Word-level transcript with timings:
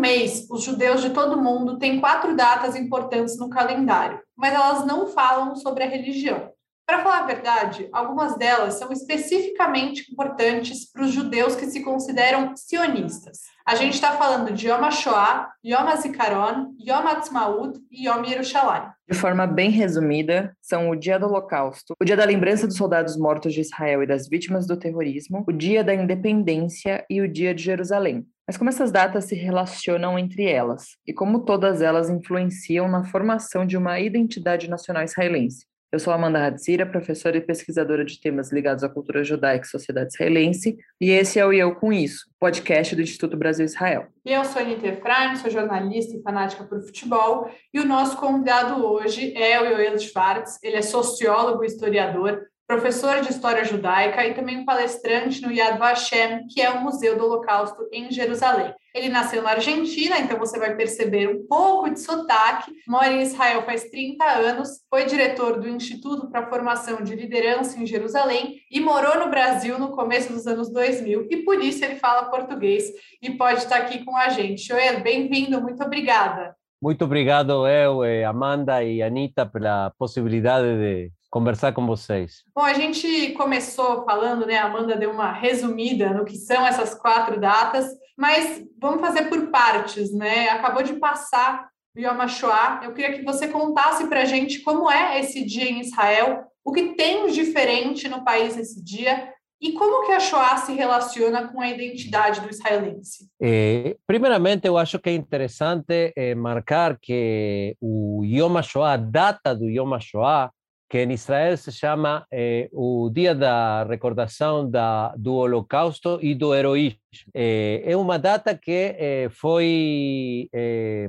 mês, 0.00 0.46
os 0.50 0.62
judeus 0.62 1.02
de 1.02 1.10
todo 1.10 1.40
mundo 1.40 1.78
têm 1.78 2.00
quatro 2.00 2.34
datas 2.34 2.74
importantes 2.74 3.38
no 3.38 3.50
calendário, 3.50 4.20
mas 4.36 4.54
elas 4.54 4.86
não 4.86 5.06
falam 5.06 5.54
sobre 5.54 5.84
a 5.84 5.88
religião. 5.88 6.50
Para 6.90 7.04
falar 7.04 7.18
a 7.20 7.26
verdade, 7.26 7.88
algumas 7.92 8.36
delas 8.36 8.74
são 8.74 8.90
especificamente 8.90 10.10
importantes 10.10 10.90
para 10.90 11.04
os 11.04 11.12
judeus 11.12 11.54
que 11.54 11.66
se 11.66 11.84
consideram 11.84 12.52
sionistas. 12.56 13.42
A 13.64 13.76
gente 13.76 13.94
está 13.94 14.14
falando 14.14 14.52
de 14.52 14.66
Yom 14.66 14.84
HaShoah, 14.84 15.52
Yom 15.64 15.86
HaZikaron, 15.86 16.74
Yom 16.84 17.06
HaTzmaut 17.06 17.78
e 17.92 18.08
Yom 18.08 18.24
Yerushalayim. 18.24 18.88
De 19.08 19.16
forma 19.16 19.46
bem 19.46 19.70
resumida, 19.70 20.52
são 20.60 20.90
o 20.90 20.96
Dia 20.96 21.16
do 21.16 21.26
Holocausto, 21.26 21.94
o 22.00 22.04
Dia 22.04 22.16
da 22.16 22.24
Lembrança 22.24 22.66
dos 22.66 22.76
Soldados 22.76 23.16
Mortos 23.16 23.54
de 23.54 23.60
Israel 23.60 24.02
e 24.02 24.06
das 24.08 24.28
Vítimas 24.28 24.66
do 24.66 24.76
Terrorismo, 24.76 25.44
o 25.48 25.52
Dia 25.52 25.84
da 25.84 25.94
Independência 25.94 27.04
e 27.08 27.20
o 27.20 27.32
Dia 27.32 27.54
de 27.54 27.62
Jerusalém. 27.62 28.26
Mas 28.50 28.56
como 28.56 28.68
essas 28.68 28.90
datas 28.90 29.26
se 29.26 29.36
relacionam 29.36 30.18
entre 30.18 30.42
elas 30.42 30.96
e 31.06 31.12
como 31.12 31.44
todas 31.44 31.80
elas 31.80 32.10
influenciam 32.10 32.88
na 32.88 33.04
formação 33.04 33.64
de 33.64 33.76
uma 33.76 34.00
identidade 34.00 34.68
nacional 34.68 35.04
israelense? 35.04 35.66
Eu 35.92 36.00
sou 36.00 36.12
Amanda 36.12 36.44
Hadzira, 36.44 36.84
professora 36.84 37.36
e 37.36 37.40
pesquisadora 37.40 38.04
de 38.04 38.20
temas 38.20 38.50
ligados 38.50 38.82
à 38.82 38.88
cultura 38.88 39.22
judaica 39.22 39.64
e 39.64 39.68
sociedade 39.68 40.12
israelense, 40.12 40.76
e 41.00 41.10
esse 41.10 41.38
é 41.38 41.46
o 41.46 41.52
Eu 41.52 41.76
Com 41.76 41.92
Isso, 41.92 42.26
podcast 42.40 42.96
do 42.96 43.02
Instituto 43.02 43.36
Brasil-Israel. 43.36 44.08
E 44.24 44.32
eu 44.32 44.44
sou 44.44 44.60
Anitta 44.60 44.88
Efraim, 44.88 45.36
sou 45.36 45.48
jornalista 45.48 46.16
e 46.16 46.22
fanática 46.22 46.64
por 46.64 46.80
futebol, 46.80 47.48
e 47.72 47.78
o 47.78 47.86
nosso 47.86 48.16
convidado 48.16 48.84
hoje 48.84 49.32
é 49.36 49.60
o 49.60 49.64
Yoel 49.64 49.96
Schwartz, 49.96 50.58
ele 50.60 50.74
é 50.74 50.82
sociólogo 50.82 51.62
e 51.62 51.68
historiador, 51.68 52.49
professor 52.70 53.20
de 53.20 53.30
História 53.30 53.64
Judaica 53.64 54.24
e 54.24 54.32
também 54.32 54.64
palestrante 54.64 55.42
no 55.42 55.50
Yad 55.50 55.76
Vashem, 55.76 56.46
que 56.46 56.62
é 56.62 56.70
o 56.70 56.80
Museu 56.80 57.18
do 57.18 57.24
Holocausto 57.24 57.88
em 57.90 58.12
Jerusalém. 58.12 58.72
Ele 58.94 59.08
nasceu 59.08 59.42
na 59.42 59.50
Argentina, 59.50 60.20
então 60.20 60.38
você 60.38 60.56
vai 60.56 60.76
perceber 60.76 61.28
um 61.28 61.48
pouco 61.48 61.90
de 61.90 61.98
sotaque. 61.98 62.70
Mora 62.86 63.10
em 63.12 63.22
Israel 63.22 63.62
faz 63.62 63.90
30 63.90 64.24
anos, 64.24 64.68
foi 64.88 65.04
diretor 65.04 65.58
do 65.58 65.68
Instituto 65.68 66.30
para 66.30 66.42
a 66.42 66.48
Formação 66.48 67.02
de 67.02 67.16
Liderança 67.16 67.76
em 67.76 67.84
Jerusalém 67.84 68.60
e 68.70 68.78
morou 68.78 69.18
no 69.18 69.30
Brasil 69.30 69.76
no 69.76 69.90
começo 69.90 70.32
dos 70.32 70.46
anos 70.46 70.72
2000 70.72 71.26
e 71.28 71.38
por 71.38 71.60
isso 71.60 71.84
ele 71.84 71.96
fala 71.96 72.30
português 72.30 72.84
e 73.20 73.32
pode 73.32 73.58
estar 73.58 73.78
aqui 73.78 74.04
com 74.04 74.16
a 74.16 74.28
gente. 74.28 74.62
Joel, 74.62 75.02
bem-vindo, 75.02 75.60
muito 75.60 75.82
obrigada. 75.82 76.54
Muito 76.80 77.04
obrigado, 77.04 77.66
eu, 77.66 78.04
eh, 78.04 78.24
Amanda 78.24 78.82
e 78.84 79.02
Anita, 79.02 79.44
pela 79.44 79.90
possibilidade 79.98 80.78
de 80.78 81.12
conversar 81.30 81.72
com 81.72 81.86
vocês. 81.86 82.42
Bom, 82.54 82.62
a 82.62 82.74
gente 82.74 83.32
começou 83.32 84.04
falando, 84.04 84.44
né? 84.44 84.58
A 84.58 84.66
Amanda 84.66 84.96
deu 84.96 85.10
uma 85.12 85.32
resumida 85.32 86.10
no 86.10 86.24
que 86.24 86.36
são 86.36 86.66
essas 86.66 86.94
quatro 86.94 87.40
datas, 87.40 87.86
mas 88.18 88.64
vamos 88.80 89.00
fazer 89.00 89.28
por 89.28 89.50
partes, 89.50 90.12
né? 90.12 90.48
Acabou 90.48 90.82
de 90.82 90.94
passar 90.94 91.68
o 91.96 92.00
Yom 92.00 92.20
HaShoah. 92.20 92.80
Eu 92.82 92.92
queria 92.92 93.16
que 93.16 93.24
você 93.24 93.48
contasse 93.48 94.06
para 94.08 94.22
a 94.22 94.24
gente 94.24 94.60
como 94.60 94.90
é 94.90 95.20
esse 95.20 95.44
dia 95.44 95.70
em 95.70 95.80
Israel, 95.80 96.44
o 96.64 96.72
que 96.72 96.94
tem 96.94 97.26
de 97.26 97.34
diferente 97.34 98.08
no 98.08 98.24
país 98.24 98.56
nesse 98.56 98.82
dia 98.84 99.32
e 99.62 99.72
como 99.72 100.06
que 100.06 100.12
a 100.12 100.20
Shoah 100.20 100.56
se 100.56 100.72
relaciona 100.72 101.48
com 101.48 101.60
a 101.60 101.68
identidade 101.68 102.40
do 102.40 102.48
israelense? 102.48 103.28
Eh, 103.40 103.94
primeiramente, 104.06 104.66
eu 104.66 104.78
acho 104.78 104.98
que 104.98 105.10
é 105.10 105.14
interessante 105.14 106.14
eh, 106.16 106.34
marcar 106.34 106.98
que 106.98 107.76
o 107.78 108.24
Yom 108.24 108.56
HaShoah, 108.56 108.92
a 108.94 108.96
data 108.96 109.54
do 109.54 109.68
Yom 109.68 109.92
HaShoah, 109.92 110.50
que 110.90 110.98
em 110.98 111.12
Israel 111.12 111.56
se 111.56 111.70
chama 111.70 112.26
eh, 112.32 112.68
o 112.72 113.08
Dia 113.14 113.32
da 113.32 113.84
Recordação 113.84 114.68
da, 114.68 115.14
do 115.16 115.34
Holocausto 115.34 116.18
e 116.20 116.34
do 116.34 116.52
Heroísmo. 116.52 116.98
Eh, 117.32 117.82
é 117.86 117.96
uma 117.96 118.18
data 118.18 118.58
que 118.58 118.96
eh, 118.98 119.28
foi 119.30 120.48
eh, 120.52 121.08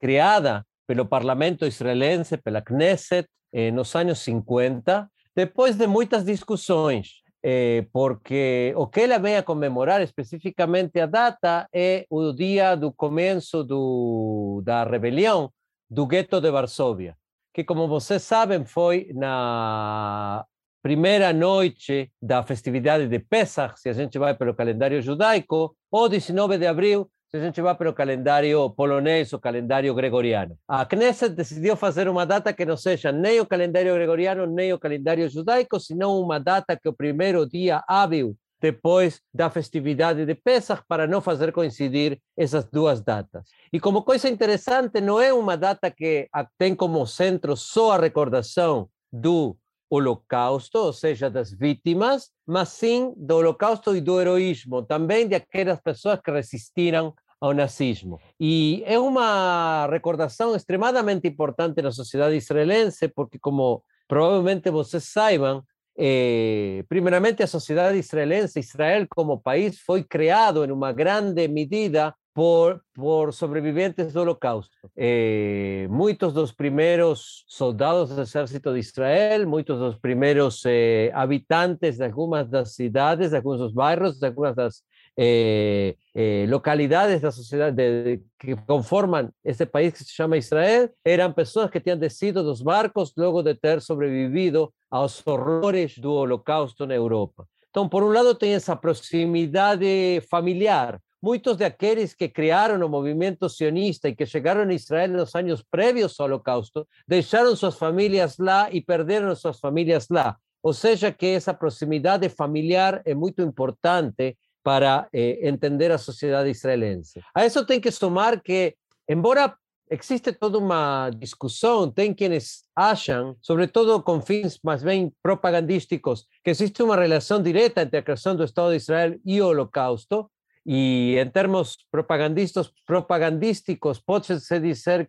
criada 0.00 0.64
pelo 0.86 1.04
parlamento 1.04 1.66
israelense, 1.66 2.38
pela 2.38 2.62
Knesset, 2.62 3.28
nos 3.74 3.94
anos 3.96 4.20
50, 4.20 5.08
depois 5.36 5.76
de 5.76 5.86
muitas 5.86 6.24
discussões. 6.24 7.20
Eh, 7.42 7.86
porque 7.92 8.72
o 8.76 8.86
que 8.86 9.00
ela 9.00 9.18
vem 9.18 9.36
a 9.36 9.42
comemorar 9.42 10.00
especificamente 10.02 11.00
a 11.00 11.06
data 11.06 11.66
é 11.72 12.06
o 12.08 12.32
dia 12.32 12.76
do 12.76 12.92
começo 12.92 13.62
do, 13.64 14.62
da 14.64 14.84
rebelião 14.84 15.50
do 15.88 16.06
gueto 16.06 16.40
de 16.40 16.50
Varsóvia 16.50 17.16
que, 17.60 17.64
como 17.64 17.86
vocês 17.86 18.22
sabem, 18.22 18.64
foi 18.64 19.10
na 19.14 20.44
primeira 20.82 21.30
noite 21.32 22.10
da 22.20 22.42
festividade 22.42 23.06
de 23.06 23.18
Pesach, 23.18 23.78
se 23.78 23.88
a 23.88 23.92
gente 23.92 24.18
vai 24.18 24.34
pelo 24.34 24.54
calendário 24.54 25.00
judaico, 25.02 25.76
ou 25.90 26.08
19 26.08 26.56
de 26.56 26.66
abril, 26.66 27.10
se 27.30 27.36
a 27.36 27.40
gente 27.40 27.60
vai 27.60 27.74
pelo 27.74 27.92
calendário 27.92 28.70
polonês 28.70 29.32
ou 29.32 29.38
calendário 29.38 29.94
gregoriano. 29.94 30.56
A 30.66 30.86
Knesset 30.86 31.34
decidiu 31.34 31.76
fazer 31.76 32.08
uma 32.08 32.24
data 32.24 32.52
que 32.52 32.64
não 32.64 32.76
seja 32.76 33.12
nem 33.12 33.40
o 33.40 33.46
calendário 33.46 33.94
gregoriano, 33.94 34.46
nem 34.46 34.72
o 34.72 34.78
calendário 34.78 35.28
judaico, 35.28 35.78
senão 35.78 36.18
uma 36.18 36.40
data 36.40 36.76
que 36.76 36.88
o 36.88 36.94
primeiro 36.94 37.46
dia 37.46 37.84
hábil 37.86 38.34
depois 38.60 39.20
da 39.32 39.48
festividade 39.48 40.26
de 40.26 40.34
Pesach 40.34 40.82
para 40.86 41.06
não 41.06 41.20
fazer 41.20 41.52
coincidir 41.52 42.20
essas 42.36 42.64
duas 42.64 43.00
datas. 43.00 43.44
E 43.72 43.80
como 43.80 44.02
coisa 44.02 44.28
interessante, 44.28 45.00
não 45.00 45.20
é 45.20 45.32
uma 45.32 45.56
data 45.56 45.90
que 45.90 46.28
tem 46.58 46.74
como 46.74 47.06
centro 47.06 47.56
só 47.56 47.92
a 47.92 47.98
recordação 47.98 48.88
do 49.12 49.56
Holocausto, 49.90 50.78
ou 50.78 50.92
seja, 50.92 51.28
das 51.28 51.52
vítimas, 51.52 52.30
mas 52.46 52.68
sim 52.68 53.12
do 53.16 53.36
Holocausto 53.36 53.96
e 53.96 54.00
do 54.00 54.20
heroísmo, 54.20 54.82
também 54.82 55.26
de 55.26 55.34
aquelas 55.34 55.80
pessoas 55.80 56.20
que 56.20 56.30
resistiram 56.30 57.12
ao 57.40 57.54
nazismo. 57.54 58.20
E 58.38 58.82
é 58.86 58.98
uma 58.98 59.88
recordação 59.90 60.54
extremadamente 60.54 61.26
importante 61.26 61.80
na 61.82 61.90
sociedade 61.90 62.36
israelense, 62.36 63.08
porque, 63.08 63.38
como 63.38 63.82
provavelmente 64.06 64.70
vocês 64.70 65.04
saibam, 65.04 65.64
eh, 66.02 66.82
primeramente 66.88 67.42
a 67.42 67.46
sociedade 67.46 67.98
israelense, 67.98 68.58
Israel 68.58 69.06
como 69.06 69.42
país 69.42 69.78
foi 69.80 70.02
criado 70.02 70.64
em 70.64 70.72
uma 70.72 70.92
grande 70.92 71.46
medida 71.46 72.14
por, 72.32 72.82
por 72.94 73.34
sobreviventes 73.34 74.14
do 74.14 74.22
Holocausto. 74.22 74.74
Eh, 74.96 75.86
muitos 75.90 76.32
dos 76.32 76.52
primeiros 76.52 77.44
soldados 77.46 78.08
do 78.08 78.22
exército 78.22 78.72
de 78.72 78.80
Israel, 78.80 79.46
muitos 79.46 79.78
dos 79.78 79.98
primeiros 79.98 80.62
eh, 80.64 81.10
habitantes 81.12 81.98
de 81.98 82.04
algumas 82.04 82.48
das 82.48 82.74
cidades, 82.74 83.32
de 83.32 83.36
alguns 83.36 83.58
dos 83.58 83.74
bairros, 83.74 84.18
de 84.18 84.26
algumas 84.26 84.56
das 84.56 84.82
eh, 85.22 85.96
eh, 86.14 86.46
localidades 86.48 87.20
da 87.20 87.30
sociedade 87.30 87.76
de, 87.76 88.22
que 88.38 88.56
conformam 88.56 89.30
esse 89.44 89.66
país 89.66 89.92
que 89.92 90.02
se 90.02 90.14
chama 90.14 90.38
Israel, 90.38 90.88
eram 91.04 91.30
pessoas 91.30 91.70
que 91.70 91.78
tinham 91.78 91.98
descido 91.98 92.42
dos 92.42 92.62
barcos 92.62 93.12
logo 93.14 93.42
de 93.42 93.54
ter 93.54 93.82
sobrevivido 93.82 94.72
aos 94.90 95.22
horrores 95.26 95.98
do 95.98 96.10
Holocausto 96.10 96.86
na 96.86 96.94
Europa. 96.94 97.46
Então, 97.68 97.86
por 97.86 98.02
um 98.02 98.08
lado, 98.08 98.34
tem 98.34 98.54
essa 98.54 98.74
proximidade 98.74 100.22
familiar. 100.30 100.98
Muitos 101.22 101.58
daqueles 101.58 102.14
que 102.14 102.26
criaram 102.26 102.84
o 102.84 102.88
movimento 102.88 103.46
sionista 103.50 104.08
e 104.08 104.16
que 104.16 104.24
chegaram 104.24 104.62
a 104.62 104.72
Israel 104.72 105.10
nos 105.10 105.34
anos 105.34 105.62
prévios 105.70 106.18
ao 106.18 106.28
Holocausto, 106.28 106.88
deixaram 107.06 107.54
suas 107.54 107.76
famílias 107.76 108.38
lá 108.38 108.70
e 108.72 108.80
perderam 108.80 109.36
suas 109.36 109.60
famílias 109.60 110.08
lá. 110.08 110.38
Ou 110.62 110.72
seja, 110.72 111.12
que 111.12 111.26
essa 111.26 111.52
proximidade 111.52 112.26
familiar 112.30 113.02
é 113.04 113.14
muito 113.14 113.42
importante 113.42 114.36
para 114.62 115.08
eh, 115.12 115.48
entender 115.48 115.90
a 115.90 115.98
sociedade 115.98 116.50
israelense. 116.50 117.20
A 117.34 117.46
isso 117.46 117.64
tem 117.64 117.80
que 117.80 117.90
somar 117.90 118.40
que, 118.42 118.74
embora 119.08 119.54
existe 119.90 120.32
toda 120.32 120.58
uma 120.58 121.10
discussão, 121.10 121.90
tem 121.90 122.14
quienes 122.14 122.62
acham, 122.76 123.36
sobretudo 123.40 124.00
com 124.02 124.20
fins 124.20 124.58
mais 124.62 124.82
bem 124.82 125.12
propagandísticos, 125.22 126.26
que 126.44 126.50
existe 126.50 126.82
uma 126.82 126.96
relação 126.96 127.42
direta 127.42 127.82
entre 127.82 127.98
a 127.98 128.02
criação 128.02 128.36
do 128.36 128.44
Estado 128.44 128.70
de 128.70 128.76
Israel 128.76 129.18
e 129.24 129.42
o 129.42 129.48
Holocausto, 129.48 130.30
e 130.64 131.16
em 131.18 131.28
termos 131.28 131.76
propagandistas, 131.90 132.70
propagandísticos, 132.86 133.98
pode-se 133.98 134.38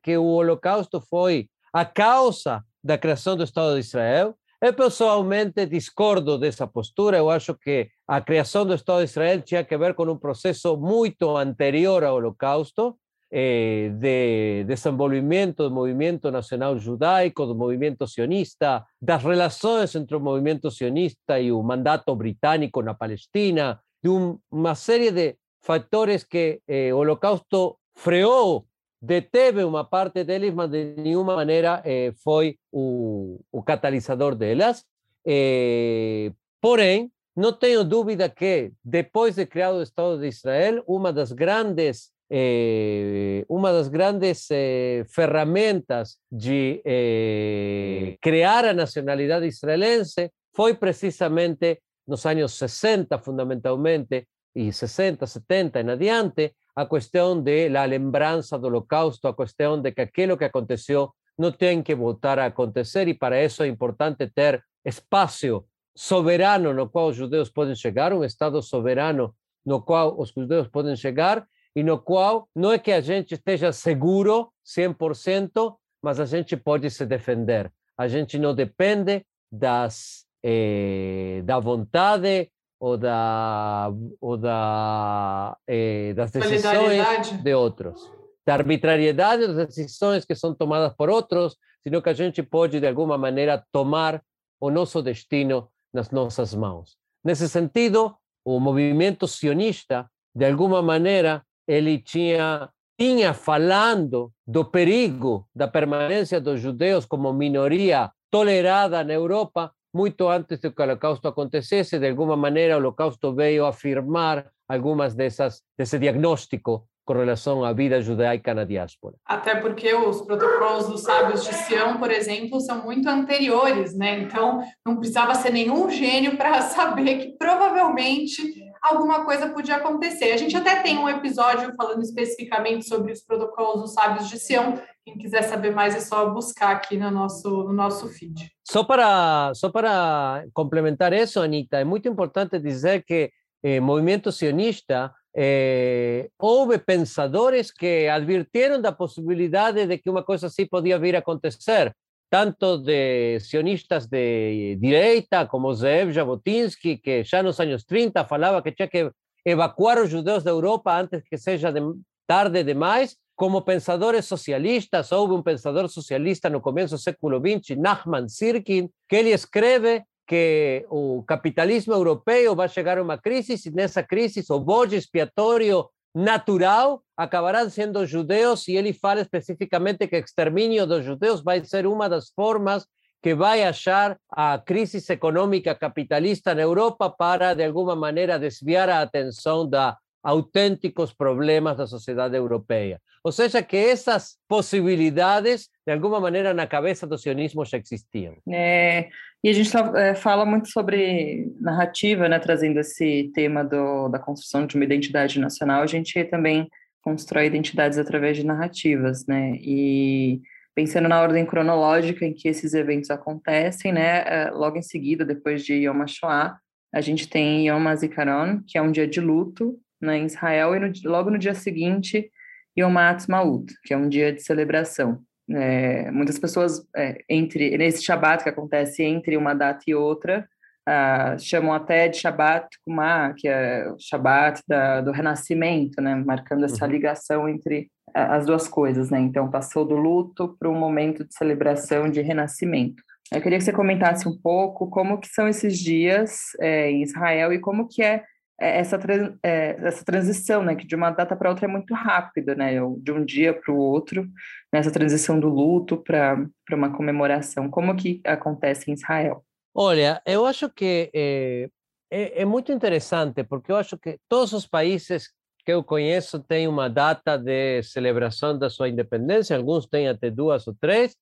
que 0.02 0.18
o 0.18 0.24
Holocausto 0.24 1.00
foi 1.02 1.48
a 1.74 1.86
causa 1.86 2.64
da 2.84 2.98
criação 2.98 3.36
do 3.36 3.44
Estado 3.44 3.76
de 3.76 3.82
Israel, 3.82 4.36
eu 4.62 4.74
pessoalmente 4.74 5.66
discordo 5.66 6.38
dessa 6.38 6.68
postura. 6.68 7.18
Eu 7.18 7.30
acho 7.32 7.56
que 7.56 7.90
a 8.08 8.22
criação 8.22 8.66
do 8.66 8.76
Estado 8.76 9.00
de 9.00 9.06
Israel 9.06 9.42
tinha 9.42 9.64
que 9.64 9.76
ver 9.76 9.96
com 9.96 10.04
um 10.04 10.18
processo 10.18 10.78
muito 10.78 11.36
anterior 11.36 12.04
ao 12.04 12.18
Holocausto, 12.18 12.96
eh, 13.32 13.90
de 13.96 14.64
desenvolvimento 14.66 15.68
do 15.68 15.74
movimento 15.74 16.30
nacional 16.30 16.78
judaico, 16.78 17.48
do 17.48 17.56
movimento 17.56 18.06
sionista, 18.06 18.86
das 19.02 19.24
relações 19.24 19.96
entre 19.96 20.16
o 20.16 20.20
movimento 20.20 20.70
sionista 20.70 21.40
e 21.40 21.52
o 21.52 21.64
mandato 21.64 22.16
britânico 22.16 22.84
na 22.84 22.94
Palestina, 22.94 23.80
de 24.04 24.10
um, 24.10 24.38
uma 24.52 24.76
série 24.76 25.12
de 25.12 25.38
fatores 25.64 26.24
que 26.24 26.62
eh, 26.68 26.94
o 26.94 26.98
Holocausto 26.98 27.78
freou 27.96 28.68
deteve 29.02 29.64
uma 29.64 29.84
parte 29.84 30.24
deles, 30.24 30.54
mas 30.54 30.70
de 30.70 30.96
nenhuma 30.98 31.36
maneira 31.36 31.82
eh, 31.84 32.14
foi 32.24 32.58
o, 32.72 33.40
o, 33.52 33.64
catalisador 33.64 34.36
delas. 34.36 34.86
Eh, 35.26 36.32
porém, 36.62 37.12
não 37.36 37.52
tenho 37.54 37.84
dúvida 37.84 38.30
que, 38.30 38.72
depois 38.84 39.36
de 39.36 39.46
criado 39.46 39.78
o 39.78 39.82
Estado 39.82 40.20
de 40.20 40.28
Israel, 40.28 40.84
uma 40.88 41.12
das 41.12 41.32
grandes 41.32 42.12
eh, 42.34 43.44
uma 43.50 43.74
das 43.74 43.90
grandes 43.90 44.48
eh, 44.52 45.04
ferramentas 45.10 46.18
de 46.32 46.82
eh, 46.86 48.16
criar 48.22 48.64
a 48.64 48.74
nacionalidade 48.74 49.46
israelense 49.48 50.32
foi 50.56 50.76
precisamente 50.76 51.82
nos 52.08 52.26
anos 52.26 52.54
60, 52.54 53.20
fundamentalmente, 53.20 54.30
e 54.56 54.72
60, 54.72 55.26
70 55.26 55.82
em 55.82 55.90
adiante, 55.90 56.56
a 56.76 56.86
questão 56.86 57.42
de 57.42 57.70
la 57.70 57.86
lembrança 57.86 58.58
do 58.58 58.68
Holocausto, 58.68 59.28
a 59.28 59.36
questão 59.36 59.82
de 59.82 59.92
que 59.92 60.02
aquilo 60.02 60.38
que 60.38 60.46
aconteceu 60.46 61.14
não 61.38 61.52
tem 61.52 61.82
que 61.82 61.96
voltar 61.96 62.40
a 62.40 62.46
acontecer 62.46 63.08
e 63.08 63.14
para 63.14 63.44
isso 63.44 63.64
é 63.64 63.68
importante 63.68 64.28
ter 64.28 64.64
espaço 64.86 65.66
soberano 65.96 66.74
no 66.74 66.90
qual 66.90 67.10
os 67.10 67.16
judeus 67.16 67.50
podem 67.50 67.76
chegar, 67.76 68.14
um 68.14 68.24
Estado 68.24 68.62
soberano 68.62 69.36
no 69.66 69.82
qual 69.82 70.20
os 70.20 70.30
judeus 70.30 70.68
podem 70.68 70.96
chegar 70.96 71.46
e 71.76 71.84
no 71.84 72.00
qual 72.00 72.50
não 72.56 72.72
é 72.72 72.80
que 72.80 72.92
a 72.92 73.02
gente 73.02 73.34
esteja 73.34 73.72
seguro 73.72 74.52
100%, 74.66 75.76
mas 76.02 76.20
a 76.20 76.26
gente 76.26 76.58
pode 76.58 76.90
se 76.90 77.06
defender. 77.06 77.72
A 77.98 78.08
gente 78.08 78.38
não 78.38 78.54
depende 78.54 79.26
das, 79.52 80.26
eh, 80.44 81.42
da 81.46 81.60
vontade 81.60 82.50
ou, 82.82 82.98
da, 82.98 83.94
ou 84.20 84.36
da, 84.36 85.56
eh, 85.68 86.14
das 86.16 86.32
decisões 86.32 87.32
de 87.44 87.54
outros, 87.54 88.12
da 88.44 88.56
arbitrariedade 88.56 89.46
das 89.46 89.68
decisões 89.68 90.26
que 90.26 90.34
são 90.34 90.56
tomadas 90.56 90.92
por 90.96 91.08
outros, 91.08 91.58
sino 91.84 92.02
que 92.02 92.10
a 92.10 92.14
gente 92.14 92.42
pode, 92.42 92.80
de 92.80 92.88
alguma 92.88 93.20
maneira, 93.20 93.64
tomar 93.72 94.20
o 94.60 94.72
nosso 94.72 95.00
destino 95.04 95.70
nas 95.94 96.10
nossas 96.10 96.56
mãos. 96.56 96.98
Nesse 97.24 97.48
sentido, 97.48 98.16
o 98.44 98.60
movimento 98.60 99.28
sionista, 99.28 100.10
de 100.36 100.46
alguma 100.46 100.82
maneira, 100.82 101.44
ele 101.68 102.00
tinha 102.00 102.68
tinha 103.00 103.34
falando 103.34 104.32
do 104.46 104.64
perigo 104.64 105.48
da 105.56 105.68
permanência 105.68 106.40
dos 106.40 106.60
judeus 106.60 107.04
como 107.06 107.34
minoria 107.34 108.12
tolerada 108.30 109.04
na 109.04 109.14
Europa 109.14 109.72
muito 109.94 110.28
antes 110.28 110.60
de 110.60 110.72
que 110.72 110.82
o 110.82 110.86
Holocausto 110.86 111.28
acontecesse. 111.28 112.00
De 112.00 112.10
alguma 112.10 112.38
maneira, 112.38 112.76
o 112.76 112.78
Holocausto 112.80 113.34
veio 113.34 113.66
afirmar 113.66 114.52
algumas 114.68 115.14
dessas 115.14 115.62
desse 115.78 116.00
diagnóstico 116.00 116.88
com 117.06 117.14
relação 117.14 117.66
à 117.66 117.74
vida 117.74 118.02
judaica 118.02 118.54
na 118.54 118.64
diáspora. 118.64 119.16
Até 119.26 119.56
porque 119.56 119.94
os 119.94 120.22
protocolos 120.22 120.88
dos 120.88 121.02
sábios 121.02 121.44
de 121.44 121.54
Sião, 121.54 121.98
por 121.98 122.12
exemplo, 122.12 122.62
são 122.62 122.84
muito 122.84 123.10
anteriores, 123.10 123.94
né? 123.98 124.20
Então, 124.20 124.64
não 124.86 124.98
precisava 124.98 125.36
ser 125.36 125.52
nenhum 125.52 125.90
gênio 125.90 126.38
para 126.38 126.62
saber 126.72 127.18
que 127.18 127.38
provavelmente 127.38 128.71
alguma 128.82 129.24
coisa 129.24 129.50
podia 129.50 129.76
acontecer. 129.76 130.32
A 130.32 130.38
gente 130.38 130.56
até 130.56 130.82
tem 130.82 130.98
um 130.98 131.08
episódio 131.08 131.74
falando 131.76 132.02
especificamente 132.02 132.88
sobre 132.88 133.12
os 133.12 133.22
protocolos 133.22 133.82
dos 133.82 133.94
sábios 133.94 134.28
de 134.28 134.40
Sião. 134.40 134.82
Quem 135.06 135.18
quiser 135.18 135.44
saber 135.44 135.72
mais 135.72 135.96
é 135.96 136.00
só 136.00 136.30
buscar 136.30 136.72
aqui 136.72 136.98
no 136.98 137.12
nosso, 137.12 137.50
no 137.50 137.74
nosso 137.74 138.08
feed. 138.08 138.52
Só 138.68 138.84
para, 138.84 139.52
só 139.54 139.70
para 139.70 140.44
complementar 140.54 141.14
isso, 141.14 141.40
Anita, 141.40 141.78
é 141.78 141.84
muito 141.84 142.08
importante 142.08 142.60
dizer 142.60 143.04
que 143.04 143.32
eh, 143.64 143.80
movimento 143.80 144.32
sionista 144.32 145.14
eh, 145.36 146.30
houve 146.38 146.78
pensadores 146.78 147.72
que 147.72 148.08
advirtieron 148.08 148.82
da 148.82 148.92
possibilidade 148.92 149.86
de 149.86 149.98
que 149.98 150.10
uma 150.10 150.24
coisa 150.24 150.48
assim 150.48 150.66
podia 150.66 151.00
vir 151.00 151.16
a 151.16 151.20
acontecer, 151.20 151.96
tanto 152.32 152.78
de 152.78 153.42
sionistas 153.42 154.08
de 154.08 154.78
direita 154.80 155.46
como 155.46 155.74
Zev 155.74 156.14
Jabotinsky, 156.14 156.98
que 156.98 157.26
já 157.26 157.44
nos 157.44 157.60
anos 157.60 157.84
30 157.84 158.24
falava 158.24 158.62
que 158.62 158.72
tinha 158.72 158.88
que 158.88 159.12
evacuar 159.46 160.02
os 160.02 160.10
judeus 160.10 160.42
da 160.42 160.52
Europa 160.52 160.98
antes 160.98 161.22
que 161.30 161.38
seja 161.38 161.74
de, 161.74 161.82
tarde 162.26 162.64
demais, 162.64 163.18
como 163.36 163.64
pensadores 163.64 164.24
socialistas, 164.26 165.12
houve 165.12 165.34
um 165.34 165.44
pensador 165.44 165.90
socialista 165.90 166.50
no 166.50 166.62
começo 166.62 166.96
do 166.96 167.02
século 167.02 167.42
XX, 167.42 167.78
Nachman 167.78 168.30
Sirkin, 168.30 168.90
que 169.10 169.16
ele 169.18 169.32
escreve 169.32 170.02
que 170.26 170.86
o 170.90 171.24
capitalismo 171.24 171.94
europeu 171.94 172.56
vai 172.56 172.70
chegar 172.70 172.98
a 172.98 173.04
uma 173.04 173.18
crise 173.18 173.56
e 173.68 173.72
nessa 173.72 174.02
crise 174.02 174.42
o 174.50 174.60
bode 174.62 174.96
expiatório 174.96 175.90
natural 176.14 177.02
acabarão 177.16 177.70
sendo 177.70 178.06
judeus 178.06 178.68
e 178.68 178.76
ele 178.76 178.94
fala 178.94 179.22
especificamente 179.22 180.08
que 180.08 180.18
extermínio 180.18 180.86
dos 180.86 181.06
judeus 181.06 181.42
vai 181.42 181.64
ser 181.64 181.88
uma 181.88 182.10
das 182.10 182.30
formas 182.32 182.86
que 183.22 183.36
vai 183.36 183.64
achar 183.64 184.18
a 184.30 184.58
crise 184.58 185.00
econômica 185.14 185.76
capitalista 185.76 186.56
na 186.56 186.62
Europa 186.62 187.10
para, 187.10 187.54
de 187.54 187.64
alguma 187.64 187.96
maneira, 187.96 188.40
desviar 188.40 188.90
a 188.90 189.02
atenção 189.02 189.68
da 189.70 189.96
autênticos 190.24 191.14
problemas 191.14 191.78
da 191.78 191.88
sociedade 191.88 192.36
europeia. 192.36 193.02
Ou 193.24 193.32
seja, 193.32 193.62
que 193.62 193.78
essas 193.78 194.38
possibilidades, 194.48 195.70
de 195.86 195.94
alguma 195.94 196.20
maneira, 196.20 196.54
na 196.54 196.66
cabeça 196.66 197.06
do 197.06 197.18
sionismo 197.18 197.66
já 197.66 197.78
existiam. 197.78 198.36
É, 198.50 199.10
e 199.44 199.50
a 199.50 199.54
gente 199.54 199.72
é, 199.96 200.16
fala 200.16 200.46
muito 200.46 200.70
sobre 200.70 201.52
narrativa, 201.60 202.28
né, 202.28 202.40
trazendo 202.40 202.80
esse 202.80 203.32
tema 203.34 203.64
do, 203.64 204.10
da 204.10 204.20
construção 204.20 204.66
de 204.66 204.76
uma 204.76 204.86
identidade 204.86 205.40
nacional. 205.40 205.84
A 205.84 205.88
gente 205.88 206.24
também 206.26 206.68
constrói 207.02 207.48
identidades 207.48 207.98
através 207.98 208.38
de 208.38 208.46
narrativas, 208.46 209.26
né? 209.26 209.56
E 209.60 210.42
pensando 210.74 211.10
na 211.10 211.22
ordem 211.22 211.46
cronológica 211.46 212.26
em 212.26 212.34
que 212.34 212.48
esses 212.48 212.74
eventos 212.74 213.10
acontecem, 213.10 213.92
né, 213.92 214.24
é, 214.26 214.52
logo 214.52 214.78
em 214.78 214.82
seguida, 214.82 215.26
depois 215.26 215.66
de 215.66 215.74
Yom 215.74 216.02
HaShoah, 216.02 216.58
a 216.94 217.02
gente 217.02 217.28
tem 217.28 217.68
Yom 217.68 217.88
HaZikaron, 217.88 218.62
que 218.68 218.78
é 218.78 218.82
um 218.82 218.92
dia 218.92 219.08
de 219.08 219.20
luto, 219.20 219.78
né, 220.02 220.18
em 220.18 220.26
Israel, 220.26 220.76
e 220.76 220.80
no, 220.80 220.92
logo 221.06 221.30
no 221.30 221.38
dia 221.38 221.54
seguinte, 221.54 222.32
Yom 222.78 222.98
HaAtzmaut, 222.98 223.74
que 223.84 223.94
é 223.94 223.98
um 223.98 224.10
dia 224.10 224.32
de 224.32 224.42
celebração. 224.42 225.22
É, 225.50 226.10
muitas 226.12 226.40
pessoas, 226.40 226.86
é, 226.96 227.24
entre 227.28 227.78
nesse 227.78 228.04
Shabat 228.04 228.44
que 228.44 228.50
acontece 228.50 229.04
entre 229.04 229.36
uma 229.36 229.54
data 229.54 229.84
e 229.88 229.94
outra, 229.94 230.48
ah, 230.86 231.38
chamam 231.38 231.74
até 231.74 232.08
de 232.08 232.18
Shabat 232.18 232.68
Kumah, 232.84 233.34
que 233.38 233.48
é 233.48 233.88
o 233.92 233.98
Shabat 234.00 234.62
da, 234.68 235.02
do 235.02 235.12
renascimento, 235.12 236.02
né, 236.02 236.16
marcando 236.16 236.66
essa 236.66 236.86
uhum. 236.86 236.92
ligação 236.92 237.50
entre 237.50 237.90
as 238.14 238.46
duas 238.46 238.68
coisas. 238.68 239.10
Né? 239.10 239.20
Então, 239.20 239.50
passou 239.50 239.86
do 239.86 239.96
luto 239.96 240.56
para 240.58 240.70
um 240.70 240.78
momento 240.78 241.24
de 241.24 241.34
celebração 241.36 242.10
de 242.10 242.22
renascimento. 242.22 243.04
Eu 243.32 243.42
queria 243.42 243.58
que 243.58 243.64
você 243.64 243.72
comentasse 243.72 244.28
um 244.28 244.38
pouco 244.38 244.90
como 244.90 245.20
que 245.20 245.28
são 245.28 245.48
esses 245.48 245.80
dias 245.80 246.40
é, 246.60 246.92
em 246.92 247.04
Israel 247.04 247.54
e 247.54 247.60
como 247.60 247.88
que 247.88 248.04
é 248.04 248.24
é, 248.62 248.78
essa, 248.78 249.00
é, 249.42 249.76
essa 249.82 250.06
transição, 250.06 250.62
né, 250.62 250.76
que 250.76 250.86
de 250.86 250.96
uma 250.96 251.10
data 251.10 251.36
para 251.36 251.50
outra 251.50 251.66
é 251.66 251.68
muito 251.68 251.96
rápida, 251.96 252.54
né, 252.54 252.76
de 253.00 253.12
um 253.12 253.26
dia 253.26 253.54
para 253.54 253.74
o 253.74 253.78
outro, 253.78 254.30
nessa 254.72 254.92
transição 254.92 255.40
do 255.40 255.50
luto 255.50 255.98
para 255.98 256.46
uma 256.72 256.96
comemoração. 256.96 257.72
Como 257.72 257.96
que 257.96 258.22
acontece 258.24 258.92
em 258.92 258.94
Israel? 258.94 259.44
Olha, 259.74 260.22
eu 260.28 260.46
acho 260.46 260.70
que 260.70 261.10
é, 261.12 261.70
é, 262.12 262.42
é, 262.42 262.46
muito 262.46 262.72
interessante, 262.72 263.44
porque 263.44 263.72
eu 263.72 263.78
acho 263.78 263.98
que 263.98 264.20
todos 264.30 264.54
os 264.54 264.68
países 264.68 265.30
que 265.66 265.72
eu 265.72 265.84
conheço 265.84 266.40
têm 266.40 266.68
uma 266.68 266.88
data 266.88 267.38
de 267.38 267.82
celebração 267.82 268.58
da 268.58 268.70
sua 268.70 268.90
independência, 268.90 269.58
alguns 269.58 269.88
têm 269.88 270.08
até 270.08 270.30
duas 270.30 270.68
ou 270.68 270.76
três, 270.80 271.16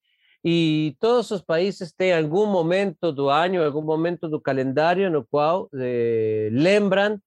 e 0.43 0.95
todos 0.99 1.31
os 1.31 1.41
países 1.41 1.93
têm 1.93 2.13
algum 2.13 2.45
momento 2.45 3.13
do 3.13 3.29
ano, 3.29 3.63
algum 3.63 3.81
momento 3.81 4.27
do 4.27 4.41
calendário 4.41 5.09
no 5.09 5.25
qual 5.25 5.69
eh, 5.73 6.49
lembram 6.51 7.19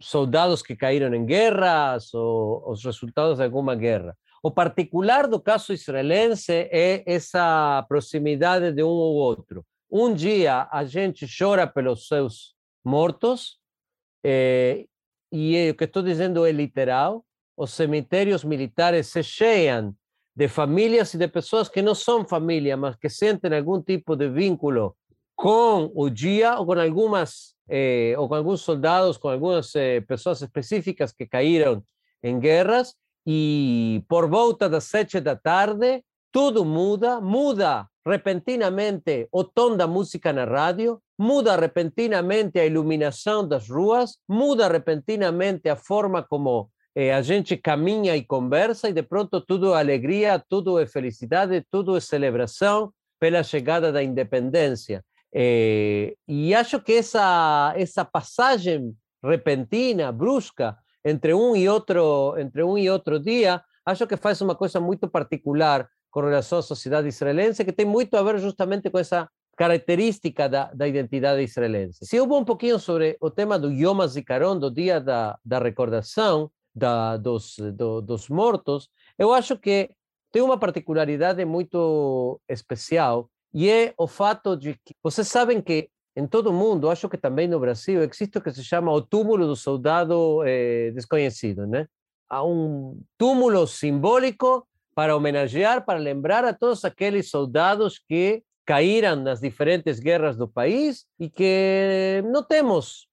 soldados 0.00 0.62
que 0.62 0.76
caíram 0.76 1.14
em 1.14 1.24
guerras 1.24 2.12
ou 2.14 2.70
os 2.70 2.84
resultados 2.84 3.38
de 3.38 3.44
alguma 3.44 3.74
guerra. 3.74 4.16
O 4.42 4.50
particular 4.50 5.26
do 5.26 5.40
caso 5.40 5.72
israelense 5.72 6.52
é 6.52 7.02
essa 7.06 7.84
proximidade 7.88 8.72
de 8.72 8.82
um 8.82 8.88
ou 8.88 9.14
outro. 9.16 9.64
Um 9.90 10.14
dia 10.14 10.68
a 10.70 10.84
gente 10.84 11.26
chora 11.26 11.66
pelos 11.66 12.06
seus 12.06 12.54
mortos, 12.84 13.58
eh, 14.24 14.86
e 15.32 15.70
o 15.70 15.74
que 15.74 15.84
estou 15.84 16.02
dizendo 16.02 16.46
é 16.46 16.52
literal, 16.52 17.24
os 17.56 17.72
cemitérios 17.72 18.44
militares 18.44 19.08
se 19.08 19.22
cheiam 19.22 19.94
de 20.34 20.46
famílias 20.46 21.12
e 21.14 21.18
de 21.18 21.26
pessoas 21.26 21.68
que 21.68 21.82
não 21.82 21.94
são 21.94 22.24
família, 22.24 22.76
mas 22.76 22.94
que 22.94 23.08
sentem 23.08 23.52
algum 23.52 23.82
tipo 23.82 24.14
de 24.14 24.28
vínculo 24.28 24.96
com 25.38 25.92
o 25.94 26.10
dia 26.10 26.58
ou 26.58 26.66
com 26.66 26.72
algumas 26.72 27.54
eh, 27.68 28.12
ou 28.18 28.28
com 28.28 28.34
alguns 28.34 28.60
soldados, 28.62 29.16
com 29.16 29.28
algumas 29.28 29.72
eh, 29.76 30.00
pessoas 30.00 30.42
específicas 30.42 31.12
que 31.12 31.26
caíram 31.26 31.80
em 32.20 32.40
guerras, 32.40 32.96
e 33.24 34.02
por 34.08 34.28
volta 34.28 34.68
das 34.68 34.84
sete 34.84 35.20
da 35.20 35.36
tarde, 35.36 36.02
tudo 36.32 36.64
muda, 36.64 37.20
muda 37.20 37.86
repentinamente 38.04 39.28
o 39.30 39.44
tom 39.44 39.76
da 39.76 39.86
música 39.86 40.32
na 40.32 40.44
rádio, 40.44 41.00
muda 41.16 41.54
repentinamente 41.54 42.58
a 42.58 42.66
iluminação 42.66 43.46
das 43.46 43.68
ruas, 43.68 44.18
muda 44.28 44.66
repentinamente 44.66 45.68
a 45.68 45.76
forma 45.76 46.20
como 46.20 46.68
eh, 46.96 47.14
a 47.14 47.22
gente 47.22 47.56
caminha 47.56 48.16
e 48.16 48.24
conversa, 48.24 48.88
e 48.88 48.92
de 48.92 49.04
pronto 49.04 49.40
tudo 49.40 49.72
é 49.72 49.78
alegria, 49.78 50.42
tudo 50.48 50.80
é 50.80 50.86
felicidade, 50.86 51.64
tudo 51.70 51.96
é 51.96 52.00
celebração 52.00 52.92
pela 53.20 53.44
chegada 53.44 53.92
da 53.92 54.02
independência. 54.02 55.04
Eh, 55.32 56.16
y 56.26 56.54
acho 56.54 56.82
que 56.82 56.98
esa, 56.98 57.74
esa 57.76 58.04
passagem 58.04 58.96
repentina, 59.22 60.10
brusca, 60.12 60.78
entre 61.04 61.34
um 61.34 61.54
e 61.54 61.68
outro, 61.68 62.34
entre 62.38 62.62
um 62.62 62.76
e 62.78 62.88
outro 62.88 63.18
dia, 63.18 63.62
acho 63.84 64.06
que 64.06 64.16
faz 64.16 64.40
uma 64.40 64.54
coisa 64.54 64.80
muito 64.80 65.08
particular 65.08 65.88
com 66.10 66.20
relação 66.20 66.58
à 66.58 66.62
sociedade 66.62 67.08
israelense, 67.08 67.64
que 67.64 67.72
tem 67.72 67.86
muito 67.86 68.16
a 68.16 68.22
ver 68.22 68.38
justamente 68.38 68.90
com 68.90 68.98
essa 68.98 69.28
característica 69.56 70.48
da, 70.48 70.72
da 70.72 70.86
identidade 70.86 71.42
israelense. 71.42 71.98
Se 72.06 72.18
houve 72.20 72.34
um 72.34 72.44
pouquinho 72.44 72.78
sobre 72.78 73.16
o 73.20 73.30
tema 73.30 73.58
do 73.58 73.70
Yom 73.70 74.00
HaZikaron, 74.00 74.58
do 74.58 74.70
dia 74.70 75.00
da, 75.00 75.36
da 75.44 75.58
recordação 75.58 76.50
da, 76.74 77.16
dos, 77.16 77.56
do, 77.74 78.00
dos 78.00 78.28
mortos, 78.28 78.88
eu 79.18 79.32
acho 79.32 79.58
que 79.58 79.90
tem 80.30 80.42
uma 80.42 80.58
particularidade 80.58 81.44
muito 81.44 82.40
especial, 82.48 83.28
e 83.52 83.68
é 83.68 83.94
o 83.96 84.06
fato 84.06 84.56
de 84.56 84.74
que 84.74 84.94
vocês 85.02 85.28
sabem 85.28 85.60
que 85.60 85.88
em 86.16 86.26
todo 86.26 86.50
o 86.50 86.52
mundo, 86.52 86.90
acho 86.90 87.08
que 87.08 87.16
também 87.16 87.46
no 87.46 87.60
Brasil, 87.60 88.02
existe 88.02 88.38
o 88.38 88.40
que 88.40 88.50
se 88.50 88.64
chama 88.64 88.92
o 88.92 89.00
túmulo 89.00 89.46
do 89.46 89.54
soldado 89.54 90.42
eh, 90.44 90.90
desconhecido, 90.92 91.64
né? 91.64 91.86
Há 92.28 92.44
um 92.44 93.00
túmulo 93.16 93.66
simbólico 93.68 94.66
para 94.96 95.16
homenagear, 95.16 95.84
para 95.84 95.98
lembrar 95.98 96.44
a 96.44 96.52
todos 96.52 96.84
aqueles 96.84 97.30
soldados 97.30 98.00
que 98.00 98.42
caíram 98.66 99.14
nas 99.14 99.40
diferentes 99.40 100.00
guerras 100.00 100.36
do 100.36 100.48
país 100.48 101.06
e 101.20 101.30
que 101.30 102.20
não 102.32 102.42
temos 102.42 103.06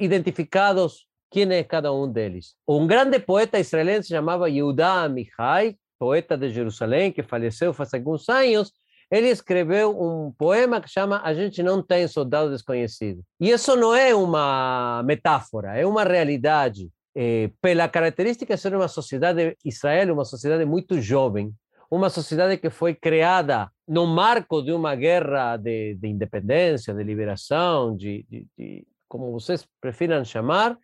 identificados 0.00 1.06
quem 1.30 1.52
é 1.52 1.62
cada 1.62 1.92
um 1.92 2.10
deles. 2.10 2.54
Um 2.66 2.86
grande 2.86 3.18
poeta 3.18 3.58
israelense 3.58 4.08
chamava 4.08 4.48
Yehuda 4.48 5.04
Amihai, 5.04 5.76
poeta 5.98 6.38
de 6.38 6.48
Jerusalém, 6.48 7.12
que 7.12 7.22
faleceu 7.22 7.74
faz 7.74 7.92
alguns 7.92 8.28
anos, 8.28 8.72
ele 9.10 9.28
escreveu 9.28 9.98
um 10.00 10.32
poema 10.32 10.80
que 10.80 10.88
chama 10.88 11.20
A 11.24 11.32
gente 11.32 11.62
não 11.62 11.82
tem 11.82 12.06
soldado 12.06 12.50
desconhecido. 12.50 13.22
E 13.40 13.50
isso 13.50 13.74
não 13.76 13.94
é 13.94 14.14
uma 14.14 15.02
metáfora, 15.04 15.76
é 15.76 15.86
uma 15.86 16.04
realidade. 16.04 16.90
É, 17.16 17.50
pela 17.60 17.88
característica 17.88 18.54
de 18.54 18.60
ser 18.60 18.74
uma 18.74 18.86
sociedade, 18.86 19.56
Israel, 19.64 20.14
uma 20.14 20.24
sociedade 20.24 20.64
muito 20.64 21.00
jovem, 21.00 21.52
uma 21.90 22.10
sociedade 22.10 22.58
que 22.58 22.70
foi 22.70 22.94
criada 22.94 23.70
no 23.88 24.06
marco 24.06 24.62
de 24.62 24.72
uma 24.72 24.94
guerra 24.94 25.56
de, 25.56 25.94
de 25.94 26.06
independência, 26.06 26.94
de 26.94 27.02
liberação, 27.02 27.96
de, 27.96 28.24
de, 28.28 28.46
de, 28.56 28.86
como 29.08 29.32
vocês 29.32 29.66
prefiram 29.80 30.24
chamar, 30.24 30.76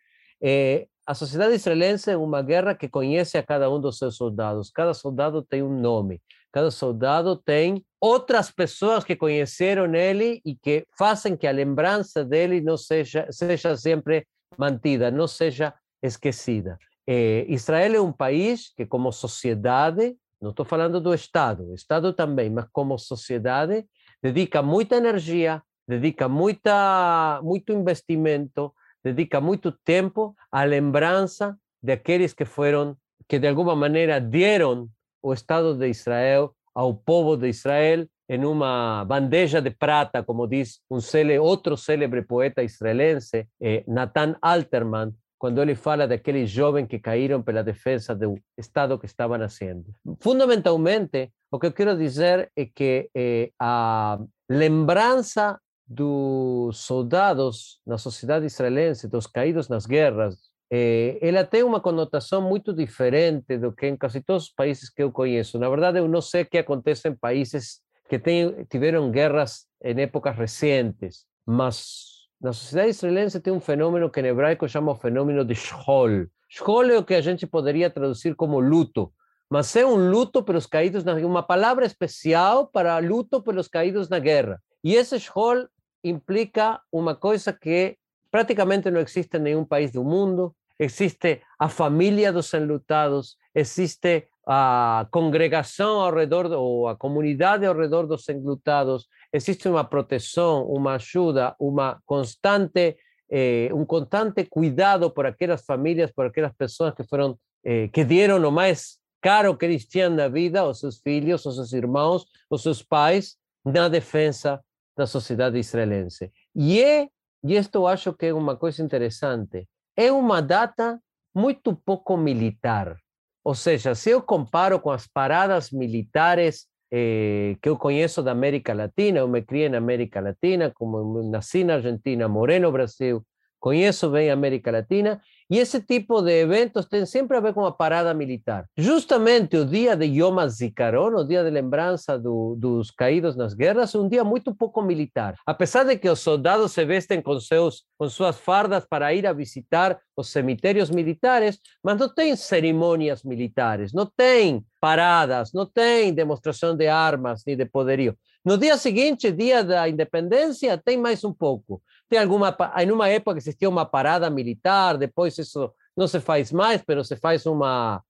é, 0.42 0.86
a 1.06 1.12
sociedade 1.14 1.54
israelense 1.54 2.10
é 2.10 2.16
uma 2.16 2.42
guerra 2.42 2.74
que 2.74 2.88
conhece 2.88 3.36
a 3.36 3.42
cada 3.42 3.70
um 3.70 3.78
dos 3.78 3.98
seus 3.98 4.16
soldados. 4.16 4.70
Cada 4.70 4.94
soldado 4.94 5.42
tem 5.42 5.62
um 5.62 5.78
nome. 5.78 6.20
Cada 6.50 6.70
soldado 6.70 7.36
tem 7.36 7.84
outras 8.04 8.50
pessoas 8.50 9.02
que 9.02 9.16
conheceram 9.16 9.94
ele 9.94 10.42
e 10.44 10.54
que 10.54 10.86
fazem 10.98 11.34
que 11.38 11.46
a 11.46 11.50
lembrança 11.50 12.22
dele 12.22 12.60
não 12.60 12.76
seja, 12.76 13.26
seja 13.30 13.74
sempre 13.78 14.26
mantida, 14.58 15.10
não 15.10 15.26
seja 15.26 15.72
esquecida. 16.02 16.76
É, 17.06 17.46
Israel 17.48 17.94
é 17.94 18.00
um 18.02 18.12
país 18.12 18.70
que, 18.76 18.84
como 18.84 19.10
sociedade, 19.10 20.14
não 20.38 20.50
estou 20.50 20.66
falando 20.66 21.00
do 21.00 21.14
Estado, 21.14 21.74
Estado 21.74 22.12
também, 22.12 22.50
mas 22.50 22.66
como 22.70 22.98
sociedade, 22.98 23.86
dedica 24.22 24.60
muita 24.60 24.96
energia, 24.96 25.62
dedica 25.88 26.28
muita, 26.28 27.40
muito 27.42 27.72
investimento, 27.72 28.74
dedica 29.02 29.40
muito 29.40 29.72
tempo 29.72 30.36
à 30.52 30.62
lembrança 30.64 31.56
daqueles 31.82 32.34
que 32.34 32.44
foram, 32.44 32.98
que 33.26 33.38
de 33.38 33.48
alguma 33.48 33.74
maneira 33.74 34.20
deram 34.20 34.90
o 35.22 35.32
Estado 35.32 35.74
de 35.74 35.88
Israel 35.88 36.54
ao 36.74 36.94
povo 36.94 37.36
de 37.36 37.48
Israel 37.48 38.06
em 38.28 38.44
uma 38.44 39.04
bandeja 39.04 39.60
de 39.60 39.70
prata, 39.70 40.22
como 40.22 40.46
diz 40.46 40.80
um 40.90 41.00
célebre, 41.00 41.38
outro 41.38 41.76
célebre 41.76 42.22
poeta 42.22 42.62
israelense, 42.62 43.46
eh, 43.60 43.84
Nathan 43.86 44.36
Alterman, 44.40 45.12
quando 45.38 45.60
ele 45.60 45.74
fala 45.74 46.08
daqueles 46.08 46.48
jovens 46.48 46.88
que 46.88 46.98
caíram 46.98 47.42
pela 47.42 47.62
defesa 47.62 48.14
do 48.14 48.38
Estado 48.56 48.98
que 48.98 49.04
estava 49.04 49.36
nascendo. 49.36 49.94
Fundamentalmente, 50.20 51.30
o 51.50 51.58
que 51.58 51.66
eu 51.66 51.72
quero 51.72 51.96
dizer 51.98 52.50
é 52.56 52.64
que 52.64 53.10
eh, 53.14 53.50
a 53.60 54.18
lembrança 54.48 55.60
dos 55.86 56.78
soldados 56.78 57.78
na 57.86 57.98
sociedade 57.98 58.46
israelense, 58.46 59.06
dos 59.06 59.26
caídos 59.26 59.68
nas 59.68 59.84
guerras, 59.84 60.53
eh, 60.70 61.18
ela 61.20 61.44
tem 61.44 61.62
uma 61.62 61.80
conotação 61.80 62.42
muito 62.42 62.72
diferente 62.72 63.56
do 63.58 63.72
que 63.72 63.86
em 63.86 63.96
quase 63.96 64.20
todos 64.20 64.44
os 64.44 64.52
países 64.52 64.88
que 64.90 65.02
eu 65.02 65.12
conheço. 65.12 65.58
Na 65.58 65.68
verdade, 65.68 65.98
eu 65.98 66.08
não 66.08 66.20
sei 66.20 66.42
o 66.42 66.46
que 66.46 66.58
acontece 66.58 67.08
em 67.08 67.14
países 67.14 67.80
que 68.08 68.18
tem, 68.18 68.64
tiveram 68.70 69.10
guerras 69.10 69.66
em 69.82 70.00
épocas 70.00 70.36
recentes, 70.36 71.26
mas 71.46 72.14
na 72.40 72.52
sociedade 72.52 72.90
israelense 72.90 73.40
tem 73.40 73.52
um 73.52 73.60
fenômeno 73.60 74.10
que 74.10 74.20
em 74.20 74.26
hebraico 74.26 74.68
chama 74.68 74.92
o 74.92 74.96
fenômeno 74.96 75.44
de 75.44 75.54
Shol. 75.54 76.26
Shol 76.48 76.90
é 76.90 76.98
o 76.98 77.04
que 77.04 77.14
a 77.14 77.20
gente 77.20 77.46
poderia 77.46 77.88
traduzir 77.90 78.34
como 78.34 78.60
luto, 78.60 79.12
mas 79.50 79.74
é 79.76 79.84
um 79.84 80.10
luto 80.10 80.42
pelos 80.42 80.66
caídos 80.66 81.04
na 81.04 81.14
uma 81.14 81.42
palavra 81.42 81.86
especial 81.86 82.66
para 82.66 82.98
luto 82.98 83.42
pelos 83.42 83.68
caídos 83.68 84.08
na 84.08 84.18
guerra. 84.18 84.60
E 84.82 84.94
esse 84.94 85.18
Shol 85.18 85.66
implica 86.02 86.80
uma 86.92 87.14
coisa 87.14 87.52
que 87.52 87.96
praticamente 88.34 88.90
não 88.90 89.00
existe 89.00 89.36
em 89.36 89.40
nenhum 89.40 89.64
país 89.64 89.92
do 89.92 90.02
mundo, 90.02 90.56
existe 90.76 91.40
a 91.56 91.68
família 91.68 92.32
dos 92.32 92.52
enlutados, 92.52 93.36
existe 93.54 94.26
a 94.44 95.06
congregação 95.12 96.00
ao 96.00 96.12
redor, 96.12 96.46
ou 96.50 96.88
a 96.88 96.96
comunidade 96.96 97.64
ao 97.64 97.76
redor 97.76 98.08
dos 98.08 98.28
enlutados, 98.28 99.06
existe 99.32 99.68
uma 99.68 99.84
proteção, 99.84 100.66
uma 100.66 100.96
ajuda, 100.96 101.54
uma 101.60 102.02
constante, 102.04 102.96
eh, 103.30 103.70
um 103.72 103.86
constante 103.86 104.46
cuidado 104.46 105.12
por 105.12 105.26
aquelas 105.26 105.64
famílias, 105.64 106.10
por 106.10 106.26
aquelas 106.26 106.54
pessoas 106.54 106.92
que 106.92 107.04
foram, 107.04 107.38
eh, 107.64 107.86
que 107.86 108.02
deram 108.02 108.44
o 108.48 108.50
mais 108.50 108.98
caro 109.22 109.56
que 109.56 109.64
eles 109.64 109.86
tinham 109.86 110.10
na 110.10 110.26
vida, 110.26 110.66
os 110.66 110.80
seus 110.80 110.98
filhos, 110.98 111.46
os 111.46 111.54
seus 111.54 111.72
irmãos, 111.72 112.26
os 112.50 112.64
seus 112.64 112.82
pais, 112.82 113.36
na 113.64 113.88
defesa 113.88 114.60
da 114.96 115.06
sociedade 115.06 115.56
israelense. 115.56 116.32
E 116.52 116.82
é, 116.82 117.08
e 117.44 117.60
eu 117.74 117.86
acho 117.86 118.12
que 118.14 118.26
é 118.26 118.34
uma 118.34 118.56
coisa 118.56 118.82
interessante, 118.82 119.68
é 119.94 120.10
uma 120.10 120.40
data 120.40 120.98
muito 121.34 121.76
pouco 121.76 122.16
militar. 122.16 122.96
Ou 123.44 123.54
seja, 123.54 123.94
se 123.94 124.10
eu 124.10 124.22
comparo 124.22 124.80
com 124.80 124.90
as 124.90 125.06
paradas 125.06 125.70
militares 125.70 126.66
eh, 126.90 127.56
que 127.60 127.68
eu 127.68 127.76
conheço 127.76 128.22
da 128.22 128.32
América 128.32 128.72
Latina, 128.72 129.18
eu 129.18 129.28
me 129.28 129.42
criei 129.42 129.68
na 129.68 129.76
América 129.76 130.20
Latina, 130.20 130.72
como 130.74 131.22
nasci 131.30 131.64
na 131.64 131.74
Argentina, 131.74 132.26
morei 132.28 132.58
no 132.58 132.72
Brasil, 132.72 133.22
conheço 133.60 134.08
bem 134.10 134.30
América 134.30 134.70
Latina, 134.70 135.20
e 135.50 135.58
esse 135.58 135.80
tipo 135.80 136.22
de 136.22 136.30
eventos 136.30 136.86
tem 136.86 137.04
sempre 137.04 137.36
a 137.36 137.40
ver 137.40 137.52
com 137.52 137.64
a 137.66 137.72
parada 137.72 138.14
militar. 138.14 138.64
Justamente 138.76 139.56
o 139.56 139.64
dia 139.64 139.94
de 139.96 140.06
Yom 140.06 140.38
HaZikaron, 140.38 141.14
o 141.14 141.24
dia 141.24 141.44
de 141.44 141.50
lembrança 141.50 142.18
do, 142.18 142.56
dos 142.58 142.90
caídos 142.90 143.36
nas 143.36 143.52
guerras, 143.52 143.94
é 143.94 143.98
um 143.98 144.08
dia 144.08 144.24
muito 144.24 144.54
pouco 144.54 144.80
militar. 144.82 145.34
Apesar 145.46 145.84
de 145.84 145.96
que 145.98 146.08
os 146.08 146.20
soldados 146.20 146.72
se 146.72 146.84
vestem 146.84 147.20
com, 147.20 147.38
seus, 147.38 147.84
com 147.98 148.08
suas 148.08 148.38
fardas 148.38 148.86
para 148.88 149.12
ir 149.12 149.26
a 149.26 149.32
visitar 149.32 149.98
os 150.16 150.30
cemitérios 150.30 150.90
militares, 150.90 151.58
mas 151.82 151.98
não 151.98 152.08
tem 152.08 152.34
cerimônias 152.36 153.22
militares, 153.22 153.92
não 153.92 154.06
tem 154.16 154.64
paradas, 154.80 155.52
não 155.52 155.66
tem 155.66 156.12
demonstração 156.12 156.76
de 156.76 156.86
armas 156.86 157.42
nem 157.46 157.56
de 157.56 157.66
poderio. 157.66 158.16
No 158.44 158.58
dia 158.58 158.76
seguinte, 158.76 159.32
dia 159.32 159.64
da 159.64 159.88
independência, 159.88 160.76
tem 160.76 160.98
mais 160.98 161.24
um 161.24 161.32
pouco 161.32 161.80
tem 162.14 162.22
alguma 162.22 162.56
em 162.78 162.90
uma 162.92 163.08
época 163.08 163.38
existia 163.38 163.68
uma 163.68 163.84
parada 163.84 164.30
militar 164.30 164.96
depois 164.96 165.36
isso 165.36 165.72
não 165.96 166.06
se 166.06 166.20
faz 166.20 166.52
mais 166.52 166.80
mas 166.86 167.08
se 167.08 167.16
faz 167.16 167.44
uma 167.44 168.00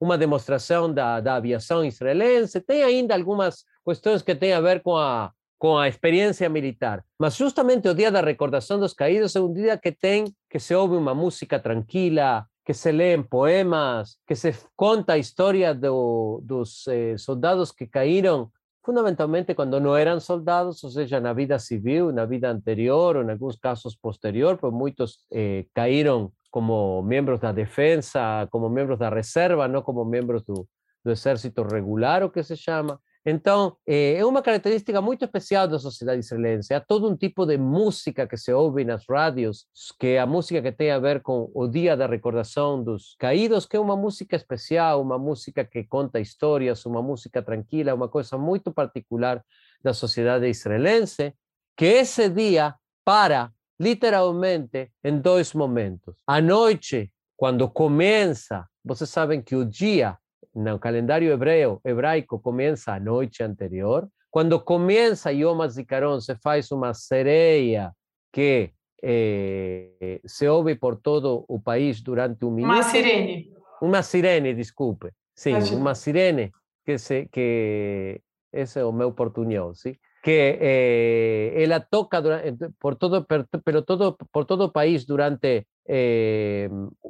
uma 0.00 0.18
demonstração 0.18 0.92
da, 0.92 1.20
da 1.20 1.36
aviação 1.36 1.84
israelense. 1.84 2.60
Tem 2.60 2.82
ainda 2.82 3.14
algumas 3.14 3.64
questões 3.86 4.20
que 4.20 4.34
têm 4.34 4.52
a 4.52 4.60
ver 4.60 4.82
com 4.82 4.96
a 4.96 5.30
com 5.56 5.78
a 5.78 5.86
experiência 5.86 6.48
militar. 6.48 7.04
Mas 7.16 7.36
justamente 7.36 7.88
o 7.88 7.94
dia 7.94 8.10
da 8.10 8.20
recordação 8.20 8.80
dos 8.80 8.92
caídos 8.92 9.36
é 9.36 9.40
um 9.40 9.52
dia 9.52 9.78
que 9.78 9.92
tem 9.92 10.24
que 10.50 10.58
se 10.58 10.74
ouve 10.74 10.96
uma 10.96 11.14
música 11.14 11.56
tranquila 11.60 12.44
que 12.64 12.74
se 12.74 12.90
leem 12.90 13.22
poemas, 13.22 14.16
que 14.26 14.34
se 14.34 14.52
conta 14.74 15.12
a 15.12 15.18
história 15.18 15.72
do, 15.72 16.40
dos 16.42 16.84
eh, 16.88 17.16
soldados 17.16 17.70
que 17.70 17.86
caíram 17.86 18.50
fundamentalmente 18.84 19.54
quando 19.54 19.80
não 19.80 19.96
eram 19.96 20.18
soldados, 20.20 20.82
ou 20.82 20.90
seja, 20.90 21.20
na 21.20 21.32
vida 21.32 21.58
civil, 21.58 22.12
na 22.12 22.26
vida 22.26 22.50
anterior, 22.50 23.16
ou 23.16 23.22
em 23.22 23.30
alguns 23.30 23.56
casos 23.56 23.96
posterior, 23.96 24.58
pois 24.58 24.72
muitos 24.72 25.18
eh, 25.32 25.66
caíram 25.74 26.32
como 26.50 27.02
membros 27.02 27.40
da 27.40 27.52
defesa, 27.52 28.46
como 28.50 28.68
membros 28.68 28.98
da 28.98 29.08
reserva, 29.08 29.68
não 29.68 29.82
como 29.82 30.04
membros 30.04 30.42
do, 30.42 30.68
do 31.04 31.10
exército 31.10 31.62
regular, 31.62 32.22
o 32.22 32.30
que 32.30 32.42
se 32.42 32.56
chama. 32.56 33.00
Então, 33.24 33.76
é 33.86 34.16
eh, 34.16 34.24
uma 34.24 34.42
característica 34.42 35.00
muito 35.00 35.24
especial 35.24 35.68
da 35.68 35.78
sociedade 35.78 36.20
israelense. 36.20 36.74
Há 36.74 36.80
todo 36.80 37.08
um 37.08 37.16
tipo 37.16 37.46
de 37.46 37.56
música 37.56 38.26
que 38.26 38.36
se 38.36 38.52
ouve 38.52 38.84
nas 38.84 39.04
rádios, 39.08 39.66
que 39.98 40.08
é 40.08 40.18
a 40.18 40.26
música 40.26 40.60
que 40.60 40.72
tem 40.72 40.90
a 40.90 40.98
ver 40.98 41.22
com 41.22 41.48
o 41.54 41.68
dia 41.68 41.96
da 41.96 42.06
recordação 42.06 42.82
dos 42.82 43.14
caídos, 43.18 43.64
que 43.64 43.76
é 43.76 43.80
uma 43.80 43.96
música 43.96 44.34
especial, 44.34 45.00
uma 45.00 45.18
música 45.18 45.64
que 45.64 45.84
conta 45.84 46.18
histórias, 46.18 46.84
uma 46.84 47.00
música 47.00 47.40
tranquila, 47.40 47.94
uma 47.94 48.08
coisa 48.08 48.36
muito 48.36 48.72
particular 48.72 49.44
da 49.82 49.94
sociedade 49.94 50.48
israelense, 50.48 51.32
que 51.76 51.84
esse 51.84 52.28
dia 52.28 52.74
para 53.04 53.52
literalmente 53.78 54.90
em 55.02 55.18
dois 55.18 55.52
momentos. 55.54 56.16
À 56.26 56.40
noite, 56.40 57.12
quando 57.36 57.68
começa, 57.68 58.66
vocês 58.84 59.10
sabem 59.10 59.42
que 59.42 59.56
o 59.56 59.64
dia 59.64 60.18
no 60.54 60.78
calendário 60.78 61.32
hebreu, 61.32 61.80
hebraico 61.84 62.38
começa 62.38 62.92
a 62.92 63.00
noite 63.00 63.42
anterior. 63.42 64.08
Quando 64.30 64.60
começa 64.60 65.32
Yom 65.32 65.60
HaZikaron, 65.62 66.20
se 66.20 66.34
faz 66.36 66.70
uma 66.70 66.94
sereia 66.94 67.92
que 68.32 68.72
eh, 69.02 70.20
se 70.24 70.48
ouve 70.48 70.76
por 70.76 70.96
todo 70.96 71.44
o 71.48 71.60
país 71.60 72.00
durante 72.00 72.44
um 72.44 72.50
minuto. 72.50 72.72
Uma 72.72 72.82
sirene. 72.82 73.52
Uma 73.80 74.02
sirene, 74.02 74.54
desculpe. 74.54 75.10
Sim, 75.34 75.54
uma 75.74 75.94
sirene 75.94 76.52
que 76.84 76.98
se 76.98 77.28
que 77.30 78.20
esse 78.52 78.78
é 78.78 78.84
o 78.84 78.92
meu 78.92 79.12
portunhol, 79.12 79.74
sim? 79.74 79.96
Que 80.22 80.58
eh, 80.60 81.62
ela 81.62 81.80
toca 81.80 82.20
durante, 82.20 82.68
por 82.78 82.94
todo, 82.94 83.26
pero 83.64 83.82
todo, 83.82 84.16
por 84.30 84.44
todo 84.44 84.64
o 84.64 84.72
país 84.72 85.04
durante 85.04 85.66
eh, 85.86 86.68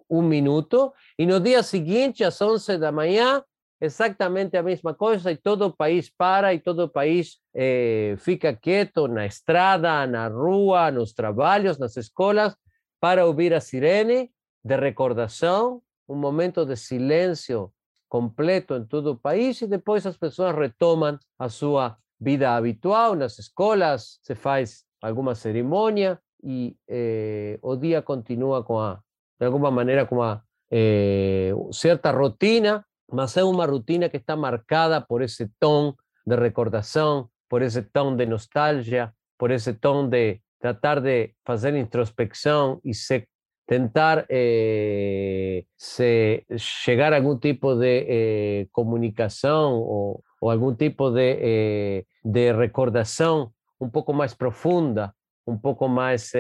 um 0.09 0.23
minuto 0.23 0.93
e 1.19 1.27
no 1.27 1.41
dia 1.41 1.63
seguinte, 1.63 2.25
às 2.25 2.41
11 2.41 2.79
da 2.79 2.91
manhã, 2.93 3.43
exatamente 3.81 4.57
a 4.57 4.63
mesma 4.63 4.95
coisa 4.95 5.33
e 5.33 5.37
todo 5.37 5.67
o 5.67 5.77
país 5.77 6.09
para 6.09 6.55
e 6.55 6.61
todo 6.61 6.89
país 6.89 7.39
eh, 7.55 8.15
fica 8.19 8.55
quieto 8.55 9.09
na 9.09 9.27
estrada, 9.27 10.07
na 10.07 10.29
rua, 10.29 10.91
nos 10.91 11.13
trabalhos, 11.13 11.79
nas 11.79 11.97
escolas, 11.97 12.57
para 13.01 13.27
ouvir 13.27 13.53
a 13.53 13.61
sirene 13.61 14.31
de 14.65 14.77
recordação, 14.77 15.83
um 16.09 16.15
momento 16.15 16.65
de 16.65 16.77
silêncio 16.77 17.73
completo 18.09 18.77
em 18.77 18.85
todo 18.85 19.13
o 19.13 19.19
país 19.19 19.61
e 19.63 19.67
depois 19.67 20.07
as 20.07 20.17
pessoas 20.17 20.55
retomam 20.55 21.19
a 21.37 21.49
sua 21.49 21.97
vida 22.21 22.55
habitual 22.55 23.17
nas 23.17 23.39
escolas, 23.39 24.21
se 24.23 24.37
faz 24.37 24.85
alguma 25.01 25.35
cerimônia 25.35 26.21
e 26.43 26.77
eh, 26.89 27.59
o 27.63 27.77
dia 27.77 28.03
continua 28.03 28.63
com 28.63 28.79
a, 28.79 29.01
de 29.39 29.47
alguma 29.47 29.71
maneira, 29.71 30.07
com 30.07 30.17
uma 30.17 30.43
eh, 30.71 31.53
certa 31.71 32.11
rotina 32.11 32.85
mas 33.13 33.37
é 33.37 33.45
uma 33.45 33.67
rotina 33.67 34.09
que 34.09 34.17
está 34.17 34.35
marcada 34.35 35.01
por 35.01 35.21
esse 35.21 35.47
tom 35.61 35.95
de 36.27 36.35
recordação, 36.35 37.29
por 37.49 37.61
esse 37.61 37.83
tom 37.83 38.17
de 38.17 38.25
nostalgia, 38.25 39.13
por 39.39 39.51
esse 39.51 39.75
tom 39.75 40.09
de 40.09 40.41
tratar 40.59 41.01
de 41.01 41.35
fazer 41.45 41.77
introspecção 41.77 42.81
e 42.83 42.95
se 42.95 43.29
tentar 43.67 44.25
eh, 44.31 45.65
se 45.77 46.45
chegar 46.57 47.13
a 47.13 47.17
algum 47.17 47.39
tipo 47.39 47.75
de 47.75 48.07
eh, 48.09 48.67
comunicação 48.73 49.75
ou, 49.75 50.25
ou, 50.41 50.51
algum 50.51 50.75
tipo 50.75 51.11
de, 51.11 52.05
de 52.25 52.53
recordação 52.53 53.53
um 53.81 53.91
pouco 53.91 54.13
mais 54.13 54.35
profunda, 54.35 55.15
um 55.47 55.57
pouco 55.59 55.89
mais 55.89 56.33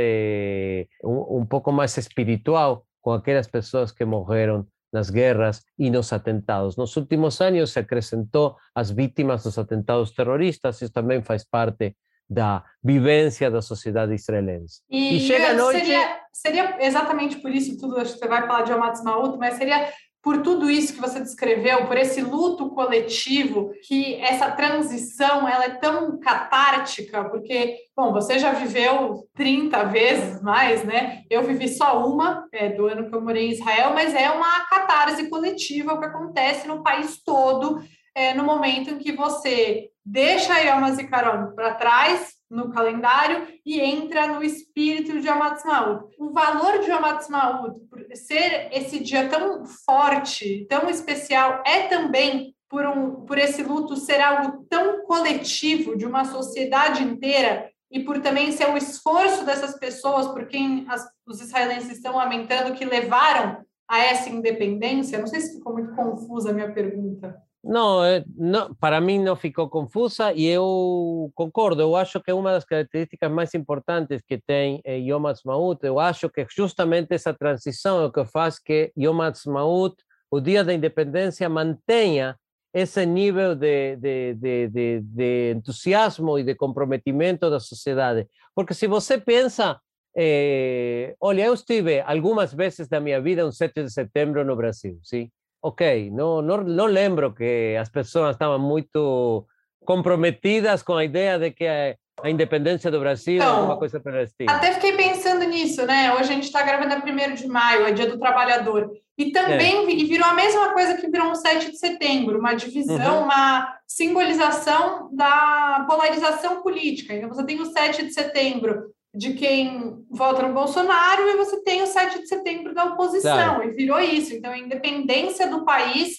um, 1.05 1.39
um 1.39 1.47
pouco 1.47 1.73
mais 1.73 1.97
espiritual 1.97 2.85
com 3.01 3.13
aquelas 3.13 3.49
pessoas 3.49 3.93
que 3.93 4.05
morreram 4.05 4.67
las 4.93 5.11
guerras 5.11 5.65
y 5.79 5.91
los 5.91 6.13
atentados. 6.13 6.77
Nos 6.77 6.97
últimos 6.97 7.41
años 7.41 7.71
se 7.71 7.79
acrecentó 7.79 8.57
as 8.75 8.91
víctimas 8.91 9.43
dos 9.43 9.59
atentados 9.59 10.13
terroristas, 10.13 10.83
isso 10.83 10.93
também 10.93 11.23
faz 11.23 11.45
parte 11.45 11.97
da 12.29 12.65
vivência 12.83 13.51
da 13.51 13.61
sociedade 13.61 14.15
israelense. 14.15 14.83
E, 14.89 15.17
e 15.17 15.21
chega 15.21 15.51
a 15.51 15.55
noite... 15.55 15.81
Seria, 15.81 16.21
seria, 16.33 16.87
exatamente 16.87 17.37
por 17.37 17.51
isso 17.51 17.77
tudo, 17.79 17.99
acho 17.99 18.15
que 18.15 18.19
você 18.21 18.29
vai 18.29 18.47
falar 18.47 18.63
de 18.63 18.73
Hamas 18.73 19.03
Maut, 19.03 19.37
mas 19.39 19.55
seria 19.55 19.91
por 20.23 20.41
tudo 20.41 20.71
isso 20.71 20.95
que 20.95 21.01
você 21.01 21.19
descreveu, 21.19 21.87
por 21.87 21.97
esse 21.97 22.21
luto 22.21 22.71
coletivo, 22.71 23.73
que 23.87 24.15
essa 24.23 24.51
transição 24.53 25.49
ela 25.49 25.65
é 25.65 25.71
tão 25.71 26.19
catártica, 26.21 27.25
porque, 27.25 27.77
bom, 27.97 28.13
você 28.13 28.39
já 28.39 28.53
viveu 28.53 29.27
30 29.35 29.83
vezes 29.85 30.41
mais, 30.41 30.85
né? 30.85 31.23
Eu 31.29 31.43
vivi 31.43 31.69
só 31.69 32.07
uma, 32.07 32.47
é, 32.53 32.69
do 32.69 32.87
ano 32.87 33.09
que 33.09 33.15
eu 33.15 33.21
morei 33.21 33.49
em 33.49 33.53
Israel, 33.53 33.93
mas 33.95 34.15
é 34.15 34.31
uma 34.31 34.65
catarse 34.67 35.29
coletiva 35.29 35.99
que 35.99 36.05
acontece 36.05 36.69
no 36.69 36.85
país 36.85 37.21
todo, 37.25 37.83
é, 38.15 38.33
no 38.33 38.45
momento 38.45 38.91
em 38.91 38.99
que 38.99 39.11
você 39.11 39.89
deixa 40.05 40.61
Yom 40.61 40.85
HaZikaron 40.85 41.53
para 41.55 41.75
trás, 41.75 42.35
no 42.53 42.71
calendário 42.71 43.49
e 43.65 43.81
entra 43.81 44.27
no 44.27 44.43
espírito 44.43 45.21
de 45.21 45.29
Amatsmaut. 45.29 46.15
O 46.19 46.31
valor 46.31 46.81
de 46.81 46.91
Amatsmaut, 46.91 47.81
por 47.89 48.05
ser 48.15 48.69
esse 48.71 49.01
dia 49.01 49.27
tão 49.29 49.65
forte, 49.65 50.67
tão 50.69 50.89
especial, 50.91 51.63
é 51.67 51.89
também 51.89 52.55
por, 52.69 52.87
um, 52.87 53.25
por 53.25 53.39
esse 53.39 53.63
luto 53.63 53.97
ser 53.97 54.21
algo 54.21 54.67
tão 54.69 55.05
coletivo 55.05 55.97
de 55.97 56.07
uma 56.07 56.27
sociedade 56.27 57.03
inteira 57.03 57.71
e 57.91 58.01
por 58.01 58.21
também 58.21 58.53
ser 58.53 58.69
o 58.69 58.77
esforço 58.77 59.45
dessas 59.45 59.79
pessoas, 59.79 60.29
por 60.29 60.47
quem 60.47 60.87
as, 60.89 61.07
os 61.27 61.41
israelenses 61.41 61.91
estão 61.91 62.17
lamentando, 62.17 62.75
que 62.75 62.85
levaram 62.85 63.65
a 63.89 63.99
essa 63.99 64.29
independência? 64.29 65.19
Não 65.19 65.27
sei 65.27 65.41
se 65.41 65.55
ficou 65.55 65.73
muito 65.73 65.95
confusa 65.95 66.51
a 66.51 66.53
minha 66.53 66.73
pergunta. 66.73 67.35
Não, 67.65 68.05
eh, 68.05 68.25
não, 68.37 68.75
para 68.75 69.01
mim 69.01 69.21
não 69.21 69.37
ficou 69.37 69.69
confusa 69.69 70.33
e 70.33 70.47
eu 70.47 71.31
concordo. 71.35 71.81
Eu 71.81 71.95
acho 71.95 72.21
que 72.21 72.33
uma 72.33 72.53
das 72.53 72.65
características 72.65 73.31
mais 73.31 73.55
importantes 73.55 74.21
que 74.27 74.37
tem 74.39 74.81
é 74.85 74.99
Yom 74.99 75.27
Ha'atzmaut, 75.27 75.79
eu 75.87 76.01
acho 76.01 76.29
que 76.29 76.45
justamente 76.51 77.15
essa 77.15 77.33
transição 77.33 78.03
é 78.03 78.07
o 78.07 78.13
que 78.13 78.25
faz 78.25 78.59
que 78.59 78.93
Yom 78.99 79.23
Ha'atzmaut, 79.23 79.95
o 80.31 80.41
dia 80.41 80.65
da 80.65 80.75
independência, 80.75 81.49
mantenha 81.49 82.37
esse 82.75 83.05
nível 83.07 83.55
de, 83.55 83.97
de, 83.97 84.35
de, 84.35 84.69
de, 84.69 85.01
de 85.03 85.53
entusiasmo 85.53 86.39
e 86.39 86.43
de 86.43 86.55
comprometimento 86.57 87.49
da 87.49 87.61
sociedade. 87.61 88.27
Porque 88.55 88.75
se 88.75 88.89
você 88.89 89.19
pensa, 89.19 89.79
eh, 90.17 91.15
olha, 91.21 91.45
eu 91.45 91.55
estive 91.55 92.01
algumas 92.01 92.53
vezes 92.53 92.89
da 92.89 92.99
minha 92.99 93.21
vida 93.21 93.47
um 93.47 93.53
7 93.53 93.85
de 93.85 93.91
setembro 93.91 94.45
no 94.45 94.57
Brasil, 94.57 94.99
sim? 95.05 95.31
Ok, 95.63 96.11
não, 96.11 96.43
não, 96.43 96.59
não 96.59 96.87
lembro 96.87 97.33
que 97.33 97.77
as 97.81 97.89
pessoas 97.89 98.35
estavam 98.35 98.59
muito 98.59 99.47
comprometidas 99.85 100.83
com 100.83 100.95
a 100.95 101.05
ideia 101.05 101.39
de 101.39 101.51
que 101.53 101.67
a, 101.67 101.95
a 102.23 102.31
independência 102.31 102.91
do 102.91 103.01
Brasil 103.01 103.37
então, 103.37 103.59
é 103.59 103.63
uma 103.63 103.79
coisa 103.79 104.01
palestina. 104.01 104.53
Até 104.53 104.73
fiquei 104.73 104.93
pensando 104.97 105.45
nisso, 105.45 105.87
né? 105.87 106.13
Hoje 106.15 106.31
a 106.31 106.35
gente 106.35 106.45
está 106.45 106.63
gravando 106.63 106.95
a 106.95 106.99
1 106.99 107.35
de 107.35 107.47
maio, 107.47 107.87
é 107.87 107.93
dia 107.93 108.09
do 108.09 108.19
trabalhador. 108.19 108.91
E 109.17 109.31
também 109.31 109.85
é. 109.85 110.05
virou 110.05 110.27
a 110.27 110.35
mesma 110.35 110.73
coisa 110.73 110.97
que 110.97 111.09
virou 111.09 111.29
um 111.29 111.35
7 111.35 111.71
de 111.71 111.79
setembro, 111.79 112.39
uma 112.39 112.55
divisão, 112.55 113.19
uhum. 113.19 113.25
uma 113.25 113.77
simbolização 113.87 115.11
da 115.13 115.85
polarização 115.89 116.63
política. 116.63 117.15
Então 117.15 117.29
você 117.29 117.45
tem 117.45 117.61
o 117.61 117.67
7 117.67 118.07
de 118.07 118.13
setembro 118.13 118.91
de 119.15 119.35
quem 119.35 120.07
vota 120.11 120.43
no 120.47 120.55
Bolsonaro 120.55 121.29
e 121.29 121.37
você 121.37 121.63
tem 121.63 121.83
o 121.83 121.87
7 121.87 122.21
de 122.21 122.29
setembro 122.29 122.75
da 122.75 122.85
oposição, 122.85 123.57
claro. 123.57 123.65
e 123.65 123.73
virou 123.73 124.01
isso. 124.01 124.35
Então, 124.35 124.51
a 124.51 124.59
independência 124.59 125.49
do 125.51 125.65
país, 125.65 126.17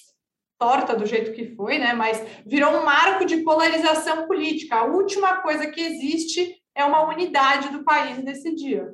torta 0.60 0.96
do 0.96 1.06
jeito 1.06 1.34
que 1.34 1.56
foi, 1.56 1.80
né? 1.80 1.94
Mas 1.94 2.24
virou 2.46 2.72
um 2.72 2.86
marco 2.86 3.26
de 3.26 3.38
polarização 3.38 4.28
política. 4.28 4.76
A 4.76 4.86
última 4.86 5.42
coisa 5.42 5.68
que 5.68 5.82
existe 5.82 6.56
é 6.76 6.86
uma 6.86 7.08
unidade 7.10 7.70
do 7.70 7.84
país 7.84 8.24
nesse 8.24 8.54
dia. 8.54 8.94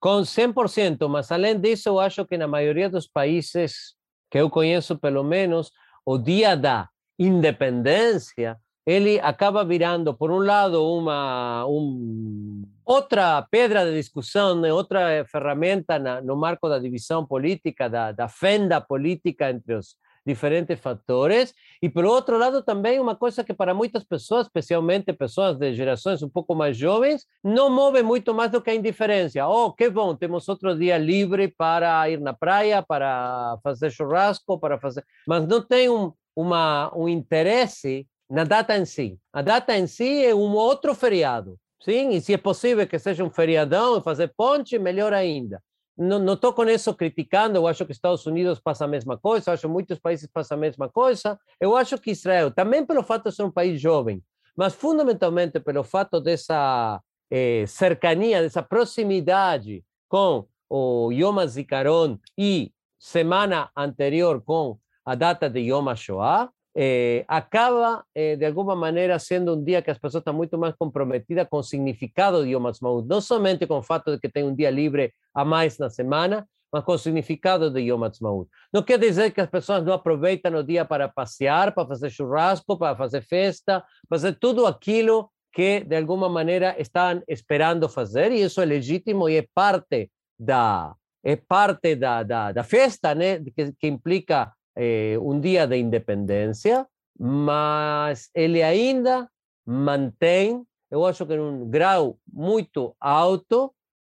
Com 0.00 0.22
100%, 0.22 1.08
mas 1.08 1.30
além 1.30 1.60
disso, 1.60 1.90
eu 1.90 2.00
acho 2.00 2.24
que 2.24 2.36
na 2.36 2.48
maioria 2.48 2.88
dos 2.88 3.06
países 3.06 3.94
que 4.30 4.38
eu 4.38 4.48
conheço, 4.48 4.98
pelo 4.98 5.22
menos, 5.22 5.70
o 6.06 6.16
dia 6.16 6.56
da 6.56 6.88
independência 7.18 8.58
ele 8.86 9.20
acaba 9.20 9.64
virando, 9.64 10.12
por 10.14 10.30
um 10.30 10.38
lado, 10.38 10.84
uma, 10.84 11.64
um, 11.66 12.64
outra 12.84 13.42
pedra 13.42 13.84
de 13.84 13.94
discussão, 13.94 14.60
né? 14.60 14.72
outra 14.72 15.24
ferramenta 15.24 15.98
na, 15.98 16.20
no 16.20 16.36
marco 16.36 16.68
da 16.68 16.78
divisão 16.78 17.24
política, 17.24 17.88
da, 17.88 18.12
da 18.12 18.28
fenda 18.28 18.80
política 18.80 19.50
entre 19.50 19.74
os 19.74 19.96
diferentes 20.24 20.78
fatores, 20.78 21.52
e 21.80 21.88
por 21.88 22.04
outro 22.04 22.38
lado 22.38 22.62
também 22.62 23.00
uma 23.00 23.16
coisa 23.16 23.42
que 23.42 23.52
para 23.52 23.74
muitas 23.74 24.04
pessoas, 24.04 24.46
especialmente 24.46 25.12
pessoas 25.12 25.58
de 25.58 25.74
gerações 25.74 26.22
um 26.22 26.28
pouco 26.28 26.54
mais 26.54 26.76
jovens, 26.76 27.26
não 27.42 27.68
move 27.68 28.02
muito 28.02 28.32
mais 28.32 28.50
do 28.50 28.60
que 28.60 28.70
a 28.70 28.74
indiferença. 28.74 29.46
Oh, 29.46 29.72
que 29.72 29.90
bom, 29.90 30.14
temos 30.14 30.48
outro 30.48 30.76
dia 30.76 30.96
livre 30.96 31.48
para 31.48 32.08
ir 32.08 32.20
na 32.20 32.32
praia, 32.32 32.82
para 32.82 33.58
fazer 33.64 33.90
churrasco, 33.90 34.58
para 34.58 34.78
fazer... 34.78 35.04
Mas 35.26 35.46
não 35.46 35.60
tem 35.60 35.88
um, 35.88 36.12
uma, 36.36 36.92
um 36.96 37.08
interesse 37.08 38.06
na 38.32 38.44
data 38.44 38.74
em 38.78 38.86
si. 38.86 39.18
A 39.30 39.42
data 39.42 39.76
em 39.76 39.86
si 39.86 40.24
é 40.24 40.34
um 40.34 40.54
outro 40.54 40.94
feriado, 40.94 41.58
sim? 41.84 42.10
E 42.10 42.20
se 42.20 42.32
é 42.32 42.38
possível 42.38 42.86
que 42.86 42.98
seja 42.98 43.22
um 43.22 43.30
feriadão 43.30 43.98
e 43.98 44.00
fazer 44.00 44.32
ponte, 44.34 44.78
melhor 44.78 45.12
ainda. 45.12 45.62
Não 45.94 46.32
estou 46.32 46.54
com 46.54 46.64
isso 46.64 46.94
criticando, 46.94 47.58
eu 47.58 47.66
acho 47.66 47.84
que 47.84 47.92
Estados 47.92 48.24
Unidos 48.24 48.58
passa 48.58 48.86
a 48.86 48.88
mesma 48.88 49.18
coisa, 49.18 49.50
eu 49.50 49.54
acho 49.54 49.66
que 49.66 49.72
muitos 49.72 49.98
países 49.98 50.26
passam 50.32 50.56
a 50.56 50.60
mesma 50.60 50.88
coisa. 50.88 51.38
Eu 51.60 51.76
acho 51.76 51.98
que 51.98 52.10
Israel, 52.10 52.50
também 52.50 52.86
pelo 52.86 53.02
fato 53.02 53.28
de 53.28 53.36
ser 53.36 53.42
um 53.42 53.50
país 53.50 53.78
jovem, 53.78 54.22
mas 54.56 54.72
fundamentalmente 54.74 55.60
pelo 55.60 55.84
fato 55.84 56.18
dessa 56.18 57.02
eh, 57.30 57.66
cercania, 57.66 58.40
dessa 58.40 58.62
proximidade 58.62 59.84
com 60.08 60.46
o 60.70 61.12
Yom 61.12 61.38
HaZikaron 61.38 62.18
e 62.38 62.72
semana 62.98 63.70
anterior 63.76 64.40
com 64.42 64.78
a 65.04 65.14
data 65.14 65.50
de 65.50 65.60
Yom 65.60 65.86
HaShoah, 65.86 66.50
eh, 66.74 67.24
acaba 67.28 68.04
eh, 68.14 68.36
de 68.36 68.46
alguma 68.46 68.74
maneira 68.74 69.18
sendo 69.18 69.54
um 69.54 69.62
dia 69.62 69.82
que 69.82 69.90
as 69.90 69.98
pessoas 69.98 70.20
estão 70.20 70.34
muito 70.34 70.56
mais 70.58 70.74
comprometidas 70.74 71.46
com 71.48 71.58
o 71.58 71.62
significado 71.62 72.42
de 72.44 72.50
Yom 72.50 72.66
Ha'atzmaut, 72.66 73.06
não 73.06 73.20
somente 73.20 73.66
com 73.66 73.78
o 73.78 73.82
fato 73.82 74.12
de 74.12 74.18
que 74.18 74.28
tem 74.28 74.44
um 74.44 74.54
dia 74.54 74.70
livre 74.70 75.12
a 75.34 75.44
mais 75.44 75.78
na 75.78 75.90
semana, 75.90 76.46
mas 76.72 76.84
com 76.84 76.92
o 76.92 76.98
significado 76.98 77.70
de 77.70 77.80
Yom 77.80 78.02
Ha'atzmaut. 78.02 78.48
Não 78.72 78.82
quer 78.82 78.98
dizer 78.98 79.32
que 79.32 79.40
as 79.40 79.50
pessoas 79.50 79.84
não 79.84 79.92
aproveitam 79.92 80.54
o 80.54 80.62
dia 80.62 80.84
para 80.84 81.08
passear, 81.08 81.74
para 81.74 81.86
fazer 81.86 82.10
churrasco, 82.10 82.78
para 82.78 82.96
fazer 82.96 83.22
festa, 83.22 83.84
fazer 84.08 84.38
tudo 84.38 84.66
aquilo 84.66 85.30
que 85.52 85.80
de 85.80 85.96
alguma 85.96 86.30
maneira 86.30 86.74
estão 86.78 87.22
esperando 87.28 87.88
fazer, 87.88 88.32
e 88.32 88.42
isso 88.42 88.60
é 88.62 88.64
legítimo 88.64 89.28
e 89.28 89.36
é 89.36 89.46
parte 89.54 90.10
da 90.38 90.94
é 91.24 91.36
parte 91.36 91.94
da, 91.94 92.24
da, 92.24 92.50
da 92.50 92.64
festa, 92.64 93.14
né, 93.14 93.38
que, 93.38 93.72
que 93.78 93.86
implica 93.86 94.52
eh, 94.76 95.18
um 95.20 95.40
dia 95.40 95.66
de 95.66 95.76
independência, 95.76 96.86
mas 97.18 98.30
ele 98.34 98.62
ainda 98.62 99.28
mantém, 99.66 100.64
eu 100.90 101.04
acho 101.06 101.26
que 101.26 101.36
num 101.36 101.68
grau 101.68 102.18
muito 102.26 102.94
alto, 103.00 103.72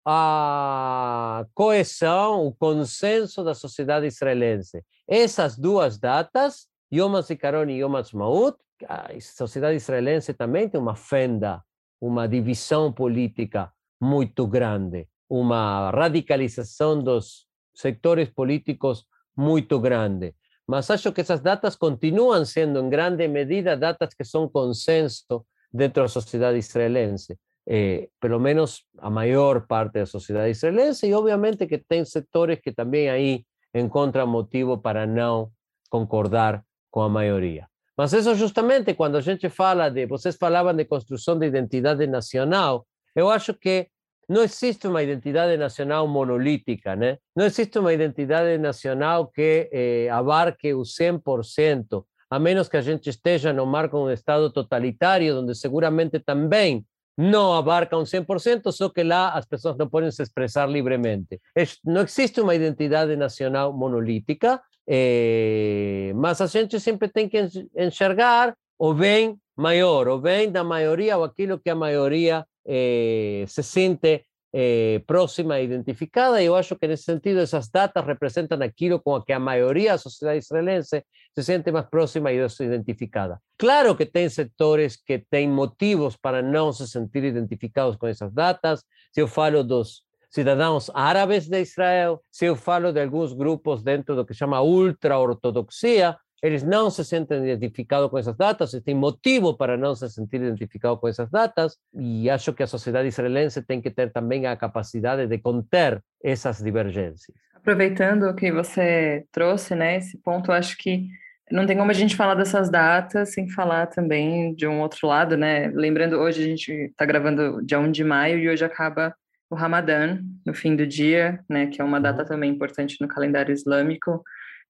a 0.07 1.47
coesão, 1.55 2.47
o 2.47 2.55
consenso 2.55 3.43
da 3.43 3.55
sociedade 3.55 4.07
israelense. 4.07 4.85
Essas 5.09 5.57
duas 5.57 5.99
datas, 5.99 6.67
Yom 6.93 7.17
HaZikaron 7.17 7.71
e 7.71 7.81
Yom 7.81 7.97
HaTzmaut, 7.97 8.59
a 8.87 9.09
sociedade 9.21 9.77
israelense 9.77 10.35
também 10.35 10.69
tem 10.69 10.81
uma 10.81 10.95
fenda, 10.95 11.62
uma 12.01 12.29
divisão 12.29 12.93
política 12.93 13.73
muito 14.01 14.47
grande, 14.47 15.09
uma 15.29 15.90
radicalização 15.90 17.03
dos 17.03 17.47
sectores 17.75 18.29
políticos 18.29 19.07
muito 19.37 19.81
grande. 19.81 20.35
Mas 20.66 20.90
acho 20.90 21.12
que 21.12 21.20
essas 21.20 21.40
datas 21.42 21.77
continuam 21.77 22.44
sendo, 22.44 22.81
em 22.81 22.88
grande 22.88 23.29
medida, 23.29 23.77
datas 23.77 24.14
que 24.14 24.24
são 24.24 24.48
consenso 24.48 25.46
dentro 25.72 26.03
da 26.03 26.09
sociedade 26.09 26.59
israelense. 26.59 27.38
eh, 27.66 28.11
pelo 28.20 28.38
menos 28.38 28.87
a 28.98 29.11
mayor 29.11 29.66
parte 29.66 29.98
de 29.98 30.03
la 30.03 30.07
sociedad 30.07 30.46
israelense, 30.46 31.07
y 31.07 31.12
obviamente 31.12 31.66
que 31.66 31.85
hay 31.88 32.05
sectores 32.05 32.61
que 32.61 32.72
también 32.72 33.12
ahí 33.12 33.46
encuentran 33.72 34.29
motivo 34.29 34.83
para 34.83 35.07
no 35.07 35.53
concordar 35.88 36.64
con 36.90 37.05
la 37.05 37.09
mayoría. 37.09 37.70
Mas 37.96 38.12
eso 38.12 38.37
justamente 38.37 38.96
cuando 38.96 39.18
a 39.18 39.22
gente 39.22 39.48
fala 39.50 39.90
de, 39.90 40.07
vocês 40.07 40.37
falaban 40.37 40.77
de 40.77 40.87
construcción 40.87 41.38
de 41.38 41.46
identidad 41.46 41.96
nacional, 42.09 42.83
yo 43.14 43.31
acho 43.31 43.59
que 43.59 43.90
no 44.29 44.43
existe 44.43 44.89
una 44.89 45.03
identidad 45.03 45.57
nacional 45.57 46.09
monolítica, 46.09 46.97
¿no? 46.97 47.19
No 47.35 47.45
existe 47.45 47.79
una 47.79 47.93
identidad 47.93 48.59
nacional 48.59 49.29
que 49.33 49.69
eh, 49.73 50.11
abarque 50.11 50.71
el 50.71 50.77
100%, 50.77 52.07
a 52.31 52.39
menos 52.39 52.69
que 52.69 52.79
a 52.79 52.83
gente 52.83 53.11
esteja 53.11 53.53
no 53.53 53.67
marco 53.67 54.03
un 54.03 54.11
Estado 54.11 54.53
totalitario, 54.53 55.35
donde 55.35 55.55
seguramente 55.55 56.21
también 56.21 56.87
no 57.17 57.55
abarca 57.55 57.97
un 57.97 58.07
100%, 58.07 58.73
solo 58.73 58.93
que 58.93 59.05
las 59.05 59.47
personas 59.47 59.79
no 59.79 59.89
pueden 59.89 60.11
se 60.11 60.23
expresar 60.23 60.69
libremente. 60.69 61.41
no 61.85 62.01
existe 62.01 62.41
una 62.41 62.55
identidad 62.55 63.07
nacional 63.17 63.73
monolítica, 63.73 64.65
eh, 64.87 66.13
mas 66.17 66.41
a 66.41 66.49
gente 66.49 66.81
siempre 66.81 67.09
tiene 67.09 67.31
que 67.31 67.49
enxergar 67.75 68.55
o 68.77 68.95
bem 68.95 69.39
mayor, 69.57 70.09
o 70.09 70.21
bem 70.21 70.51
da 70.51 70.64
mayoría 70.64 71.19
o 71.19 71.25
aquilo 71.25 71.61
que 71.61 71.71
a 71.71 71.75
mayoría 71.75 72.47
eh, 72.64 73.45
se 73.49 73.62
siente 73.62 74.27
eh, 74.57 75.03
próxima 75.07 75.59
e 75.59 75.64
identificada. 75.64 76.40
Y 76.40 76.47
yo 76.47 76.57
acho 76.57 76.79
que 76.79 76.87
en 76.87 76.93
ese 76.93 77.05
sentido 77.05 77.43
esas 77.43 77.73
datas 77.73 78.05
representan 78.07 78.62
aquilo 78.62 79.03
con 79.03 79.25
que 79.25 79.35
a 79.35 79.40
mayoría 79.40 79.90
de 79.90 79.95
la 79.95 79.99
sociedad 79.99 80.35
israelense 80.35 81.05
se 81.35 81.43
siente 81.43 81.73
más 81.73 81.87
próxima 81.87 82.33
y 82.33 82.37
identificada. 82.37 83.40
Claro 83.57 83.97
que 83.97 84.09
hay 84.14 84.31
sectores 84.31 85.03
que 85.03 85.19
tienen 85.19 85.53
motivos 85.53 86.17
para 86.17 86.40
no 86.40 86.73
se 86.73 86.87
sentir 86.87 87.25
identificados 87.25 87.99
con 87.99 88.11
esas 88.11 88.33
datas. 88.33 88.87
Si 89.11 89.21
yo 89.21 89.27
falo 89.27 89.64
dos 89.64 90.07
ciudadanos 90.31 90.90
árabes 90.95 91.51
de 91.51 91.61
Israel, 91.61 92.19
si 92.31 92.47
yo 92.47 92.55
falo 92.55 92.93
de 92.93 93.01
algunos 93.01 93.37
grupos 93.37 93.83
dentro 93.83 94.14
de 94.14 94.23
lo 94.23 94.27
que 94.27 94.35
se 94.35 94.40
llama 94.40 94.62
ultra-ortodoxia, 94.62 96.19
ellos 96.44 96.62
no 96.62 96.90
se 96.90 97.04
sienten 97.04 97.42
identificados 97.42 98.11
con 98.11 98.20
esas 98.20 98.37
datas, 98.37 98.70
tienen 98.85 99.00
motivo 99.00 99.57
para 99.57 99.78
no 99.78 99.96
se 99.96 100.11
sentir 100.11 100.42
identificados 100.42 101.00
con 101.00 101.09
esas 101.09 101.30
datas, 101.30 101.80
y 101.90 102.28
acho 102.28 102.54
que 102.54 102.64
la 102.64 102.66
sociedad 102.66 103.02
israelense 103.02 103.62
tiene 103.62 103.83
que 103.83 103.90
tener 103.90 104.12
también 104.12 104.42
la 104.42 104.59
capacidad 104.59 105.16
de 105.16 105.40
conter 105.40 106.02
esas 106.20 106.62
divergencias. 106.62 107.35
Aproveitando 107.54 108.35
que 108.35 108.52
você 108.52 109.24
trouxe, 109.33 109.74
né, 109.74 109.96
esse 109.96 110.18
ponto, 110.18 110.52
acho 110.52 110.76
que 110.76 111.09
não 111.50 111.64
tem 111.64 111.78
como 111.78 111.90
a 111.90 111.94
gente 111.94 112.14
falar 112.14 112.35
dessas 112.35 112.68
datas 112.70 113.33
sem 113.33 113.48
falar 113.48 113.87
também 113.87 114.54
de 114.54 114.66
um 114.66 114.80
outro 114.83 115.09
lado, 115.09 115.38
né? 115.38 115.68
Lembrando, 115.68 116.18
hoje 116.18 116.42
a 116.42 116.46
gente 116.46 116.70
está 116.72 117.07
gravando 117.07 117.62
dia 117.64 117.78
1 117.78 117.90
de 117.90 118.04
maio 118.04 118.38
e 118.38 118.50
hoje 118.50 118.62
acaba 118.62 119.14
o 119.48 119.54
Ramadã, 119.54 120.18
no 120.44 120.52
fim 120.52 120.76
do 120.76 120.87
dia, 120.87 121.40
né, 121.48 121.68
que 121.68 121.80
é 121.80 121.85
uma 121.85 122.00
data 122.00 122.22
uhum. 122.22 122.28
também 122.28 122.50
importante 122.50 122.98
no 123.00 123.09
calendário 123.09 123.52
islâmico. 123.52 124.22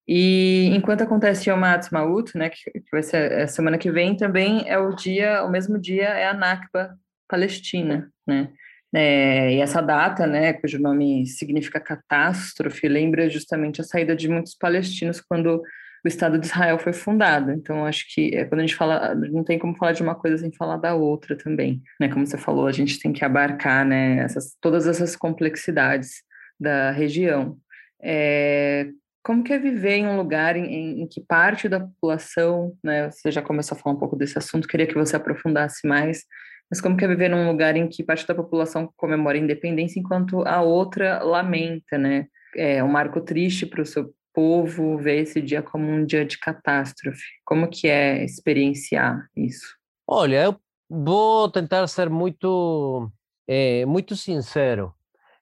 E 0.06 0.70
enquanto 0.74 1.02
acontece 1.02 1.48
Yom 1.48 1.64
Ha'atzmaut, 1.64 2.36
né, 2.36 2.50
que, 2.50 2.82
vai 2.92 3.02
ser 3.02 3.32
a 3.32 3.46
semana 3.46 3.78
que 3.78 3.90
vem, 3.90 4.16
também 4.16 4.68
é 4.68 4.78
o 4.78 4.94
dia, 4.94 5.42
o 5.44 5.50
mesmo 5.50 5.78
dia 5.78 6.08
é 6.08 6.26
a 6.26 6.34
Nakba 6.34 6.94
palestina, 7.28 8.10
né? 8.26 8.50
É, 8.96 9.54
e 9.54 9.60
essa 9.60 9.80
data, 9.80 10.24
né, 10.24 10.52
cujo 10.52 10.78
nome 10.78 11.26
significa 11.26 11.80
catástrofe, 11.80 12.86
lembra 12.86 13.28
justamente 13.28 13.80
a 13.80 13.84
saída 13.84 14.14
de 14.14 14.28
muitos 14.28 14.54
palestinos 14.54 15.20
quando 15.20 15.60
o 16.04 16.08
Estado 16.08 16.38
de 16.38 16.46
Israel 16.46 16.78
foi 16.78 16.92
fundado. 16.92 17.50
Então, 17.50 17.84
acho 17.84 18.04
que 18.14 18.36
é, 18.36 18.44
quando 18.44 18.60
a 18.60 18.62
gente 18.62 18.76
fala, 18.76 19.14
não 19.14 19.42
tem 19.42 19.58
como 19.58 19.76
falar 19.76 19.92
de 19.92 20.02
uma 20.02 20.14
coisa 20.14 20.38
sem 20.38 20.52
falar 20.52 20.76
da 20.76 20.94
outra 20.94 21.36
também, 21.36 21.82
né? 21.98 22.08
Como 22.08 22.26
você 22.26 22.38
falou, 22.38 22.66
a 22.66 22.72
gente 22.72 23.00
tem 23.00 23.12
que 23.12 23.24
abarcar, 23.24 23.84
né, 23.84 24.18
essas, 24.18 24.56
todas 24.60 24.86
essas 24.86 25.16
complexidades 25.16 26.22
da 26.60 26.90
região. 26.92 27.56
É, 28.00 28.86
como 29.24 29.42
que 29.42 29.54
é 29.54 29.58
viver 29.58 29.96
em 29.96 30.06
um 30.06 30.16
lugar 30.16 30.54
em, 30.54 31.00
em, 31.00 31.06
que 31.06 31.20
parte 31.20 31.66
da 31.66 31.80
população, 31.80 32.76
né, 32.84 33.10
você 33.10 33.30
já 33.30 33.40
começou 33.40 33.74
a 33.74 33.80
falar 33.80 33.96
um 33.96 33.98
pouco 33.98 34.14
desse 34.14 34.36
assunto, 34.36 34.68
queria 34.68 34.86
que 34.86 34.94
você 34.94 35.16
aprofundasse 35.16 35.88
mais, 35.88 36.24
mas 36.70 36.80
como 36.80 36.96
que 36.96 37.04
é 37.04 37.08
viver 37.08 37.30
num 37.30 37.48
lugar 37.48 37.74
em 37.74 37.88
que 37.88 38.04
parte 38.04 38.26
da 38.26 38.34
população 38.34 38.92
comemora 38.96 39.38
a 39.38 39.40
independência 39.40 39.98
enquanto 39.98 40.46
a 40.46 40.60
outra 40.60 41.22
lamenta, 41.22 41.96
né? 41.96 42.26
É 42.54 42.84
um 42.84 42.88
marco 42.88 43.20
triste 43.20 43.66
para 43.66 43.82
o 43.82 43.86
seu 43.86 44.14
povo 44.32 44.98
ver 44.98 45.22
esse 45.22 45.40
dia 45.40 45.62
como 45.62 45.86
um 45.86 46.04
dia 46.04 46.24
de 46.24 46.38
catástrofe. 46.38 47.22
Como 47.44 47.68
que 47.68 47.88
é 47.88 48.24
experienciar 48.24 49.26
isso? 49.36 49.76
Olha, 50.06 50.44
eu 50.44 50.56
vou 50.88 51.50
tentar 51.50 51.86
ser 51.86 52.10
muito, 52.10 53.10
é, 53.46 53.86
muito 53.86 54.16
sincero. 54.16 54.94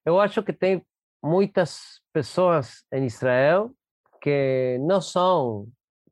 Eu 0.05 0.21
acho 0.21 0.43
que 0.43 0.53
tem 0.53 0.83
muitas 1.23 2.02
pessoas 2.13 2.85
em 2.93 3.05
Israel 3.07 3.71
que 4.21 4.79
não 4.81 5.01
são, 5.01 5.67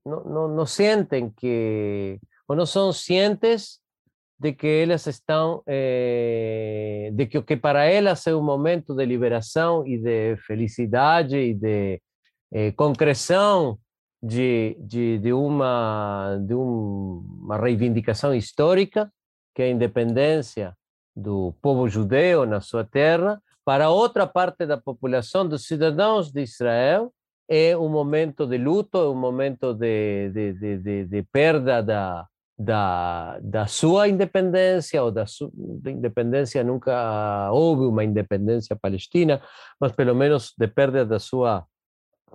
não, 0.04 0.24
não, 0.24 0.48
não 0.48 0.66
sentem 0.66 1.30
que, 1.30 2.18
ou 2.48 2.56
não 2.56 2.66
são 2.66 2.92
cientes 2.92 3.78
de 4.38 4.52
que 4.52 4.66
elas 4.66 5.06
estão, 5.06 5.62
eh, 5.66 7.10
de 7.12 7.26
que 7.26 7.38
o 7.38 7.42
que 7.42 7.56
para 7.56 7.84
elas 7.84 8.26
é 8.26 8.34
um 8.34 8.42
momento 8.42 8.94
de 8.94 9.04
liberação 9.04 9.86
e 9.86 9.98
de 9.98 10.36
felicidade 10.46 11.36
e 11.36 11.54
de 11.54 12.00
eh, 12.52 12.72
concreção 12.72 13.78
de, 14.22 14.76
de, 14.80 15.18
de, 15.18 15.32
uma, 15.32 16.38
de 16.46 16.54
uma 16.54 17.58
reivindicação 17.58 18.34
histórica, 18.34 19.12
que 19.54 19.62
é 19.62 19.66
a 19.66 19.70
independência 19.70 20.74
do 21.14 21.54
povo 21.60 21.88
judeu 21.88 22.46
na 22.46 22.60
sua 22.60 22.84
terra, 22.84 23.40
para 23.64 23.90
outra 23.90 24.26
parte 24.26 24.66
da 24.66 24.76
população, 24.76 25.46
dos 25.46 25.66
cidadãos 25.66 26.32
de 26.32 26.42
Israel, 26.42 27.12
é 27.48 27.76
um 27.76 27.88
momento 27.88 28.46
de 28.46 28.56
luto, 28.58 28.98
é 28.98 29.08
um 29.08 29.14
momento 29.14 29.74
de, 29.74 30.30
de, 30.30 30.52
de, 30.52 30.78
de, 30.78 31.04
de 31.06 31.22
perda 31.32 31.82
da, 31.82 32.26
da, 32.56 33.38
da 33.40 33.66
sua 33.66 34.08
independência, 34.08 35.02
ou 35.02 35.10
da, 35.10 35.26
sua, 35.26 35.50
independência, 35.86 36.62
nunca 36.62 37.50
houve 37.50 37.86
uma 37.86 38.04
independência 38.04 38.76
palestina, 38.76 39.42
mas 39.80 39.92
pelo 39.92 40.14
menos 40.14 40.52
de 40.56 40.68
perda 40.68 41.04
da 41.04 41.18
sua 41.18 41.66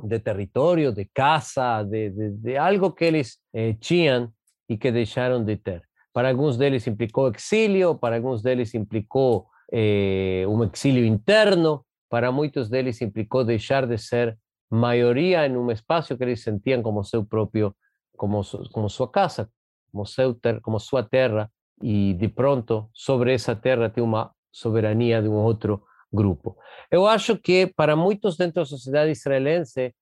de 0.04 0.20
território, 0.20 0.92
de 0.92 1.06
casa, 1.06 1.84
de, 1.84 2.10
de, 2.10 2.30
de 2.32 2.58
algo 2.58 2.92
que 2.92 3.06
eles 3.06 3.38
eh, 3.54 3.74
tinham 3.80 4.30
e 4.68 4.78
que 4.78 4.92
deixaram 4.92 5.44
de 5.44 5.56
ter. 5.56 5.84
Para 6.12 6.30
alguns 6.30 6.58
deles 6.58 6.86
implicou 6.88 7.32
exílio, 7.34 7.96
para 7.96 8.16
alguns 8.16 8.42
deles 8.42 8.74
implicou 8.74 9.48
eh, 9.78 10.46
um 10.48 10.64
exílio 10.64 11.06
interno, 11.06 11.86
para 12.10 12.32
muitos 12.32 12.70
deles 12.70 13.02
implicou 13.02 13.44
deixar 13.44 13.86
de 13.86 13.98
ser 13.98 14.38
maioria 14.72 15.46
em 15.46 15.58
um 15.58 15.70
espaço 15.70 16.18
que 16.18 16.24
eles 16.24 16.42
sentiam 16.42 16.82
como 16.82 17.04
seu 17.04 17.26
próprio, 17.26 17.76
como, 18.16 18.42
como 18.72 18.90
sua 18.90 19.12
casa, 19.12 19.50
como, 19.92 20.06
seu 20.06 20.34
ter, 20.34 20.62
como 20.62 20.80
sua 20.80 21.04
terra, 21.04 21.52
e 21.82 22.14
de 22.14 22.30
pronto 22.30 22.90
sobre 22.94 23.34
essa 23.34 23.54
terra 23.54 23.90
tem 23.90 24.02
uma 24.02 24.32
soberania 24.50 25.22
de 25.22 25.28
um 25.28 25.36
outro 25.36 25.84
grupo. 26.12 26.58
Eu 26.90 27.06
acho 27.06 27.38
que 27.38 27.68
para 27.68 27.98
muitos 27.98 28.38
dentro 28.38 28.62
da 28.62 28.66
sociedade 28.66 29.12
israelense 29.12 29.94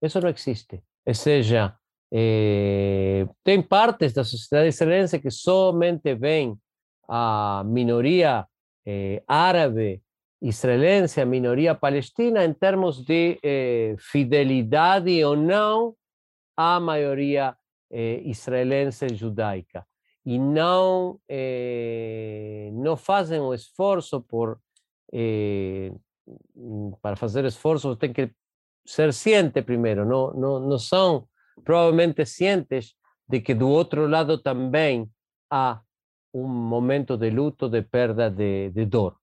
isso 0.00 0.18
não 0.22 0.30
existe. 0.30 0.82
Ou 1.06 1.14
seja, 1.14 1.74
eh, 2.10 3.26
tem 3.44 3.60
partes 3.60 4.14
da 4.14 4.24
sociedade 4.24 4.68
israelense 4.68 5.18
que 5.18 5.30
somente 5.30 6.14
vêm 6.14 6.56
a 7.06 7.62
minoria 7.66 8.46
eh, 8.90 9.22
árabe 9.28 10.02
israelense, 10.40 11.20
a 11.20 11.26
minoria 11.26 11.74
palestina, 11.74 12.42
em 12.42 12.54
termos 12.54 13.04
de 13.04 13.38
eh, 13.42 13.94
fidelidade 13.98 15.22
ou 15.22 15.36
não 15.36 15.94
à 16.56 16.80
maioria 16.80 17.54
eh, 17.90 18.22
israelense 18.24 19.14
judaica. 19.14 19.86
E 20.24 20.38
não, 20.38 21.20
eh, 21.28 22.70
não 22.72 22.96
fazem 22.96 23.40
o 23.40 23.52
esforço 23.52 24.22
por, 24.22 24.58
eh, 25.12 25.92
para 27.02 27.16
fazer 27.16 27.44
esforço, 27.44 27.96
tem 27.96 28.12
que 28.12 28.32
ser 28.86 29.12
ciente 29.12 29.60
primeiro, 29.62 30.06
não, 30.06 30.32
não, 30.32 30.60
não 30.60 30.78
são 30.78 31.28
provavelmente 31.62 32.24
cientes 32.24 32.94
de 33.28 33.40
que 33.42 33.54
do 33.54 33.68
outro 33.68 34.06
lado 34.06 34.38
também 34.38 35.10
há 35.50 35.82
um 36.32 36.46
momento 36.46 37.16
de 37.16 37.30
luto, 37.30 37.68
de 37.68 37.82
perda, 37.82 38.30
de, 38.30 38.70
de 38.70 38.84
dor. 38.84 39.16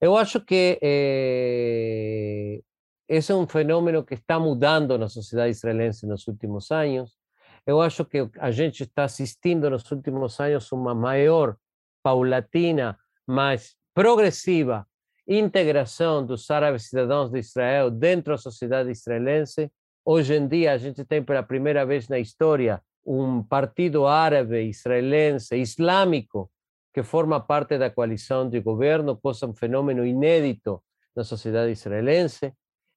Eu 0.00 0.16
acho 0.16 0.40
que 0.40 0.78
eh, 0.82 2.60
esse 3.08 3.32
é 3.32 3.34
um 3.34 3.46
fenômeno 3.46 4.04
que 4.04 4.14
está 4.14 4.38
mudando 4.38 4.98
na 4.98 5.08
sociedade 5.08 5.50
israelense 5.50 6.06
nos 6.06 6.26
últimos 6.28 6.70
anos. 6.70 7.16
Eu 7.66 7.80
acho 7.80 8.04
que 8.04 8.28
a 8.38 8.50
gente 8.50 8.82
está 8.84 9.04
assistindo 9.04 9.68
nos 9.70 9.90
últimos 9.90 10.38
anos 10.38 10.70
uma 10.72 10.94
maior, 10.94 11.56
paulatina, 12.02 12.98
mais 13.26 13.74
progressiva 13.94 14.86
integração 15.26 16.24
dos 16.24 16.48
árabes 16.50 16.88
cidadãos 16.88 17.30
de 17.30 17.40
Israel 17.40 17.90
dentro 17.90 18.32
da 18.32 18.38
sociedade 18.38 18.90
israelense. 18.90 19.70
Hoje 20.04 20.36
em 20.36 20.46
dia, 20.46 20.72
a 20.72 20.78
gente 20.78 21.04
tem 21.04 21.22
pela 21.22 21.42
primeira 21.42 21.84
vez 21.84 22.08
na 22.08 22.18
história 22.18 22.80
um 23.06 23.42
partido 23.42 24.06
árabe 24.06 24.62
israelense 24.62 25.56
islâmico 25.56 26.50
que 26.92 27.02
forma 27.02 27.38
parte 27.38 27.76
da 27.76 27.90
coalição 27.90 28.48
de 28.48 28.58
governo, 28.60 29.18
coisa 29.18 29.46
um 29.46 29.54
fenômeno 29.54 30.04
inédito 30.04 30.82
na 31.14 31.24
sociedade 31.24 31.70
israelense. 31.72 32.54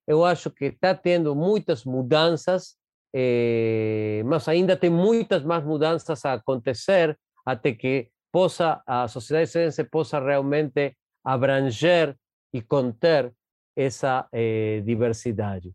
Eu 0.08 0.24
acho 0.24 0.50
que 0.50 0.65
está 0.65 0.95
tendo 0.95 1.36
muitas 1.36 1.84
mudanças, 1.84 2.78
eh, 3.13 4.24
mas 4.26 4.48
ainda 4.48 4.78
tem 4.78 4.89
muitas 4.89 5.43
mais 5.43 5.65
mudanças 5.65 6.24
a 6.24 6.34
acontecer 6.34 7.19
até 7.45 7.74
que 7.74 8.10
possa 8.32 8.82
a 8.88 9.08
sociedade 9.10 9.50
israelense 9.50 9.84
possa 9.84 10.17
realmente 10.17 10.95
abranger 11.24 12.15
e 12.54 12.62
conter 12.62 13.34
essa 13.76 14.30
eh, 14.32 14.82
diversidade. 14.86 15.74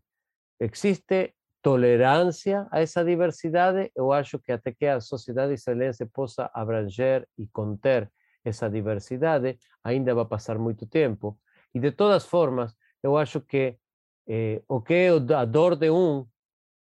Existe 0.59 1.34
tolerância 1.65 2.67
a 2.71 2.79
essa 2.79 3.03
diversidade, 3.03 3.91
eu 3.95 4.11
acho 4.11 4.37
que 4.37 4.51
até 4.51 4.71
que 4.71 4.85
a 4.85 5.01
sociedade 5.01 5.55
israelense 5.55 6.05
possa 6.05 6.47
abranger 6.53 7.27
e 7.39 7.47
conter 7.47 8.07
essa 8.43 8.69
diversidade, 8.69 9.57
ainda 9.83 10.13
vai 10.13 10.25
passar 10.25 10.59
muito 10.59 10.85
tempo. 10.85 11.39
E 11.73 11.79
de 11.79 11.91
todas 11.91 12.23
formas, 12.23 12.75
eu 13.01 13.17
acho 13.17 13.41
que 13.41 13.79
eh, 14.27 14.61
o 14.67 14.79
que 14.79 14.93
é 14.93 15.09
a 15.09 15.43
dor 15.43 15.75
de 15.75 15.89
um 15.89 16.27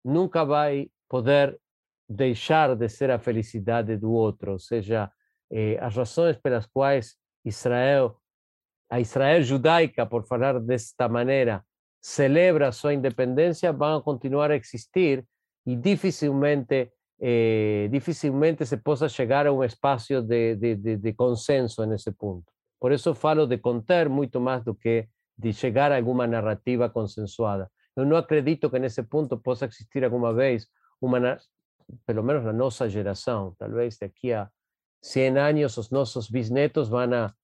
nunca 0.04 0.44
vai 0.44 0.90
poder 1.08 1.56
deixar 2.08 2.74
de 2.74 2.88
ser 2.88 3.12
a 3.12 3.20
felicidade 3.20 3.96
do 3.96 4.10
outro, 4.10 4.50
ou 4.50 4.58
seja, 4.58 5.12
eh, 5.48 5.78
as 5.80 5.94
razões 5.94 6.38
pelas 6.38 6.66
quais 6.66 7.16
Israel, 7.44 8.16
a 8.90 8.98
Israel 8.98 9.42
judaica, 9.44 10.04
por 10.04 10.26
falar 10.26 10.58
desta 10.58 11.08
maneira, 11.08 11.64
celebra 12.06 12.70
sua 12.70 12.94
independência, 12.94 13.72
vão 13.72 14.00
continuar 14.00 14.52
a 14.52 14.56
existir 14.56 15.26
e 15.66 15.74
dificilmente 15.74 16.92
eh, 17.20 17.88
dificilmente 17.90 18.64
se 18.64 18.76
possa 18.76 19.08
chegar 19.08 19.44
a 19.44 19.52
um 19.52 19.64
espaço 19.64 20.22
de, 20.22 20.54
de, 20.54 20.76
de, 20.76 20.96
de, 20.98 21.12
consenso 21.14 21.84
nesse 21.84 22.12
ponto. 22.12 22.44
Por 22.78 22.92
isso 22.92 23.12
falo 23.12 23.44
de 23.44 23.58
conter 23.58 24.08
muito 24.08 24.40
mais 24.40 24.62
do 24.62 24.72
que 24.72 25.08
de 25.36 25.52
chegar 25.52 25.90
a 25.90 25.96
alguma 25.96 26.28
narrativa 26.28 26.88
consensuada. 26.88 27.68
Eu 27.96 28.06
não 28.06 28.16
acredito 28.16 28.70
que 28.70 28.78
nesse 28.78 29.02
ponto 29.02 29.36
possa 29.38 29.64
existir 29.66 30.04
alguma 30.04 30.32
vez 30.32 30.68
uma, 31.00 31.18
pelo 32.06 32.22
menos 32.22 32.44
na 32.44 32.52
nossa 32.52 32.88
geração, 32.88 33.52
talvez 33.58 33.98
daqui 33.98 34.32
a 34.32 34.48
100 35.02 35.38
anos 35.38 35.76
os 35.76 35.90
nossos 35.90 36.30
bisnetos 36.30 36.88
vão 36.88 37.12
a 37.12 37.34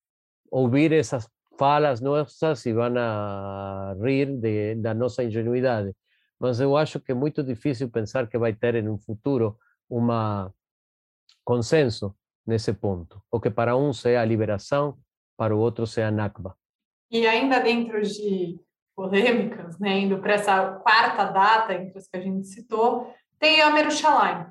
ouvir 0.52 0.92
essas 0.92 1.28
falas 1.58 2.00
nossas 2.00 2.64
e 2.66 2.72
vão 2.72 2.94
a 2.96 3.94
rir 4.00 4.26
de, 4.36 4.74
da 4.76 4.94
nossa 4.94 5.22
ingenuidade. 5.22 5.94
Mas 6.38 6.60
eu 6.60 6.76
acho 6.76 6.98
que 6.98 7.12
é 7.12 7.14
muito 7.14 7.42
difícil 7.42 7.88
pensar 7.88 8.26
que 8.26 8.36
vai 8.36 8.52
ter 8.52 8.74
em 8.74 8.88
um 8.88 8.98
futuro 8.98 9.56
um 9.90 10.06
consenso 11.44 12.14
nesse 12.46 12.72
ponto. 12.72 13.22
O 13.30 13.40
que 13.40 13.50
para 13.50 13.76
um 13.76 13.92
seja 13.92 14.20
a 14.20 14.24
liberação, 14.24 14.98
para 15.36 15.54
o 15.54 15.58
outro 15.58 15.86
seja 15.86 16.08
a 16.08 16.10
Nakba. 16.10 16.56
E 17.10 17.26
ainda 17.26 17.60
dentro 17.60 18.00
de 18.02 18.58
polêmicas, 18.96 19.78
né, 19.78 20.00
indo 20.00 20.18
para 20.18 20.34
essa 20.34 20.72
quarta 20.82 21.24
data 21.24 21.74
entre 21.74 21.98
as 21.98 22.08
que 22.08 22.16
a 22.16 22.20
gente 22.20 22.46
citou, 22.46 23.12
tem 23.38 23.60
Yom 23.60 23.76
Yerushalayim. 23.76 24.46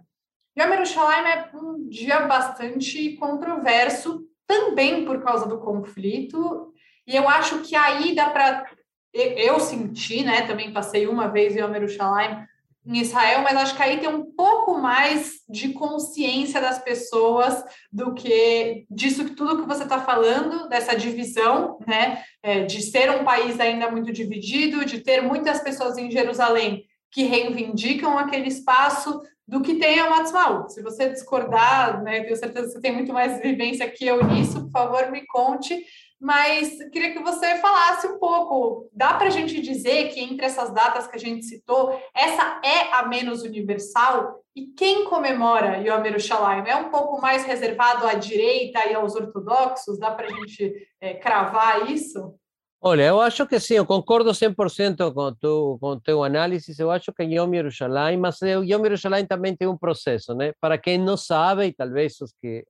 Yom 0.57 0.69
Yerushalayim 0.69 1.27
é 1.27 1.51
um 1.55 1.89
dia 1.89 2.27
bastante 2.27 3.15
controverso, 3.17 4.25
também 4.51 5.05
por 5.05 5.23
causa 5.23 5.47
do 5.47 5.59
conflito, 5.59 6.73
e 7.07 7.15
eu 7.15 7.29
acho 7.29 7.59
que 7.59 7.73
aí 7.73 8.13
dá 8.13 8.29
para... 8.29 8.65
Eu 9.13 9.59
senti, 9.59 10.23
né, 10.23 10.41
também 10.41 10.73
passei 10.73 11.07
uma 11.07 11.29
vez 11.29 11.55
em 11.55 11.59
Yerushalayim, 11.59 12.45
em 12.85 12.97
Israel, 12.99 13.43
mas 13.43 13.55
acho 13.57 13.75
que 13.75 13.83
aí 13.83 13.99
tem 13.99 14.09
um 14.09 14.25
pouco 14.31 14.77
mais 14.77 15.41
de 15.47 15.69
consciência 15.69 16.59
das 16.59 16.79
pessoas 16.79 17.63
do 17.91 18.13
que 18.13 18.85
disso 18.89 19.35
tudo 19.35 19.61
que 19.61 19.67
você 19.67 19.83
está 19.83 20.01
falando, 20.01 20.67
dessa 20.67 20.95
divisão, 20.95 21.77
né? 21.85 22.23
É, 22.41 22.63
de 22.63 22.81
ser 22.81 23.11
um 23.11 23.23
país 23.23 23.59
ainda 23.59 23.91
muito 23.91 24.11
dividido, 24.11 24.83
de 24.83 24.99
ter 24.99 25.21
muitas 25.21 25.61
pessoas 25.61 25.97
em 25.97 26.09
Jerusalém 26.09 26.83
que 27.11 27.23
reivindicam 27.23 28.17
aquele 28.17 28.47
espaço 28.47 29.21
do 29.51 29.61
que 29.61 29.75
tem 29.75 29.99
a 29.99 30.09
Matzmaú. 30.09 30.69
Se 30.69 30.81
você 30.81 31.09
discordar, 31.09 32.01
né, 32.01 32.23
tenho 32.23 32.37
certeza 32.37 32.67
que 32.67 32.73
você 32.73 32.81
tem 32.81 32.93
muito 32.93 33.11
mais 33.11 33.41
vivência 33.41 33.91
que 33.91 34.07
eu 34.07 34.23
nisso, 34.23 34.63
por 34.63 34.71
favor, 34.71 35.11
me 35.11 35.25
conte 35.27 35.85
mas 36.21 36.77
queria 36.91 37.13
que 37.13 37.19
você 37.19 37.57
falasse 37.57 38.05
um 38.05 38.19
pouco. 38.19 38.87
Dá 38.93 39.15
para 39.15 39.25
a 39.25 39.31
gente 39.31 39.59
dizer 39.59 40.09
que 40.09 40.19
entre 40.19 40.45
essas 40.45 40.71
datas 40.71 41.07
que 41.07 41.15
a 41.15 41.19
gente 41.19 41.43
citou, 41.43 41.99
essa 42.13 42.61
é 42.63 42.93
a 42.93 43.07
menos 43.07 43.41
universal? 43.41 44.39
E 44.55 44.67
quem 44.67 45.05
comemora 45.05 45.77
Yom 45.77 46.05
Yerushalayim? 46.05 46.67
É 46.67 46.75
um 46.75 46.89
pouco 46.91 47.19
mais 47.19 47.43
reservado 47.43 48.05
à 48.05 48.13
direita 48.13 48.85
e 48.85 48.93
aos 48.93 49.15
ortodoxos? 49.15 49.97
Dá 49.97 50.11
para 50.11 50.27
a 50.27 50.29
gente 50.29 50.71
é, 51.01 51.15
cravar 51.15 51.89
isso? 51.89 52.35
Olha, 52.83 53.03
eu 53.03 53.21
acho 53.21 53.45
que 53.45 53.59
sim, 53.59 53.75
eu 53.75 53.85
concordo 53.85 54.31
100% 54.31 55.13
com 55.13 55.35
tu, 55.35 55.77
com 55.79 55.89
o 55.89 56.01
teu 56.01 56.23
análise. 56.23 56.73
Eu 56.79 56.89
acho 56.89 57.13
que 57.13 57.21
Yom 57.21 57.53
Yerushalayim, 57.53 58.17
mas 58.17 58.41
o 58.41 58.63
Yom 58.63 58.83
Yerushalayim 58.83 59.27
também 59.27 59.55
tem 59.55 59.67
um 59.67 59.77
processo, 59.77 60.33
né? 60.33 60.51
Para 60.59 60.79
quem 60.79 60.97
não 60.97 61.15
sabe, 61.15 61.67
e 61.67 61.73
talvez 61.73 62.19
os, 62.19 62.33
que, 62.41 62.65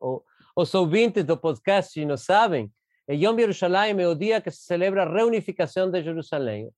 os 0.53 0.73
ouvintes 0.75 1.23
do 1.23 1.37
podcast 1.37 2.03
não 2.03 2.17
sabem, 2.17 2.69
Yom 3.09 3.39
Yerushalayim 3.39 4.01
é 4.01 4.07
o 4.07 4.13
dia 4.13 4.41
que 4.41 4.51
se 4.51 4.63
celebra 4.65 5.03
a 5.03 5.09
reunificação 5.09 5.89
de 5.89 6.03
Jerusalém. 6.03 6.69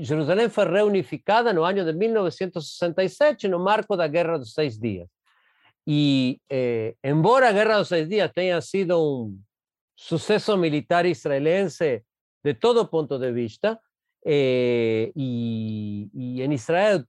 Jerusalém 0.00 0.48
foi 0.48 0.64
reunificada 0.64 1.52
no 1.52 1.64
ano 1.64 1.84
de 1.84 1.92
1967, 1.92 3.46
no 3.46 3.58
marco 3.58 3.94
da 3.94 4.06
Guerra 4.06 4.38
dos 4.38 4.54
Seis 4.54 4.78
Dias. 4.78 5.06
E, 5.86 6.40
eh, 6.48 6.94
embora 7.04 7.50
a 7.50 7.52
Guerra 7.52 7.78
dos 7.80 7.88
Seis 7.88 8.08
Dias 8.08 8.30
tenha 8.34 8.58
sido 8.62 8.98
um 8.98 9.38
sucesso 9.94 10.56
militar 10.56 11.04
israelense 11.04 12.02
de 12.44 12.54
todo 12.54 12.88
ponto 12.88 13.18
de 13.18 13.32
vista, 13.32 13.80
eh, 14.24 15.12
e, 15.16 16.10
e, 16.12 16.42
em 16.42 16.52
Israel, 16.52 17.04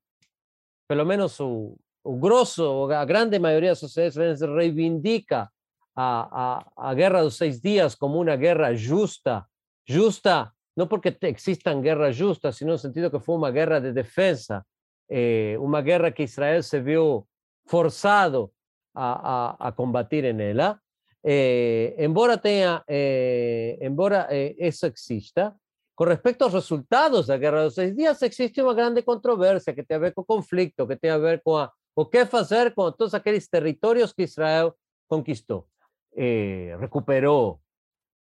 pelo 0.87 1.05
menos 1.05 1.39
o, 1.39 1.77
o 2.03 2.17
grosso, 2.17 2.89
a 2.91 3.05
grande 3.05 3.39
maioria 3.39 3.71
da 3.71 3.75
sociedade 3.75 4.13
israelense 4.13 4.45
reivindica 4.45 5.49
a, 5.95 6.93
guerra 6.93 7.23
dos 7.23 7.37
seis 7.37 7.59
dias 7.59 7.95
como 7.95 8.21
uma 8.21 8.35
guerra 8.35 8.73
justa, 8.73 9.45
justa 9.87 10.51
não 10.75 10.87
porque 10.87 11.15
existam 11.21 11.81
guerras 11.81 12.15
justas, 12.15 12.57
sino 12.57 12.71
no 12.71 12.77
sentido 12.77 13.09
que 13.09 13.19
foi 13.19 13.35
uma 13.35 13.49
guerra 13.49 13.79
de 13.79 13.93
defesa, 13.93 14.65
eh, 15.09 15.55
uma 15.59 15.81
guerra 15.81 16.11
que 16.11 16.23
Israel 16.23 16.61
se 16.61 16.81
viu 16.81 17.25
forçado 17.65 18.51
a, 18.93 19.67
a, 19.67 19.71
combatir 19.71 20.33
nela. 20.33 20.79
Eh, 21.27 21.95
embora 21.97 22.37
tenha, 22.37 22.83
eh, 22.87 23.79
embora 23.81 24.27
isso 24.59 24.85
exista, 24.85 25.55
com 25.95 26.03
respeito 26.03 26.43
aos 26.43 26.53
resultados 26.53 27.27
da 27.27 27.37
Guerra 27.37 27.63
dos 27.63 27.73
Seis 27.73 27.95
Dias, 27.95 28.21
existe 28.21 28.61
uma 28.61 28.73
grande 28.73 29.01
controvérsia 29.01 29.73
que 29.73 29.83
tem 29.83 29.97
a 29.97 29.99
ver 29.99 30.13
com 30.13 30.21
o 30.21 30.25
conflito, 30.25 30.85
que 30.85 30.95
tem 30.95 31.09
a 31.09 31.17
ver 31.17 31.41
com 31.43 31.57
a, 31.57 31.71
o 31.95 32.05
que 32.05 32.25
fazer 32.25 32.75
com 32.75 32.91
todos 32.91 33.13
aqueles 33.13 33.47
territórios 33.47 34.13
que 34.13 34.23
Israel 34.23 34.75
conquistou 35.07 35.67
eh, 36.15 36.75
recuperou, 36.79 37.59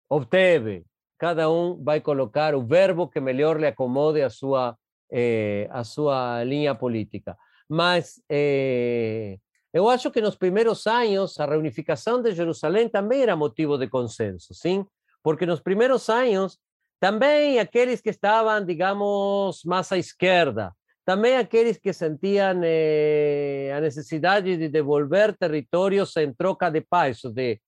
obteve. 0.09 0.85
Cada 1.17 1.49
um 1.49 1.81
vai 1.83 2.01
colocar 2.01 2.55
o 2.55 2.65
verbo 2.65 3.07
que 3.07 3.19
melhor 3.19 3.59
lhe 3.59 3.67
acomode 3.67 4.21
a 4.21 4.29
sua, 4.29 4.77
eh, 5.11 5.67
a 5.71 5.83
sua 5.83 6.43
linha 6.43 6.73
política. 6.75 7.37
Mas 7.69 8.21
eh, 8.29 9.37
eu 9.73 9.89
acho 9.89 10.11
que 10.11 10.21
nos 10.21 10.35
primeiros 10.35 10.85
anos 10.87 11.39
a 11.39 11.45
reunificação 11.45 12.21
de 12.21 12.31
Jerusalém 12.33 12.87
também 12.89 13.21
era 13.23 13.35
motivo 13.35 13.77
de 13.77 13.87
consenso, 13.87 14.53
sim? 14.53 14.85
Porque 15.23 15.45
nos 15.45 15.61
primeiros 15.61 16.09
anos 16.09 16.59
Também 17.03 17.59
aqueles 17.59 17.99
que 17.99 18.11
estavam, 18.11 18.63
digamos, 18.63 19.61
mais 19.65 19.91
à 19.91 19.97
esquerda, 19.97 20.73
também 21.03 21.35
aqueles 21.35 21.77
que 21.77 21.91
sentiam 21.91 22.61
eh, 22.63 23.73
a 23.75 23.81
necessidade 23.81 24.55
de 24.55 24.69
devolver 24.69 25.35
territórios 25.35 26.15
em 26.15 26.33
troca 26.33 26.71
de 26.71 26.79
paz, 26.79 27.19
de 27.23 27.59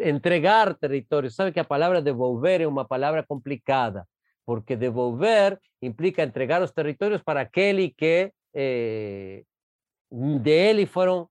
entregar 0.00 0.74
territórios. 0.74 1.36
Sabe 1.36 1.52
que 1.52 1.60
a 1.60 1.64
palavra 1.64 2.02
devolver 2.02 2.60
é 2.62 2.66
uma 2.66 2.84
palavra 2.84 3.22
complicada, 3.24 4.08
porque 4.44 4.74
devolver 4.74 5.56
implica 5.80 6.24
entregar 6.24 6.60
os 6.60 6.72
territórios 6.72 7.22
para 7.22 7.42
aquele 7.42 7.90
que 7.90 8.32
eh, 8.52 9.44
de 10.10 10.50
ele 10.50 10.84
foram 10.84 11.28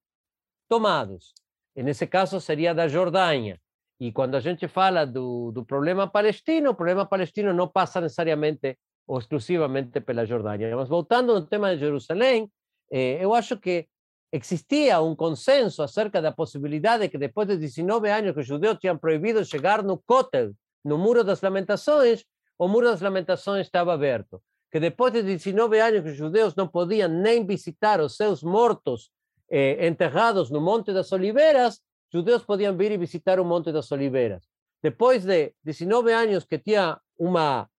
tomados. 0.70 1.34
Nesse 1.76 2.06
caso, 2.08 2.40
seria 2.40 2.74
da 2.74 2.88
Jordânia. 2.88 3.60
E 4.00 4.12
quando 4.12 4.36
a 4.36 4.40
gente 4.40 4.68
fala 4.68 5.06
do, 5.06 5.52
do 5.52 5.66
problema 5.66 6.08
palestino, 6.08 6.70
o 6.70 6.76
problema 6.76 7.06
palestino 7.06 7.54
não 7.54 7.68
passa 7.68 8.00
necessariamente 8.00 8.78
ou 9.08 9.18
exclusivamente 9.18 10.00
pela 10.00 10.26
Jordânia. 10.26 10.76
Mas 10.76 10.88
voltando 10.88 11.34
no 11.34 11.46
tema 11.46 11.74
de 11.74 11.80
Jerusalém, 11.80 12.50
eh, 12.92 13.18
eu 13.20 13.34
acho 13.34 13.58
que 13.58 13.88
existia 14.32 15.02
um 15.02 15.16
consenso 15.16 15.82
acerca 15.82 16.22
da 16.22 16.32
possibilidade 16.32 17.04
de 17.04 17.10
que 17.10 17.18
depois 17.18 17.48
de 17.48 17.58
19 17.58 18.10
anos 18.10 18.34
que 18.34 18.42
os 18.42 18.48
judeus 18.48 18.78
tinham 18.78 18.98
proibido 18.98 19.44
chegar 19.44 19.84
no 19.84 19.98
Kotel, 19.98 20.54
no 20.86 20.98
Muro 20.98 21.24
das 21.24 21.42
Lamentações, 21.42 22.24
o 22.58 22.68
Muro 22.68 22.86
das 22.86 23.02
Lamentações 23.02 23.66
estava 23.66 23.94
aberto. 23.94 24.42
Que 24.72 24.80
depois 24.80 25.12
de 25.12 25.24
19 25.24 25.80
anos 25.80 26.04
que 26.04 26.10
os 26.10 26.18
judeus 26.18 26.56
não 26.56 26.68
podiam 26.68 27.10
nem 27.10 27.46
visitar 27.46 28.00
os 28.00 28.16
seus 28.16 28.44
mortos 28.44 29.10
eh, 29.50 29.88
enterrados 29.88 30.50
no 30.50 30.62
Monte 30.62 30.94
das 30.94 31.12
Oliveiras, 31.12 31.82
judeus 32.12 32.44
podiam 32.44 32.76
vir 32.76 32.92
e 32.92 32.98
visitar 32.98 33.40
o 33.40 33.46
Monte 33.46 33.72
das 33.72 33.92
Oliveiras. 33.92 34.48
Depois 34.82 35.26
de 35.26 35.54
19 35.64 36.12
anos 36.14 36.46
que 36.46 36.58
tinha 36.58 37.00
uma 37.18 37.70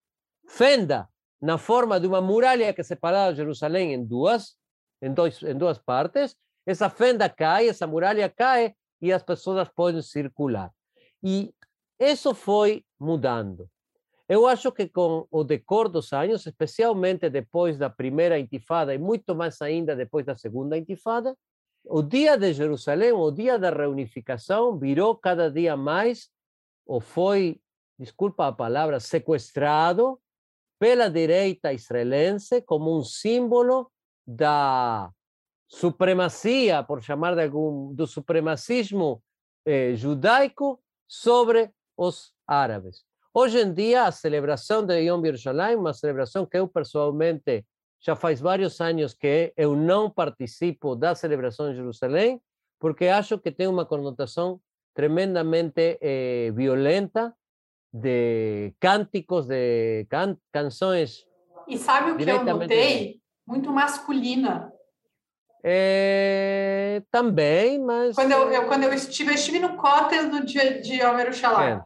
fenda 0.47 1.09
na 1.41 1.57
forma 1.57 1.99
de 1.99 2.07
uma 2.07 2.21
muralha 2.21 2.73
que 2.73 2.83
separava 2.83 3.35
Jerusalém 3.35 3.93
em 3.93 4.05
duas, 4.05 4.55
em, 5.01 5.11
dois, 5.11 5.41
em 5.41 5.57
duas 5.57 5.79
partes, 5.79 6.35
essa 6.65 6.89
fenda 6.89 7.27
cai, 7.27 7.67
essa 7.67 7.87
muralha 7.87 8.29
cai 8.29 8.75
e 9.01 9.11
as 9.11 9.23
pessoas 9.23 9.67
podem 9.69 10.01
circular. 10.01 10.71
E 11.23 11.53
isso 11.99 12.35
foi 12.35 12.85
mudando. 12.99 13.67
Eu 14.29 14.47
acho 14.47 14.71
que 14.71 14.87
com 14.87 15.27
o 15.29 15.43
decor 15.43 15.89
dos 15.89 16.13
anos, 16.13 16.45
especialmente 16.45 17.29
depois 17.29 17.77
da 17.77 17.89
primeira 17.89 18.39
intifada 18.39 18.93
e 18.93 18.97
muito 18.97 19.35
mais 19.35 19.61
ainda 19.61 19.95
depois 19.95 20.25
da 20.25 20.37
segunda 20.37 20.77
intifada, 20.77 21.35
o 21.85 22.01
dia 22.01 22.37
de 22.37 22.53
Jerusalém, 22.53 23.11
o 23.11 23.31
dia 23.31 23.57
da 23.57 23.69
reunificação, 23.69 24.77
virou 24.77 25.15
cada 25.15 25.49
dia 25.49 25.75
mais, 25.75 26.29
ou 26.85 27.01
foi, 27.01 27.59
desculpa 27.99 28.47
a 28.47 28.51
palavra, 28.51 28.99
sequestrado 28.99 30.19
pela 30.79 31.09
direita 31.09 31.73
israelense 31.73 32.61
como 32.61 32.97
um 32.97 33.03
símbolo 33.03 33.91
da 34.25 35.11
supremacia, 35.67 36.83
por 36.83 37.01
chamar 37.01 37.35
de 37.35 37.43
algum, 37.43 37.93
do 37.93 38.05
supremacismo 38.05 39.23
eh, 39.65 39.95
judaico 39.95 40.81
sobre 41.07 41.71
os 41.97 42.33
árabes. 42.47 43.05
Hoje 43.33 43.61
em 43.61 43.73
dia, 43.73 44.03
a 44.05 44.11
celebração 44.11 44.85
de 44.85 44.99
Yom 44.99 45.23
Yerushalayim, 45.23 45.77
uma 45.77 45.93
celebração 45.93 46.45
que 46.45 46.57
eu 46.57 46.67
pessoalmente 46.67 47.65
já 48.01 48.15
faz 48.15 48.41
vários 48.41 48.81
anos 48.81 49.13
que 49.13 49.53
eu 49.55 49.75
não 49.75 50.09
participo 50.09 50.95
da 50.95 51.13
celebração 51.13 51.69
de 51.69 51.77
Jerusalém, 51.77 52.41
porque 52.79 53.07
acho 53.07 53.37
que 53.37 53.51
tem 53.51 53.67
uma 53.67 53.85
conotação 53.85 54.59
tremendamente 54.93 55.99
eh, 56.01 56.51
violenta 56.53 57.33
de 57.93 58.73
cânticos, 58.79 59.45
de 59.45 60.05
can, 60.09 60.35
canções. 60.51 61.27
E 61.67 61.77
sabe 61.77 62.11
o 62.11 62.17
que 62.17 62.27
eu 62.27 62.43
notei? 62.43 63.21
Muito 63.45 63.71
masculina. 63.71 64.73
É, 65.63 67.03
também, 67.11 67.77
mas. 67.79 68.15
Quando 68.15 68.31
eu, 68.31 68.51
eu, 68.51 68.65
quando 68.65 68.83
eu 68.83 68.93
estive, 68.93 69.29
eu 69.29 69.35
estive 69.35 69.59
no 69.59 69.77
cótel 69.77 70.27
no 70.27 70.43
dia 70.43 70.81
de 70.81 71.03
Homer 71.03 71.31
Shalom. 71.33 71.61
É. 71.61 71.83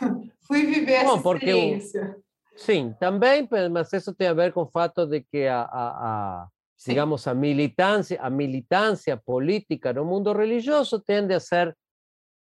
Fui 0.46 0.66
viver 0.66 1.04
Bom, 1.04 1.16
essa 1.16 1.28
experiência. 1.32 2.23
Sim, 2.56 2.94
também, 2.98 3.48
mas 3.70 3.92
isso 3.92 4.14
tem 4.14 4.28
a 4.28 4.34
ver 4.34 4.52
com 4.52 4.62
o 4.62 4.70
fato 4.70 5.06
de 5.06 5.20
que 5.22 5.46
a, 5.46 5.62
a, 5.62 6.42
a 6.42 6.48
digamos, 6.86 7.26
a 7.26 7.34
militância, 7.34 8.20
a 8.20 8.28
militância 8.28 9.16
política 9.16 9.92
no 9.92 10.04
mundo 10.04 10.32
religioso 10.32 11.00
tende 11.00 11.34
a 11.34 11.40
ser 11.40 11.76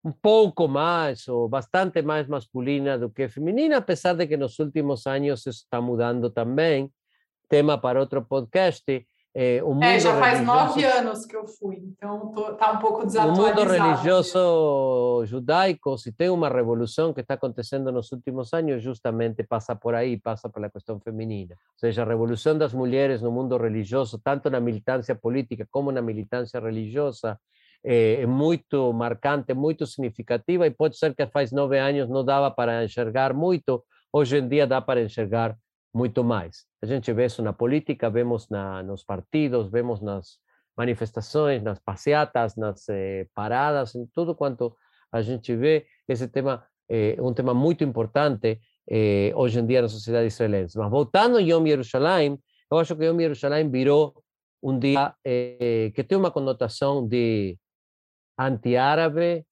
um 0.04 0.12
pouco 0.12 0.68
mais 0.68 1.26
ou 1.28 1.48
bastante 1.48 2.02
mais 2.02 2.28
masculina 2.28 2.98
do 2.98 3.08
que 3.10 3.28
feminina, 3.28 3.78
apesar 3.78 4.14
de 4.14 4.26
que 4.26 4.36
nos 4.36 4.58
últimos 4.58 5.06
anos 5.06 5.40
isso 5.40 5.50
está 5.50 5.80
mudando 5.80 6.30
também. 6.30 6.90
Tema 7.48 7.78
para 7.78 8.00
outro 8.00 8.24
podcast. 8.24 8.84
Eh, 9.36 9.60
o 9.64 9.74
mundo 9.74 9.82
é, 9.82 9.98
já 9.98 10.16
faz 10.16 10.40
nove 10.46 10.84
anos 10.84 11.26
que 11.26 11.34
eu 11.34 11.44
fui, 11.44 11.76
então 11.76 12.30
está 12.52 12.70
um 12.70 12.78
pouco 12.78 13.04
desatualizado. 13.04 13.60
O 13.60 13.64
mundo 13.64 13.68
religioso 13.68 15.24
judaico, 15.26 15.98
se 15.98 16.12
tem 16.12 16.30
uma 16.30 16.48
revolução 16.48 17.12
que 17.12 17.20
está 17.20 17.34
acontecendo 17.34 17.90
nos 17.90 18.12
últimos 18.12 18.54
anos, 18.54 18.80
justamente 18.80 19.42
passa 19.42 19.74
por 19.74 19.92
aí, 19.92 20.20
passa 20.20 20.48
pela 20.48 20.70
questão 20.70 21.00
feminina. 21.00 21.56
Ou 21.56 21.78
seja, 21.80 22.02
a 22.02 22.06
revolução 22.06 22.56
das 22.56 22.72
mulheres 22.72 23.20
no 23.20 23.32
mundo 23.32 23.56
religioso, 23.56 24.20
tanto 24.22 24.48
na 24.48 24.60
militância 24.60 25.16
política 25.16 25.66
como 25.68 25.90
na 25.90 26.00
militância 26.00 26.60
religiosa, 26.60 27.36
é, 27.82 28.22
é 28.22 28.26
muito 28.26 28.92
marcante, 28.92 29.52
muito 29.52 29.84
significativa, 29.84 30.64
e 30.64 30.70
pode 30.70 30.96
ser 30.96 31.12
que 31.12 31.26
faz 31.26 31.50
nove 31.50 31.76
anos 31.76 32.08
não 32.08 32.24
dava 32.24 32.52
para 32.52 32.84
enxergar 32.84 33.34
muito, 33.34 33.84
hoje 34.12 34.38
em 34.38 34.46
dia 34.46 34.64
dá 34.64 34.80
para 34.80 35.02
enxergar 35.02 35.56
muito 35.94 36.24
mais. 36.24 36.66
A 36.82 36.86
gente 36.86 37.12
vê 37.12 37.26
isso 37.26 37.42
na 37.42 37.52
política, 37.52 38.10
vemos 38.10 38.48
na, 38.48 38.82
nos 38.82 39.04
partidos, 39.04 39.70
vemos 39.70 40.00
nas 40.00 40.38
manifestações, 40.76 41.62
nas 41.62 41.78
passeatas, 41.78 42.56
nas 42.56 42.88
eh, 42.88 43.28
paradas, 43.32 43.94
em 43.94 44.04
tudo 44.12 44.34
quanto 44.34 44.76
a 45.12 45.22
gente 45.22 45.54
vê, 45.54 45.86
esse 46.08 46.26
tema 46.26 46.66
é 46.88 47.16
um 47.20 47.32
tema 47.32 47.54
muito 47.54 47.84
importante 47.84 48.60
eh, 48.90 49.32
hoje 49.36 49.60
em 49.60 49.66
dia 49.66 49.80
na 49.80 49.88
sociedade 49.88 50.26
israelense. 50.26 50.76
Mas 50.76 50.90
voltando 50.90 51.38
a 51.38 51.40
Yom 51.40 51.64
Yerushalayim, 51.66 52.38
eu 52.70 52.78
acho 52.78 52.96
que 52.96 53.04
Yom 53.04 53.20
Yerushalayim 53.20 53.70
virou 53.70 54.14
um 54.60 54.78
dia 54.78 55.14
eh, 55.24 55.92
que 55.94 56.02
tem 56.02 56.18
uma 56.18 56.32
conotação 56.32 57.06
de 57.06 57.56
antiárabe, 58.38 59.46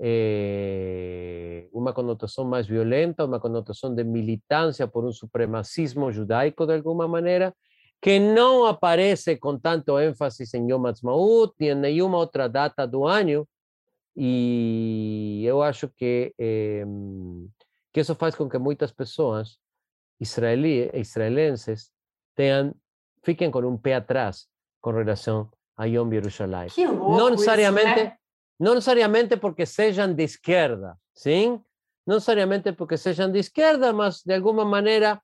eh, 0.00 1.68
uma 1.72 1.92
conotação 1.92 2.44
mais 2.44 2.66
violenta, 2.66 3.24
uma 3.24 3.40
conotação 3.40 3.94
de 3.94 4.04
militância 4.04 4.86
por 4.86 5.04
um 5.04 5.12
supremacismo 5.12 6.10
judaico 6.12 6.66
de 6.66 6.74
alguma 6.74 7.08
maneira, 7.08 7.54
que 8.00 8.20
não 8.20 8.64
aparece 8.64 9.36
com 9.36 9.58
tanto 9.58 9.98
ênfase 9.98 10.44
em 10.56 10.70
Yom 10.70 10.86
Ha'atzmaut, 10.86 11.54
nem 11.58 11.70
em 11.70 11.74
nenhuma 11.74 12.18
outra 12.18 12.48
data 12.48 12.86
do 12.86 13.04
ano, 13.04 13.46
e 14.16 15.42
eu 15.44 15.62
acho 15.62 15.88
que, 15.88 16.34
eh, 16.38 16.84
que 17.92 18.00
isso 18.00 18.14
faz 18.14 18.34
com 18.34 18.48
que 18.48 18.58
muitas 18.58 18.92
pessoas 18.92 19.58
israeli, 20.20 20.90
israelenses 20.94 21.90
tenham, 22.34 22.74
fiquem 23.22 23.50
com 23.50 23.60
um 23.60 23.76
pé 23.76 23.94
atrás 23.94 24.46
com 24.80 24.90
relação 24.90 25.48
a 25.76 25.84
Yom 25.84 26.12
Yerushalayim. 26.12 26.70
Não 26.76 27.30
necessariamente, 27.30 27.90
isso, 27.90 28.04
né? 28.04 28.16
Não 28.58 28.74
necessariamente 28.74 29.36
porque 29.36 29.64
sejam 29.66 30.12
de 30.12 30.24
esquerda, 30.24 30.96
sim? 31.14 31.60
Não 32.06 32.16
necessariamente 32.16 32.72
porque 32.72 32.96
sejam 32.96 33.30
de 33.30 33.38
esquerda, 33.38 33.92
mas 33.92 34.22
de 34.24 34.34
alguma 34.34 34.64
maneira 34.64 35.20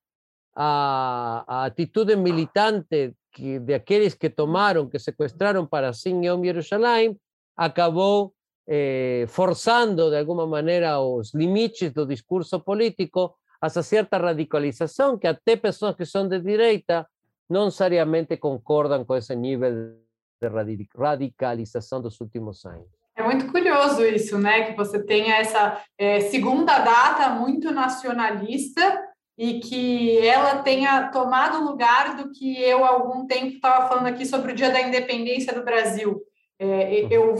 a, 0.55 1.45
a 1.47 1.65
atitude 1.65 2.15
militante 2.17 3.15
que, 3.33 3.59
de 3.59 3.75
aqueles 3.75 4.15
que 4.15 4.31
tomaram, 4.31 4.89
que 4.89 4.99
sequestraram 4.99 5.67
para 5.67 5.91
Yom 6.07 6.45
Yerushalayim, 6.45 7.19
acabou 7.57 8.33
eh, 8.67 9.25
forçando 9.29 10.11
de 10.11 10.19
alguma 10.19 10.47
maneira 10.47 11.01
os 11.01 11.35
limites 11.35 11.93
do 11.93 12.07
discurso 12.07 12.61
político 12.61 13.37
a 13.61 13.67
essa 13.67 13.83
certa 13.83 14.19
radicalização 14.19 15.19
que 15.19 15.27
até 15.27 15.57
pessoas 15.57 15.97
que 15.97 16.07
são 16.07 16.29
de 16.29 16.41
direita 16.41 17.07
não 17.49 17.67
necessariamente 17.67 18.37
concordam 18.37 19.05
com 19.05 19.17
esse 19.17 19.35
nível 19.35 19.97
de 20.41 20.87
radicalização 20.97 22.01
dos 22.01 22.21
últimos 22.21 22.65
anos. 22.65 23.04
É 23.17 23.23
muito 23.23 23.47
curioso 23.51 24.05
isso, 24.05 24.39
né? 24.39 24.65
Que 24.65 24.77
você 24.77 25.03
tenha 25.03 25.37
essa 25.37 25.81
é, 25.97 26.21
segunda 26.21 26.79
data 26.81 27.29
muito 27.31 27.71
nacionalista 27.71 29.03
e 29.39 29.61
que 29.61 30.19
ela 30.27 30.63
tenha 30.63 31.09
tomado 31.09 31.65
lugar 31.65 32.17
do 32.17 32.31
que 32.33 32.61
eu 32.61 32.85
há 32.85 32.89
algum 32.89 33.27
tempo 33.27 33.55
estava 33.55 33.89
falando 33.89 34.07
aqui 34.07 34.25
sobre 34.25 34.53
o 34.53 34.55
Dia 34.55 34.71
da 34.71 34.81
Independência 34.81 35.53
do 35.53 35.65
Brasil. 35.65 36.21
É, 36.59 37.09
eu, 37.11 37.35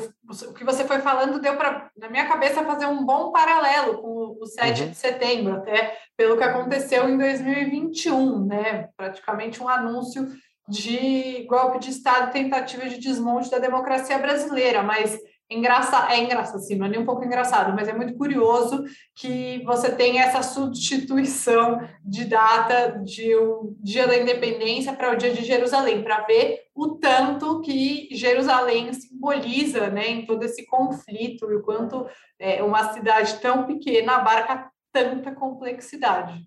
o 0.49 0.55
que 0.55 0.65
você 0.65 0.85
foi 0.85 0.99
falando 0.99 1.41
deu 1.41 1.57
para, 1.57 1.89
na 1.97 2.09
minha 2.09 2.27
cabeça, 2.27 2.65
fazer 2.65 2.87
um 2.87 3.05
bom 3.05 3.31
paralelo 3.31 3.99
com 3.99 4.37
o 4.41 4.47
7 4.47 4.83
uhum. 4.83 4.89
de 4.89 4.97
setembro, 4.97 5.55
até 5.55 5.97
pelo 6.17 6.37
que 6.37 6.43
aconteceu 6.43 7.09
em 7.09 7.17
2021, 7.17 8.45
né? 8.45 8.89
Praticamente 8.97 9.63
um 9.63 9.69
anúncio 9.69 10.29
de 10.69 11.45
golpe 11.49 11.79
de 11.79 11.91
Estado, 11.91 12.33
tentativa 12.33 12.89
de 12.89 12.99
desmonte 12.99 13.51
da 13.51 13.59
democracia 13.59 14.19
brasileira, 14.19 14.83
mas 14.83 15.17
engraçado, 15.55 16.11
é 16.11 16.23
engraçado, 16.23 16.57
assim, 16.57 16.77
não 16.77 16.87
é 16.87 16.89
nem 16.89 17.01
um 17.01 17.05
pouco 17.05 17.25
engraçado, 17.25 17.75
mas 17.75 17.89
é 17.89 17.93
muito 17.93 18.15
curioso 18.15 18.85
que 19.15 19.63
você 19.65 19.95
tem 19.95 20.19
essa 20.19 20.43
substituição 20.43 21.81
de 22.05 22.25
data 22.25 23.01
de 23.05 23.35
o 23.37 23.75
dia 23.81 24.07
da 24.07 24.17
independência 24.17 24.93
para 24.93 25.13
o 25.13 25.17
dia 25.17 25.33
de 25.33 25.45
Jerusalém, 25.45 26.03
para 26.03 26.23
ver 26.23 26.63
o 26.75 26.97
tanto 26.97 27.61
que 27.61 28.09
Jerusalém 28.13 28.93
simboliza 28.93 29.89
né, 29.89 30.09
em 30.09 30.27
todo 30.27 30.45
esse 30.45 30.67
conflito 30.67 31.51
e 31.51 31.57
o 31.57 31.63
quanto 31.63 32.07
é, 32.39 32.63
uma 32.63 32.93
cidade 32.93 33.39
tão 33.41 33.67
pequena 33.67 34.17
abarca 34.17 34.71
tanta 34.93 35.35
complexidade. 35.35 36.47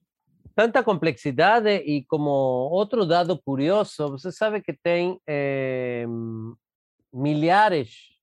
Tanta 0.55 0.83
complexidade 0.83 1.69
e 1.69 2.03
como 2.05 2.29
outro 2.31 3.05
dado 3.05 3.39
curioso, 3.39 4.09
você 4.09 4.31
sabe 4.31 4.61
que 4.61 4.73
tem 4.73 5.19
eh, 5.27 6.05
milhares 7.13 8.16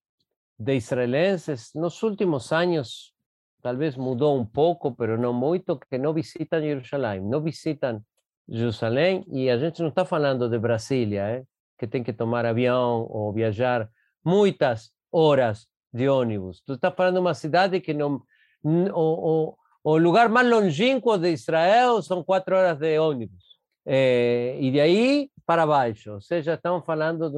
de 0.64 0.76
israelenses 0.76 1.74
nos 1.74 2.02
últimos 2.02 2.52
años, 2.52 3.14
tal 3.60 3.76
vez 3.76 3.98
mudó 3.98 4.30
un 4.32 4.50
poco, 4.50 4.96
pero 4.96 5.18
no 5.18 5.32
mucho, 5.32 5.78
que 5.78 5.98
no 5.98 6.14
visitan 6.14 6.62
Jerusalén, 6.62 7.28
no 7.28 7.42
visitan 7.42 8.04
Jerusalém, 8.48 9.24
e 9.28 9.50
a 9.50 9.58
gente 9.58 9.80
não 9.82 9.88
está 9.90 10.04
falando 10.04 10.48
de 10.48 10.58
Brasília, 10.58 11.28
eh, 11.30 11.44
que 11.78 11.86
tem 11.86 12.02
que 12.02 12.14
tomar 12.14 12.46
avião 12.46 13.06
ou 13.10 13.32
viajar 13.32 13.90
muitas 14.24 14.90
horas 15.12 15.68
de 15.92 16.08
ônibus. 16.08 16.62
Tu 16.62 16.74
está 16.74 16.90
falando 16.90 17.14
de 17.14 17.20
uma 17.20 17.34
cidade 17.34 17.80
que 17.80 17.92
não. 17.92 18.22
O, 18.62 18.80
o, 18.94 19.56
o 19.84 19.98
lugar 19.98 20.30
mais 20.30 20.48
longínquo 20.48 21.18
de 21.18 21.30
Israel 21.30 22.00
são 22.00 22.24
quatro 22.24 22.56
horas 22.56 22.78
de 22.78 22.98
ônibus. 22.98 23.53
Eh, 23.87 24.57
e 24.61 24.80
aí 24.80 25.30
para 25.47 25.66
baixo, 25.66 26.12
ou 26.12 26.20
seja, 26.20 26.55
estamos 26.55 26.85
falando 26.87 27.30
de 27.30 27.37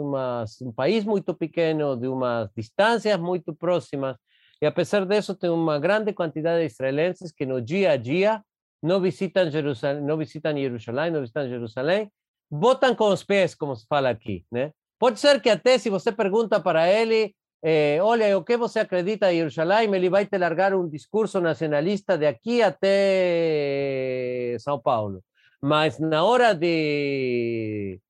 um 0.65 0.73
país 0.73 1.05
muito 1.05 1.35
pequeno, 1.35 1.97
de 1.97 2.07
umas 2.07 2.49
distâncias 2.57 3.19
muito 3.19 3.53
próximas, 3.55 4.17
e 4.63 4.67
apesar 4.67 5.05
disso 5.05 5.35
tem 5.35 5.51
uma 5.51 5.79
grande 5.79 6.13
quantidade 6.13 6.61
de 6.61 6.67
israelenses 6.73 7.33
que 7.33 7.45
no 7.45 7.61
dia 7.61 7.93
a 7.93 7.97
dia 7.97 8.43
não 8.83 9.01
visitam 9.01 9.51
Jerusalém, 9.51 10.03
não 10.03 10.17
visitam 10.17 10.57
Jerusalém, 10.57 11.11
não 11.11 11.21
visitam 11.21 11.49
Jerusalém, 11.49 12.11
votam 12.51 12.95
com 12.95 13.09
os 13.09 13.25
pés, 13.25 13.55
como 13.55 13.75
se 13.75 13.85
fala 13.89 14.09
aqui, 14.11 14.45
né? 14.53 14.71
Pode 14.99 15.19
ser 15.21 15.41
que 15.41 15.51
até 15.51 15.77
se 15.79 15.91
você 15.91 16.13
pergunta 16.13 16.61
para 16.61 16.89
ele, 16.91 17.35
eh, 17.63 17.99
olha, 18.01 18.39
o 18.39 18.45
que 18.45 18.57
você 18.57 18.79
acredita 18.81 19.33
em 19.33 19.39
Jerusalém, 19.39 19.93
ele 19.95 20.09
vai 20.09 20.25
te 20.27 20.39
largar 20.39 20.73
um 20.75 20.89
discurso 20.89 21.41
nacionalista 21.41 22.17
de 22.17 22.27
aqui 22.27 22.63
até 22.63 24.57
São 24.61 24.81
Paulo. 24.81 25.23
Mas 25.61 25.99
na 25.99 26.25
hora 26.25 26.55
de, 26.55 28.01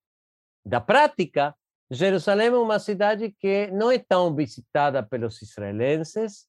da 0.65 0.81
prática, 0.81 1.55
Jerusalém 1.91 2.49
é 2.49 2.51
uma 2.51 2.79
cidade 2.79 3.35
que 3.39 3.69
não 3.69 3.91
é 3.91 3.99
tão 3.99 4.35
visitada 4.35 5.03
pelos 5.03 5.41
israelenses 5.41 6.47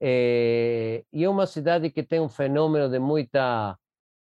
é, 0.00 1.04
e 1.12 1.24
é 1.24 1.28
uma 1.28 1.46
cidade 1.46 1.90
que 1.90 2.02
tem 2.02 2.20
um 2.20 2.28
fenômeno 2.28 2.88
de 2.88 2.98
muita 2.98 3.76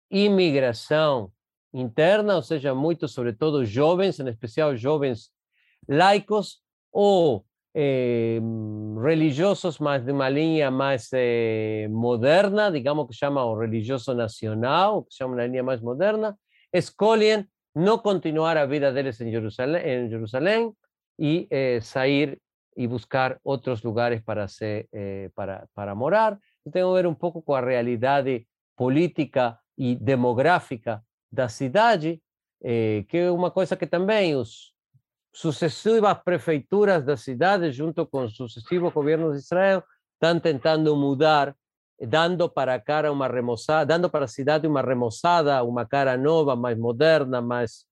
imigração 0.09 1.31
interna, 1.73 2.35
ou 2.35 2.41
seja, 2.41 2.73
muitos, 2.73 3.13
sobretudo 3.13 3.65
jovens, 3.65 4.19
em 4.19 4.29
especial 4.29 4.75
jovens 4.77 5.29
laicos 5.87 6.61
ou 6.91 7.45
eh, 7.77 8.39
religiosos 8.95 9.81
más 9.81 10.05
de 10.05 10.13
una 10.13 10.29
línea 10.29 10.71
más 10.71 11.09
eh, 11.11 11.89
moderna, 11.91 12.71
digamos 12.71 13.07
que 13.07 13.13
se 13.13 13.25
llama 13.25 13.43
o 13.43 13.59
religioso 13.59 14.15
nacional, 14.15 15.03
que 15.03 15.11
se 15.11 15.23
llama 15.23 15.33
una 15.33 15.43
línea 15.43 15.61
más 15.61 15.81
moderna, 15.81 16.37
escolhem 16.71 17.47
no 17.73 18.01
continuar 18.01 18.57
a 18.57 18.65
vida 18.65 18.93
deles 18.93 19.19
en 19.19 19.29
Jerusalén, 19.29 19.81
en 19.85 20.09
Jerusalén 20.09 20.73
y 21.17 21.47
eh, 21.49 21.79
salir 21.81 22.39
y 22.75 22.87
buscar 22.87 23.39
otros 23.43 23.83
lugares 23.83 24.23
para, 24.23 24.47
ser, 24.47 24.87
eh, 24.93 25.29
para, 25.35 25.67
para 25.73 25.93
morar. 25.95 26.39
Tengo 26.71 26.93
que 26.93 26.95
ver 26.95 27.07
un 27.07 27.15
poco 27.15 27.43
con 27.43 27.55
la 27.55 27.61
realidad 27.61 28.25
política 28.75 29.61
y 29.75 29.95
demográfica 29.95 31.03
da 31.29 31.49
cidade, 31.49 32.21
eh, 32.63 33.05
que 33.09 33.17
é 33.17 33.31
uma 33.31 33.51
coisa 33.51 33.75
que 33.75 33.85
também 33.85 34.35
os 34.35 34.73
sucessivas 35.35 36.17
prefeituras 36.23 37.03
da 37.03 37.17
cidade, 37.17 37.69
junto 37.71 38.05
com 38.05 38.29
sucessivos 38.29 38.93
governos 38.93 39.33
de 39.33 39.43
Israel, 39.43 39.83
estão 40.13 40.39
tentando 40.39 40.95
mudar, 40.95 41.53
dando 41.99 42.49
para 42.49 42.75
a 42.75 42.79
cara 42.79 43.11
uma 43.11 43.27
remoçada, 43.27 43.85
dando 43.85 44.09
para 44.09 44.25
a 44.25 44.29
cidade 44.29 44.65
uma 44.65 44.81
remoçada, 44.81 45.61
uma 45.63 45.85
cara 45.85 46.17
nova, 46.17 46.55
mais 46.55 46.77
moderna, 46.77 47.41
mais 47.41 47.85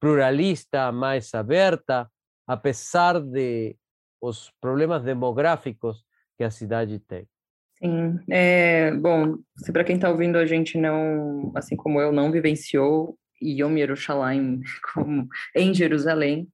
pluralista, 0.00 0.90
mais 0.90 1.34
aberta, 1.34 2.10
apesar 2.46 3.20
de 3.20 3.76
os 4.18 4.50
problemas 4.58 5.02
demográficos 5.02 6.02
que 6.38 6.44
a 6.44 6.50
cidade 6.50 6.98
tem. 7.00 7.28
Sim, 7.76 8.18
é, 8.30 8.90
bom, 8.92 9.36
se 9.56 9.70
para 9.70 9.84
quem 9.84 9.96
está 9.96 10.08
ouvindo 10.08 10.36
a 10.36 10.46
gente 10.46 10.78
não, 10.78 11.52
assim 11.54 11.76
como 11.76 12.00
eu, 12.00 12.10
não 12.10 12.32
vivenciou 12.32 13.18
Yom 13.42 13.76
Yerushalayim 13.76 14.62
como 14.94 15.28
em 15.54 15.74
Jerusalém, 15.74 16.48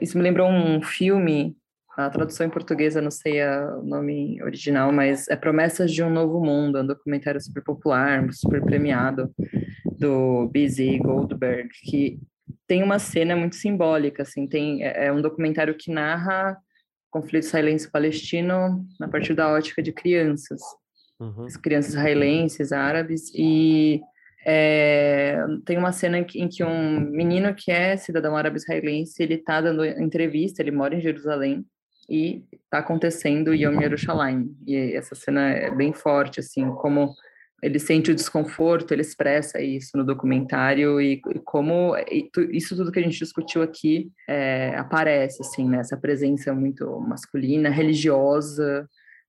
isso 0.00 0.16
me 0.16 0.24
lembrou 0.24 0.48
um 0.48 0.82
filme, 0.82 1.56
a 1.96 2.08
tradução 2.10 2.46
em 2.46 2.50
português, 2.50 2.96
eu 2.96 3.02
não 3.02 3.10
sei 3.10 3.42
o 3.44 3.82
nome 3.82 4.42
original, 4.42 4.92
mas 4.92 5.28
é 5.28 5.36
Promessas 5.36 5.92
de 5.92 6.02
um 6.02 6.10
Novo 6.10 6.40
Mundo, 6.40 6.78
é 6.78 6.82
um 6.82 6.86
documentário 6.86 7.40
super 7.40 7.62
popular, 7.62 8.32
super 8.32 8.62
premiado, 8.62 9.32
do 9.98 10.48
B.Z. 10.48 10.98
Goldberg, 10.98 11.68
que 11.84 12.18
tem 12.66 12.82
uma 12.82 12.98
cena 12.98 13.36
muito 13.36 13.56
simbólica, 13.56 14.22
assim, 14.22 14.46
tem, 14.46 14.82
é, 14.82 15.06
é 15.06 15.12
um 15.12 15.20
documentário 15.20 15.74
que 15.74 15.90
narra 15.90 16.56
conflito 17.10 17.44
israelense-palestino 17.44 18.86
a 19.00 19.08
partir 19.08 19.34
da 19.34 19.52
ótica 19.52 19.82
de 19.82 19.92
crianças, 19.92 20.60
uhum. 21.18 21.46
crianças 21.62 21.94
israelenses, 21.94 22.72
árabes, 22.72 23.32
e 23.34 24.00
é, 24.46 25.38
tem 25.64 25.76
uma 25.76 25.92
cena 25.92 26.18
em 26.18 26.48
que, 26.48 26.64
um 26.64 27.00
menino 27.00 27.54
que 27.54 27.70
é 27.70 27.96
cidadão 27.96 28.36
árabe-israelense, 28.36 29.22
ele 29.22 29.34
está 29.34 29.60
dando 29.60 29.84
entrevista, 29.84 30.62
ele 30.62 30.70
mora 30.70 30.94
em 30.94 31.00
Jerusalém, 31.00 31.64
e 32.08 32.42
está 32.52 32.78
acontecendo 32.78 33.54
Yom 33.54 33.80
Yerushalayim. 33.80 34.52
E 34.66 34.94
essa 34.94 35.14
cena 35.14 35.50
é 35.50 35.70
bem 35.70 35.92
forte, 35.92 36.40
assim, 36.40 36.68
como 36.72 37.14
ele 37.62 37.78
sente 37.78 38.10
o 38.10 38.14
desconforto, 38.14 38.92
ele 38.92 39.02
expressa 39.02 39.60
isso 39.60 39.96
no 39.96 40.04
documentário 40.04 41.00
e, 41.00 41.20
e 41.34 41.38
como 41.44 41.94
e 42.10 42.28
tu, 42.32 42.40
isso 42.50 42.74
tudo 42.74 42.90
que 42.90 42.98
a 42.98 43.02
gente 43.02 43.18
discutiu 43.18 43.62
aqui 43.62 44.10
é, 44.28 44.74
aparece, 44.76 45.42
assim, 45.42 45.68
né? 45.68 45.78
Essa 45.78 45.96
presença 45.96 46.52
muito 46.54 46.98
masculina, 47.00 47.68
religiosa 47.68 48.88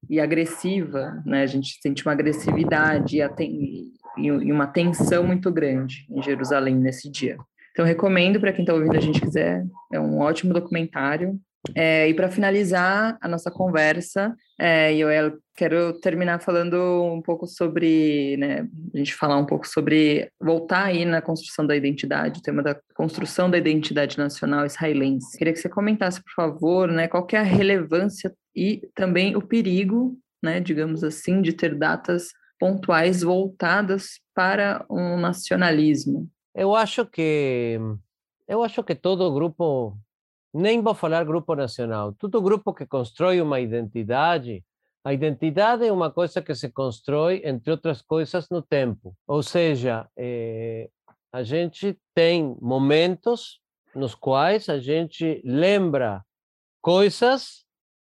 e 0.10 0.20
agressiva, 0.20 1.22
né? 1.26 1.44
A 1.44 1.46
gente 1.46 1.78
sente 1.82 2.04
uma 2.06 2.14
agressividade 2.14 3.18
e, 3.18 3.92
e 4.18 4.52
uma 4.52 4.68
tensão 4.68 5.24
muito 5.24 5.52
grande 5.52 6.06
em 6.10 6.22
Jerusalém 6.22 6.76
nesse 6.76 7.10
dia. 7.10 7.38
Então, 7.72 7.86
recomendo 7.86 8.40
para 8.40 8.52
quem 8.52 8.64
está 8.64 8.74
ouvindo 8.74 8.98
a 8.98 9.02
gente 9.02 9.22
quiser, 9.22 9.66
é 9.92 10.00
um 10.00 10.20
ótimo 10.20 10.54
documentário. 10.54 11.40
É, 11.76 12.10
e 12.10 12.14
para 12.14 12.30
finalizar 12.30 13.18
a 13.22 13.28
nossa 13.28 13.52
conversa, 13.52 14.36
é, 14.60 14.96
eu 14.96 15.38
quero 15.56 15.94
terminar 16.00 16.42
falando 16.42 16.76
um 17.04 17.22
pouco 17.22 17.46
sobre, 17.46 18.36
né, 18.38 18.68
a 18.94 18.98
gente 18.98 19.14
falar 19.14 19.38
um 19.38 19.46
pouco 19.46 19.68
sobre 19.68 20.30
voltar 20.40 20.86
aí 20.86 21.06
na 21.06 21.22
construção 21.22 21.66
da 21.66 21.76
identidade, 21.76 22.40
o 22.40 22.42
tema 22.42 22.64
da 22.64 22.76
construção 22.96 23.50
da 23.50 23.60
identidade 23.60 24.18
nacional 24.18 24.66
israelense. 24.66 25.38
Queria 25.38 25.54
que 25.54 25.60
você 25.60 25.70
comentasse, 25.70 26.22
por 26.24 26.34
favor, 26.36 26.88
né, 26.88 27.08
qual 27.08 27.28
é 27.32 27.38
a 27.38 27.44
relevância 27.44 28.34
e 28.56 28.82
também 28.96 29.36
o 29.36 29.42
perigo, 29.42 30.18
né, 30.44 30.60
digamos 30.60 31.04
assim, 31.04 31.42
de 31.42 31.54
ter 31.54 31.76
datas 31.76 32.30
pontuais 32.62 33.24
voltadas 33.24 34.20
para 34.36 34.86
um 34.88 35.18
nacionalismo? 35.18 36.30
Eu 36.54 36.76
acho 36.76 37.08
que 37.08 37.80
eu 38.48 38.62
acho 38.62 38.84
que 38.84 38.94
todo 38.94 39.34
grupo, 39.34 39.98
nem 40.54 40.80
vou 40.80 40.94
falar 40.94 41.26
grupo 41.26 41.56
nacional, 41.56 42.14
todo 42.14 42.42
grupo 42.42 42.72
que 42.72 42.86
constrói 42.86 43.42
uma 43.42 43.60
identidade, 43.60 44.64
a 45.04 45.12
identidade 45.12 45.88
é 45.88 45.92
uma 45.92 46.12
coisa 46.12 46.40
que 46.40 46.54
se 46.54 46.70
constrói, 46.70 47.42
entre 47.44 47.72
outras 47.72 48.04
coisas, 48.04 48.48
no 48.52 48.62
tempo. 48.62 49.16
Ou 49.26 49.42
seja, 49.42 50.08
é, 50.16 50.88
a 51.34 51.42
gente 51.42 51.98
tem 52.14 52.56
momentos 52.62 53.60
nos 53.96 54.14
quais 54.14 54.70
a 54.70 54.78
gente 54.78 55.42
lembra 55.44 56.24
coisas 56.80 57.66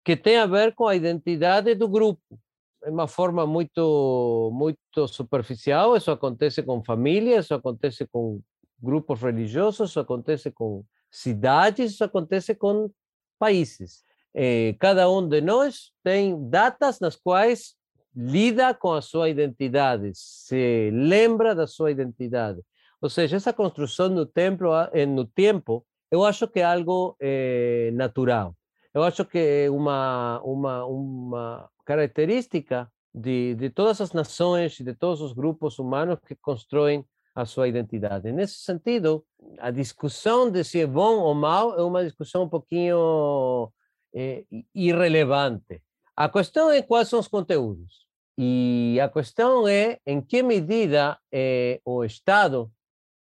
que 0.06 0.16
têm 0.16 0.38
a 0.38 0.46
ver 0.46 0.74
com 0.74 0.88
a 0.88 0.96
identidade 0.96 1.76
do 1.76 1.90
grupo 1.90 2.40
de 2.88 2.94
uma 2.94 3.08
forma 3.08 3.46
muito, 3.46 4.50
muito 4.54 5.08
superficial. 5.08 5.96
Isso 5.98 6.10
acontece 6.10 6.64
com 6.64 6.82
famílias, 6.84 7.46
isso 7.46 7.54
acontece 7.54 8.08
com 8.08 8.42
grupos 8.82 9.22
religiosos, 9.22 9.90
isso 9.90 10.00
acontece 10.00 10.50
com 10.52 10.84
cidades, 11.12 11.94
isso 11.94 12.04
acontece 12.04 12.56
com 12.56 12.90
países. 13.38 14.04
Eh, 14.34 14.76
cada 14.80 15.10
um 15.10 15.28
de 15.28 15.42
nós 15.42 15.92
tem 16.04 16.50
datas 16.50 17.00
nas 17.00 17.16
quais 17.16 17.76
lida 18.16 18.74
com 18.74 18.94
a 18.94 19.02
sua 19.02 19.30
identidade, 19.30 20.12
se 20.16 20.90
lembra 20.92 21.54
da 21.54 21.68
sua 21.68 21.92
identidade. 21.92 22.62
Ou 23.02 23.10
seja, 23.10 23.36
essa 23.36 23.54
construção 23.54 24.10
no 24.10 24.26
tempo, 24.26 24.66
no 25.08 25.26
tempo 25.26 25.86
eu 26.10 26.24
acho 26.24 26.48
que 26.48 26.60
é 26.60 26.64
algo 26.64 27.16
eh, 27.20 27.92
natural. 27.94 28.56
Eu 28.98 29.04
acho 29.04 29.24
que 29.24 29.38
é 29.38 29.70
uma, 29.70 30.42
uma, 30.44 30.86
uma 30.86 31.70
característica 31.86 32.92
de, 33.14 33.54
de 33.54 33.70
todas 33.70 34.02
as 34.02 34.12
nações 34.12 34.80
e 34.80 34.84
de 34.84 34.96
todos 34.96 35.22
os 35.22 35.34
grupos 35.34 35.78
humanos 35.78 36.18
que 36.28 36.36
constroem 36.36 37.06
a 37.36 37.46
sua 37.46 37.68
identidade. 37.68 38.32
Nesse 38.32 38.56
sentido, 38.56 39.24
a 39.60 39.70
discussão 39.70 40.50
de 40.50 40.64
se 40.64 40.82
é 40.82 40.88
bom 40.88 41.20
ou 41.20 41.36
mal 41.36 41.78
é 41.78 41.84
uma 41.84 42.04
discussão 42.04 42.46
um 42.46 42.50
pouquinho 42.50 43.72
é, 44.16 44.44
irrelevante. 44.74 45.84
A 46.16 46.28
questão 46.28 46.72
é 46.72 46.82
quais 46.82 47.08
são 47.08 47.20
os 47.20 47.28
conteúdos. 47.28 48.08
E 48.36 49.00
a 49.00 49.08
questão 49.08 49.68
é 49.68 50.00
em 50.08 50.20
que 50.20 50.42
medida 50.42 51.20
é, 51.32 51.80
o 51.86 52.04
Estado, 52.04 52.72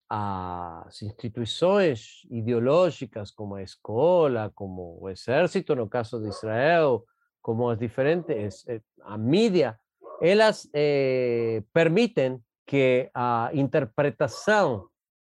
as 0.10 1.02
instituições 1.02 2.22
ideológicas, 2.30 3.32
como 3.32 3.56
a 3.56 3.64
escola, 3.64 4.52
como 4.54 4.98
o 5.02 5.10
exército, 5.10 5.76
no 5.76 5.90
caso 5.90 6.22
de 6.22 6.30
Israel, 6.30 7.04
como 7.42 7.70
as 7.70 7.80
diferentes, 7.80 8.68
eh, 8.68 8.82
a 9.02 9.18
mídia, 9.18 9.80
elas 10.22 10.70
eh, 10.74 11.64
permitem 11.74 12.42
que 12.66 13.10
a 13.14 13.50
interpretação 13.54 14.88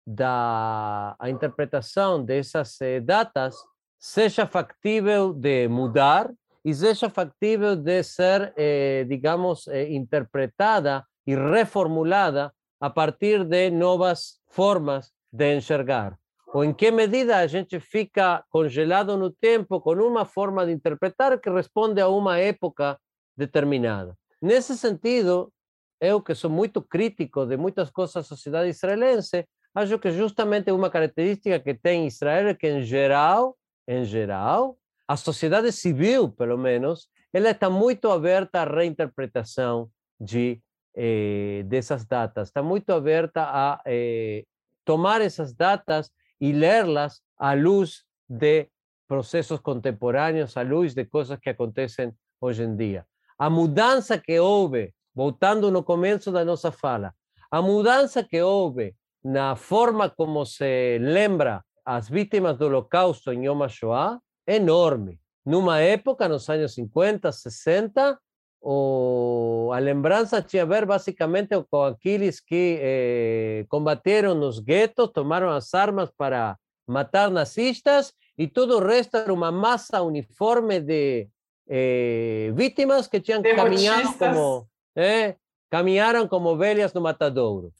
da 0.06 1.14
a 1.18 1.30
interpretação 1.30 2.24
dessas 2.24 2.80
eh, 2.80 3.00
datas 3.00 3.56
seja 3.98 4.46
factível 4.46 5.32
de 5.32 5.68
mudar 5.68 6.30
e 6.64 6.74
seja 6.74 7.08
factível 7.08 7.76
de 7.76 8.02
ser, 8.02 8.52
eh, 8.56 9.04
digamos, 9.08 9.66
eh, 9.68 9.92
interpretada 9.92 11.04
e 11.26 11.34
reformulada 11.34 12.52
a 12.82 12.90
partir 12.90 13.44
de 13.44 13.70
novas 13.70 14.40
formas 14.48 15.12
de 15.32 15.54
enxergar. 15.54 16.18
Ou 16.52 16.64
em 16.64 16.74
que 16.74 16.90
medida 16.90 17.36
a 17.36 17.46
gente 17.46 17.78
fica 17.78 18.44
congelado 18.50 19.16
no 19.16 19.30
tempo 19.30 19.80
com 19.80 19.92
uma 19.92 20.24
forma 20.24 20.66
de 20.66 20.72
interpretar 20.72 21.40
que 21.40 21.48
responde 21.48 22.00
a 22.00 22.08
uma 22.08 22.40
época 22.40 22.98
determinada. 23.36 24.18
Nesse 24.42 24.76
sentido, 24.76 25.52
eu 26.00 26.20
que 26.20 26.34
sou 26.34 26.50
muito 26.50 26.82
crítico 26.82 27.46
de 27.46 27.56
muitas 27.56 27.88
coisas 27.88 28.14
da 28.14 28.22
sociedade 28.24 28.70
israelense, 28.70 29.46
acho 29.72 29.96
que 30.00 30.10
justamente 30.10 30.72
uma 30.72 30.90
característica 30.90 31.60
que 31.60 31.74
tem 31.74 32.08
Israel 32.08 32.48
é 32.48 32.54
que, 32.54 32.68
em 32.68 32.82
geral, 32.82 33.56
em 33.86 34.04
geral, 34.04 34.76
a 35.06 35.16
sociedade 35.16 35.70
civil, 35.70 36.30
pelo 36.32 36.58
menos, 36.58 37.08
ela 37.32 37.50
está 37.50 37.70
muito 37.70 38.10
aberta 38.10 38.62
à 38.62 38.64
reinterpretação 38.64 39.88
de 40.20 40.60
eh, 40.94 41.62
dessas 41.66 42.04
datas, 42.04 42.48
está 42.48 42.62
muito 42.62 42.92
aberta 42.92 43.42
a 43.44 43.80
eh, 43.86 44.44
tomar 44.84 45.20
essas 45.20 45.54
datas 45.54 46.10
e 46.40 46.52
lê-las 46.52 47.22
à 47.38 47.54
luz 47.54 48.04
de 48.28 48.68
processos 49.06 49.60
contemporâneos, 49.60 50.56
à 50.56 50.62
luz 50.62 50.94
de 50.94 51.04
coisas 51.04 51.38
que 51.38 51.50
acontecem 51.50 52.12
hoje 52.40 52.62
em 52.62 52.76
dia. 52.76 53.06
A 53.38 53.50
mudança 53.50 54.18
que 54.18 54.38
houve, 54.38 54.94
voltando 55.14 55.70
no 55.70 55.82
começo 55.82 56.32
da 56.32 56.44
nossa 56.44 56.72
fala, 56.72 57.14
a 57.50 57.60
mudança 57.60 58.24
que 58.24 58.40
houve 58.40 58.94
na 59.22 59.54
forma 59.54 60.08
como 60.08 60.44
se 60.44 60.98
lembra 60.98 61.64
as 61.84 62.08
vítimas 62.08 62.56
do 62.56 62.66
Holocausto 62.66 63.32
em 63.32 63.46
Yom 63.46 63.62
HaShoah 63.62 64.18
enorme. 64.46 65.20
Numa 65.44 65.80
época, 65.80 66.28
nos 66.28 66.48
anos 66.48 66.74
50, 66.74 67.30
60, 67.30 68.18
o, 68.62 69.72
a 69.74 69.78
lembrança 69.80 70.40
tinha 70.40 70.62
a 70.62 70.66
ver 70.66 70.86
basicamente 70.86 71.50
com 71.68 71.82
aqueles 71.82 72.38
que 72.38 72.78
eh, 72.80 73.66
combateram 73.68 74.36
nos 74.36 74.60
guetos, 74.60 75.10
tomaram 75.12 75.50
as 75.50 75.74
armas 75.74 76.10
para 76.16 76.56
matar 76.86 77.28
nazistas 77.28 78.14
e 78.38 78.46
todo 78.46 78.76
o 78.76 78.80
resto 78.80 79.16
era 79.16 79.34
uma 79.34 79.50
massa 79.50 80.00
uniforme 80.00 80.78
de 80.78 81.28
eh, 81.68 82.52
vítimas 82.54 83.08
que 83.08 83.20
tinham 83.20 83.42
caminhado 83.42 84.16
como 84.16 84.68
eh, 84.94 85.34
caminharam 85.68 86.28
como 86.28 86.50
ovelhas 86.50 86.92
no 86.92 87.00
matadouro. 87.00 87.72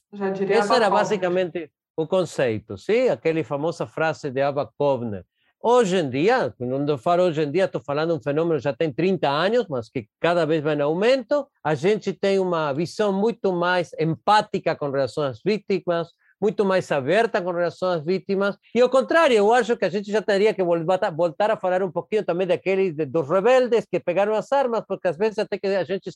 Esse 0.50 0.74
era 0.74 0.90
basicamente 0.90 1.70
o 1.96 2.08
conceito, 2.08 2.76
sim? 2.76 3.08
Aquela 3.08 3.44
famosa 3.44 3.86
frase 3.86 4.30
de 4.32 4.42
Abba 4.42 4.68
Kovner. 4.76 5.24
Hoje 5.64 5.96
em 5.98 6.10
dia, 6.10 6.52
quando 6.58 6.98
falo 6.98 7.22
hoje 7.22 7.40
em 7.40 7.50
dia, 7.52 7.66
estou 7.66 7.80
falando 7.80 8.16
um 8.16 8.20
fenômeno 8.20 8.58
já 8.58 8.72
tem 8.72 8.92
30 8.92 9.28
anos, 9.28 9.66
mas 9.68 9.88
que 9.88 10.08
cada 10.18 10.44
vez 10.44 10.60
vai 10.60 10.74
em 10.74 10.80
aumento. 10.80 11.46
A 11.62 11.76
gente 11.76 12.12
tem 12.12 12.40
uma 12.40 12.72
visão 12.72 13.12
muito 13.12 13.52
mais 13.52 13.92
empática 13.96 14.74
com 14.74 14.90
relação 14.90 15.22
às 15.22 15.40
vítimas, 15.40 16.08
muito 16.40 16.64
mais 16.64 16.90
aberta 16.90 17.40
com 17.40 17.52
relação 17.52 17.90
às 17.90 18.04
vítimas. 18.04 18.58
E 18.74 18.80
ao 18.80 18.90
contrário, 18.90 19.36
eu 19.36 19.52
acho 19.52 19.76
que 19.76 19.84
a 19.84 19.88
gente 19.88 20.10
já 20.10 20.20
teria 20.20 20.52
que 20.52 20.64
voltar 20.64 21.52
a 21.52 21.56
falar 21.56 21.80
um 21.84 21.92
pouquinho 21.92 22.24
também 22.24 22.48
daqueles 22.48 22.96
dos 22.96 23.28
rebeldes 23.28 23.86
que 23.88 24.00
pegaram 24.00 24.34
as 24.34 24.50
armas, 24.50 24.82
porque 24.84 25.06
às 25.06 25.16
vezes 25.16 25.38
até 25.38 25.56
que 25.58 25.68
a 25.68 25.84
gente 25.84 26.10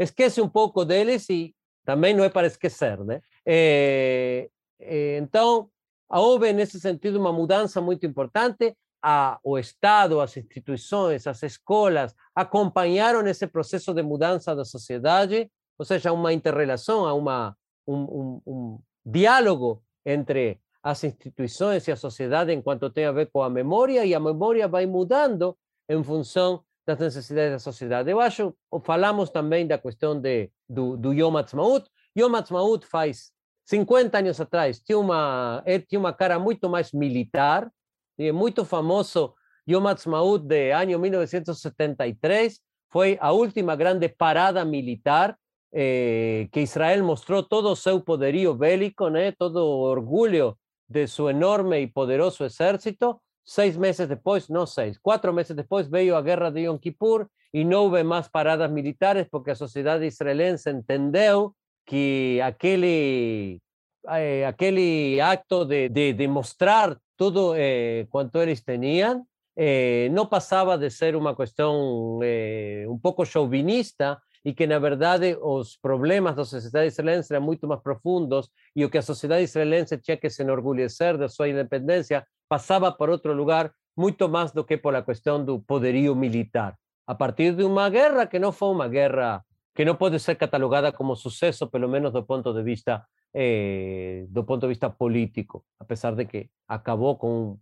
esquece 0.00 0.40
um 0.40 0.48
pouco 0.48 0.84
deles 0.84 1.30
e 1.30 1.54
também 1.84 2.12
não 2.12 2.24
é 2.24 2.28
para 2.28 2.48
esquecer, 2.48 2.98
né? 3.04 3.20
É, 3.46 4.48
é, 4.80 5.18
então, 5.18 5.70
houve 6.18 6.52
nesse 6.52 6.80
sentido 6.80 7.18
uma 7.18 7.32
mudança 7.32 7.80
muito 7.80 8.04
importante. 8.06 8.74
A, 9.02 9.38
o 9.42 9.58
Estado, 9.58 10.20
as 10.20 10.36
instituições, 10.36 11.26
as 11.26 11.42
escolas 11.42 12.14
acompanharam 12.34 13.26
esse 13.26 13.46
processo 13.46 13.94
de 13.94 14.02
mudança 14.02 14.54
da 14.54 14.64
sociedade, 14.64 15.50
ou 15.78 15.86
seja, 15.86 16.12
uma 16.12 16.32
interrelação, 16.32 17.16
uma, 17.16 17.56
um, 17.86 17.96
um, 17.96 18.42
um 18.46 18.78
diálogo 19.04 19.82
entre 20.04 20.60
as 20.82 21.02
instituições 21.04 21.86
e 21.88 21.92
a 21.92 21.96
sociedade 21.96 22.52
enquanto 22.52 22.90
tem 22.90 23.06
a 23.06 23.12
ver 23.12 23.30
com 23.30 23.42
a 23.42 23.48
memória, 23.48 24.04
e 24.04 24.14
a 24.14 24.20
memória 24.20 24.68
vai 24.68 24.86
mudando 24.86 25.56
em 25.88 26.02
função 26.02 26.62
das 26.86 26.98
necessidades 26.98 27.52
da 27.52 27.58
sociedade. 27.58 28.10
Eu 28.10 28.20
acho, 28.20 28.54
falamos 28.82 29.30
também 29.30 29.66
da 29.66 29.78
questão 29.78 30.18
de, 30.18 30.50
do, 30.68 30.96
do 30.96 31.12
Yom 31.12 31.36
Ha'atzmaut. 31.36 31.88
Yom 32.18 32.34
Ha'atzmaut 32.34 32.86
faz 32.86 33.32
50 33.70 34.18
anos 34.18 34.40
atrás 34.40 34.80
tinha 34.80 34.98
uma, 34.98 35.62
ele 35.64 35.84
tinha 35.88 36.12
cara 36.12 36.40
muito 36.40 36.68
mais 36.68 36.92
militar, 36.92 37.70
e 38.18 38.32
muito 38.32 38.64
famoso 38.64 39.34
Yom 39.68 39.86
Ha'atzmaut 39.86 40.44
de 40.44 40.72
ano 40.72 40.98
1973, 40.98 42.60
foi 42.90 43.16
a 43.20 43.30
última 43.30 43.76
grande 43.76 44.08
parada 44.08 44.64
militar 44.64 45.38
eh, 45.72 46.48
que 46.50 46.60
Israel 46.62 47.04
mostrou 47.04 47.44
todo 47.44 47.70
o 47.70 47.76
seu 47.76 48.00
poderio 48.00 48.54
bélico, 48.54 49.04
todo 49.38 49.58
o 49.58 49.82
orgulho 49.82 50.58
de 50.88 51.06
seu 51.06 51.30
enorme 51.30 51.80
e 51.80 51.86
poderoso 51.86 52.44
exército. 52.44 53.20
Seis 53.44 53.76
meses 53.76 54.08
depois, 54.08 54.48
não 54.48 54.66
seis, 54.66 54.98
quatro 54.98 55.32
meses 55.32 55.54
depois 55.54 55.86
veio 55.86 56.16
a 56.16 56.22
guerra 56.22 56.50
de 56.50 56.62
Yom 56.62 56.76
Kippur 56.76 57.28
e 57.54 57.64
não 57.64 57.84
houve 57.84 58.02
mais 58.02 58.26
paradas 58.26 58.70
militares 58.70 59.28
porque 59.30 59.52
a 59.52 59.54
sociedade 59.54 60.04
israelense 60.06 60.68
entendeu 60.70 61.54
que 61.90 62.40
aquele, 62.40 63.60
eh, 64.06 64.46
aquele 64.46 65.20
acto 65.20 65.64
de, 65.64 65.88
de, 65.88 66.12
de 66.12 66.28
mostrar 66.28 66.96
tudo 67.16 67.52
eh, 67.56 68.06
quanto 68.10 68.38
eles 68.38 68.62
tinham 68.62 69.26
eh, 69.56 70.08
não 70.12 70.24
passava 70.24 70.78
de 70.78 70.88
ser 70.88 71.16
uma 71.16 71.34
questão 71.34 72.20
eh, 72.22 72.86
um 72.88 72.96
pouco 72.96 73.26
chauvinista 73.26 74.22
e 74.44 74.54
que, 74.54 74.68
na 74.68 74.78
verdade, 74.78 75.36
os 75.42 75.76
problemas 75.76 76.36
da 76.36 76.44
sociedade 76.44 76.86
israelense 76.86 77.34
eram 77.34 77.44
muito 77.44 77.66
mais 77.66 77.82
profundos 77.82 78.48
e 78.76 78.84
o 78.84 78.88
que 78.88 78.98
a 78.98 79.02
sociedade 79.02 79.42
israelense 79.42 79.98
tinha 79.98 80.16
que 80.16 80.30
se 80.30 80.42
enorgulhecer 80.42 81.18
da 81.18 81.28
sua 81.28 81.48
independência 81.48 82.24
passava 82.48 82.92
por 82.92 83.10
outro 83.10 83.32
lugar 83.34 83.72
muito 83.96 84.28
mais 84.28 84.52
do 84.52 84.62
que 84.64 84.76
por 84.76 84.94
a 84.94 85.02
questão 85.02 85.44
do 85.44 85.58
poderio 85.58 86.14
militar. 86.14 86.76
A 87.04 87.16
partir 87.16 87.56
de 87.56 87.64
uma 87.64 87.90
guerra 87.90 88.26
que 88.26 88.38
não 88.38 88.52
foi 88.52 88.68
uma 88.68 88.86
guerra 88.86 89.42
que 89.74 89.84
no 89.84 89.96
puede 89.96 90.18
ser 90.18 90.36
catalogada 90.36 90.92
como 90.92 91.16
suceso, 91.16 91.70
pelo 91.70 91.88
menos 91.88 92.12
do 92.12 92.24
ponto 92.24 92.52
de 92.52 92.62
vista 92.62 93.06
eh, 93.32 94.26
do 94.28 94.42
de 94.42 94.68
vista 94.68 94.90
político, 94.90 95.64
a 95.78 95.84
pesar 95.84 96.14
de 96.14 96.26
que 96.26 96.50
acabou 96.66 97.16
com 97.16 97.42
um 97.42 97.58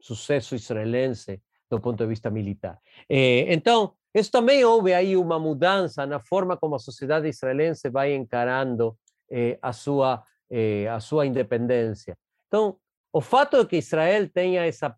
sucesso 0.00 0.54
israelense 0.54 1.42
do 1.70 1.80
ponto 1.80 1.98
de 1.98 2.08
vista 2.08 2.30
militar. 2.30 2.78
Eh, 3.08 3.52
então, 3.52 3.94
isso 4.14 4.30
também 4.30 4.64
houve 4.64 4.92
aí 4.92 5.16
uma 5.16 5.38
mudança 5.38 6.06
na 6.06 6.20
forma 6.20 6.56
como 6.56 6.74
a 6.74 6.78
sociedade 6.78 7.28
israelense 7.28 7.88
vai 7.88 8.14
encarando 8.14 8.96
eh, 9.30 9.58
a 9.62 9.72
sua 9.72 10.22
eh, 10.50 10.86
a 10.88 11.00
sua 11.00 11.26
independência. 11.26 12.16
Então, 12.46 12.76
o 13.10 13.20
fato 13.22 13.58
de 13.58 13.66
que 13.66 13.76
Israel 13.76 14.28
tenha 14.28 14.66
essa 14.66 14.94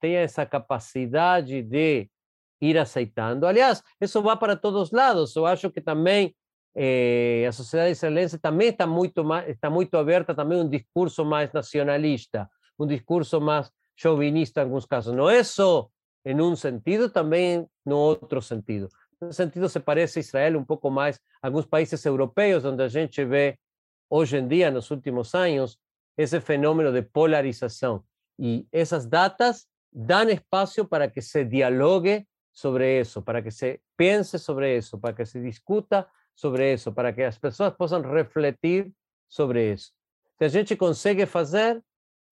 tenha 0.00 0.20
essa 0.20 0.44
capacidade 0.44 1.62
de 1.62 2.10
ir 2.60 2.78
aceitando. 2.78 3.46
Aliás, 3.46 3.82
isso 4.00 4.22
vai 4.22 4.36
para 4.36 4.56
todos 4.56 4.90
lados. 4.90 5.34
Eu 5.36 5.46
acho 5.46 5.70
que 5.70 5.80
também 5.80 6.34
eh, 6.74 7.46
a 7.48 7.52
sociedade 7.52 7.92
israelense 7.92 8.38
também 8.38 8.68
está 8.68 8.86
muito 8.86 9.24
mais, 9.24 9.48
está 9.48 9.70
muito 9.70 9.96
aberta 9.96 10.34
também 10.34 10.60
a 10.60 10.64
discurso 10.64 11.24
mais 11.24 11.52
nacionalista, 11.52 12.48
um 12.78 12.86
discurso 12.86 13.40
mais 13.40 13.70
chauvinista 13.96 14.60
em 14.60 14.64
alguns 14.64 14.86
casos. 14.86 15.14
Não 15.14 15.28
é 15.28 15.42
só 15.42 15.88
em 16.24 16.40
um 16.40 16.56
sentido, 16.56 17.08
também 17.08 17.66
no 17.84 17.96
outro 17.96 18.42
sentido. 18.42 18.88
No 19.20 19.32
sentido 19.32 19.68
se 19.68 19.80
parece 19.80 20.18
a 20.18 20.20
Israel 20.20 20.58
um 20.58 20.64
pouco 20.64 20.90
mais 20.90 21.18
a 21.40 21.46
alguns 21.46 21.64
países 21.64 22.04
europeus, 22.04 22.64
onde 22.64 22.82
a 22.82 22.88
gente 22.88 23.24
vê 23.24 23.58
hoje 24.10 24.36
em 24.36 24.46
dia, 24.46 24.70
nos 24.70 24.90
últimos 24.90 25.34
anos, 25.34 25.78
esse 26.18 26.40
fenômeno 26.40 26.92
de 26.92 27.02
polarização. 27.02 28.04
E 28.38 28.66
essas 28.70 29.06
datas 29.06 29.66
dan 29.92 30.30
espacio 30.30 30.84
para 30.84 31.08
que 31.08 31.22
se 31.22 31.44
dialogue 31.44 32.26
sobre 32.56 32.98
eso, 32.98 33.22
para 33.22 33.42
que 33.42 33.50
se 33.50 33.82
piense 33.96 34.38
sobre 34.38 34.78
eso, 34.78 34.98
para 34.98 35.14
que 35.14 35.26
se 35.26 35.38
discuta 35.42 36.08
sobre 36.34 36.72
eso, 36.72 36.90
para 36.94 37.12
que 37.12 37.22
as 37.22 37.38
pessoas 37.38 37.74
possam 37.74 38.00
refletir 38.00 38.90
sobre 39.28 39.74
isso. 39.74 39.92
Se 40.38 40.44
a 40.46 40.48
gente 40.48 40.74
consegue 40.74 41.26
fazer, 41.26 41.82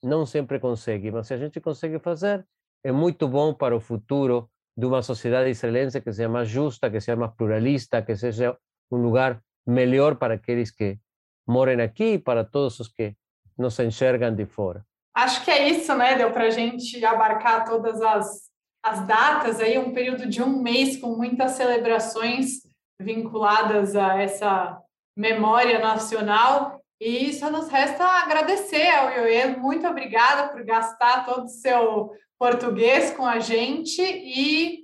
não 0.02 0.24
sempre 0.24 0.58
consegue, 0.58 1.10
mas 1.10 1.26
se 1.26 1.34
a 1.34 1.36
gente 1.36 1.60
consegue 1.60 1.98
fazer, 1.98 2.42
é 2.82 2.90
muito 2.90 3.28
bom 3.28 3.52
para 3.52 3.76
o 3.76 3.80
futuro 3.80 4.50
de 4.74 4.86
uma 4.86 5.02
sociedade 5.02 5.50
israelense 5.50 6.00
que 6.00 6.10
seja 6.10 6.28
mais 6.28 6.48
justa, 6.48 6.90
que 6.90 7.00
seja 7.00 7.16
mais 7.16 7.34
pluralista, 7.34 8.00
que 8.00 8.16
seja 8.16 8.56
um 8.90 8.96
lugar 8.96 9.42
melhor 9.66 10.16
para 10.16 10.34
aqueles 10.34 10.70
que 10.70 10.98
moram 11.46 11.84
aqui 11.84 12.14
e 12.14 12.18
para 12.18 12.44
todos 12.44 12.80
os 12.80 12.88
que 12.88 13.14
nos 13.58 13.78
enxergam 13.78 14.34
de 14.34 14.46
fora. 14.46 14.86
Acho 15.14 15.44
que 15.44 15.50
é 15.50 15.68
isso, 15.68 15.94
né? 15.94 16.16
Deu 16.16 16.32
para 16.32 16.44
a 16.44 16.50
gente 16.50 17.04
abarcar 17.04 17.64
todas 17.64 18.00
as, 18.00 18.43
as 18.84 19.00
datas 19.06 19.60
aí, 19.60 19.78
um 19.78 19.94
período 19.94 20.26
de 20.26 20.42
um 20.42 20.60
mês 20.60 20.98
com 20.98 21.16
muitas 21.16 21.52
celebrações 21.52 22.60
vinculadas 23.00 23.96
a 23.96 24.20
essa 24.20 24.78
memória 25.16 25.78
nacional. 25.78 26.78
E 27.00 27.32
só 27.32 27.50
nos 27.50 27.68
resta 27.68 28.04
agradecer 28.04 28.90
ao 28.90 29.10
Ioê. 29.10 29.56
Muito 29.56 29.86
obrigada 29.86 30.52
por 30.52 30.62
gastar 30.64 31.24
todo 31.24 31.44
o 31.44 31.48
seu 31.48 32.12
português 32.38 33.10
com 33.10 33.26
a 33.26 33.38
gente. 33.38 34.02
E 34.02 34.82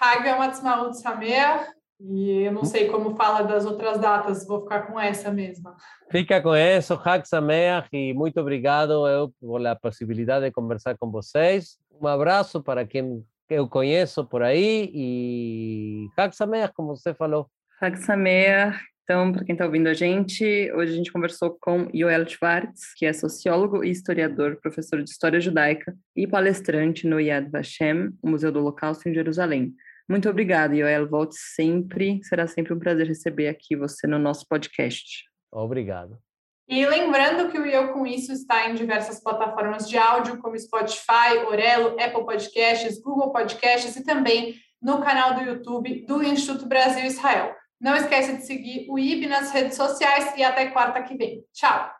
Hag 0.00 0.28
Matzmaut 0.36 0.98
Samer. 1.00 1.72
E 2.00 2.42
eu 2.42 2.52
não 2.52 2.64
sei 2.64 2.88
como 2.88 3.14
fala 3.14 3.42
das 3.42 3.64
outras 3.64 3.98
datas, 3.98 4.44
vou 4.44 4.62
ficar 4.62 4.82
com 4.82 4.98
essa 4.98 5.30
mesma. 5.30 5.76
Fica 6.10 6.42
com 6.42 6.54
isso, 6.54 7.00
Hag 7.02 7.26
Sameach, 7.26 7.88
e 7.92 8.12
muito 8.12 8.38
obrigado 8.40 9.06
eu 9.06 9.32
pela 9.40 9.76
possibilidade 9.76 10.44
de 10.44 10.50
conversar 10.50 10.98
com 10.98 11.10
vocês. 11.10 11.78
Um 12.00 12.06
abraço 12.06 12.62
para 12.62 12.86
quem 12.86 13.24
eu 13.48 13.68
conheço 13.68 14.24
por 14.24 14.42
aí 14.42 14.90
e 14.92 16.08
Hag 16.16 16.34
Sameach, 16.34 16.72
como 16.74 16.96
você 16.96 17.14
falou. 17.14 17.48
Hag 17.80 17.98
Sameach. 17.98 18.78
Então, 19.04 19.32
para 19.32 19.44
quem 19.44 19.52
está 19.52 19.66
ouvindo 19.66 19.86
a 19.86 19.92
gente, 19.92 20.72
hoje 20.72 20.94
a 20.94 20.96
gente 20.96 21.12
conversou 21.12 21.58
com 21.60 21.90
Yoel 21.94 22.26
Schwartz, 22.26 22.94
que 22.96 23.04
é 23.04 23.12
sociólogo 23.12 23.84
e 23.84 23.90
historiador, 23.90 24.58
professor 24.62 25.02
de 25.02 25.10
História 25.10 25.38
Judaica 25.38 25.94
e 26.16 26.26
palestrante 26.26 27.06
no 27.06 27.20
Yad 27.20 27.50
Vashem, 27.50 28.16
o 28.22 28.30
Museu 28.30 28.50
do 28.50 28.60
Holocausto 28.60 29.06
em 29.06 29.12
Jerusalém. 29.12 29.74
Muito 30.08 30.28
obrigada, 30.28 30.74
Yoel. 30.74 31.06
Volte 31.06 31.36
sempre. 31.36 32.20
Será 32.24 32.46
sempre 32.46 32.72
um 32.72 32.78
prazer 32.78 33.06
receber 33.06 33.48
aqui 33.48 33.76
você 33.76 34.06
no 34.06 34.18
nosso 34.18 34.46
podcast. 34.48 35.24
Obrigado. 35.52 36.23
E 36.66 36.86
lembrando 36.86 37.50
que 37.50 37.58
o 37.58 37.66
Eu 37.66 37.92
Com 37.92 38.06
Isso 38.06 38.32
está 38.32 38.68
em 38.68 38.74
diversas 38.74 39.22
plataformas 39.22 39.88
de 39.88 39.98
áudio, 39.98 40.38
como 40.38 40.58
Spotify, 40.58 41.36
Orelo, 41.46 41.96
Apple 42.00 42.24
Podcasts, 42.24 43.00
Google 43.02 43.32
Podcasts 43.32 43.94
e 43.96 44.04
também 44.04 44.54
no 44.80 45.02
canal 45.02 45.34
do 45.34 45.42
YouTube 45.42 46.06
do 46.06 46.22
Instituto 46.22 46.66
Brasil 46.66 47.04
Israel. 47.04 47.54
Não 47.80 47.94
esqueça 47.94 48.34
de 48.34 48.46
seguir 48.46 48.86
o 48.88 48.98
IB 48.98 49.26
nas 49.26 49.50
redes 49.50 49.76
sociais 49.76 50.32
e 50.36 50.42
até 50.42 50.66
quarta 50.66 51.02
que 51.02 51.14
vem. 51.14 51.44
Tchau! 51.52 51.90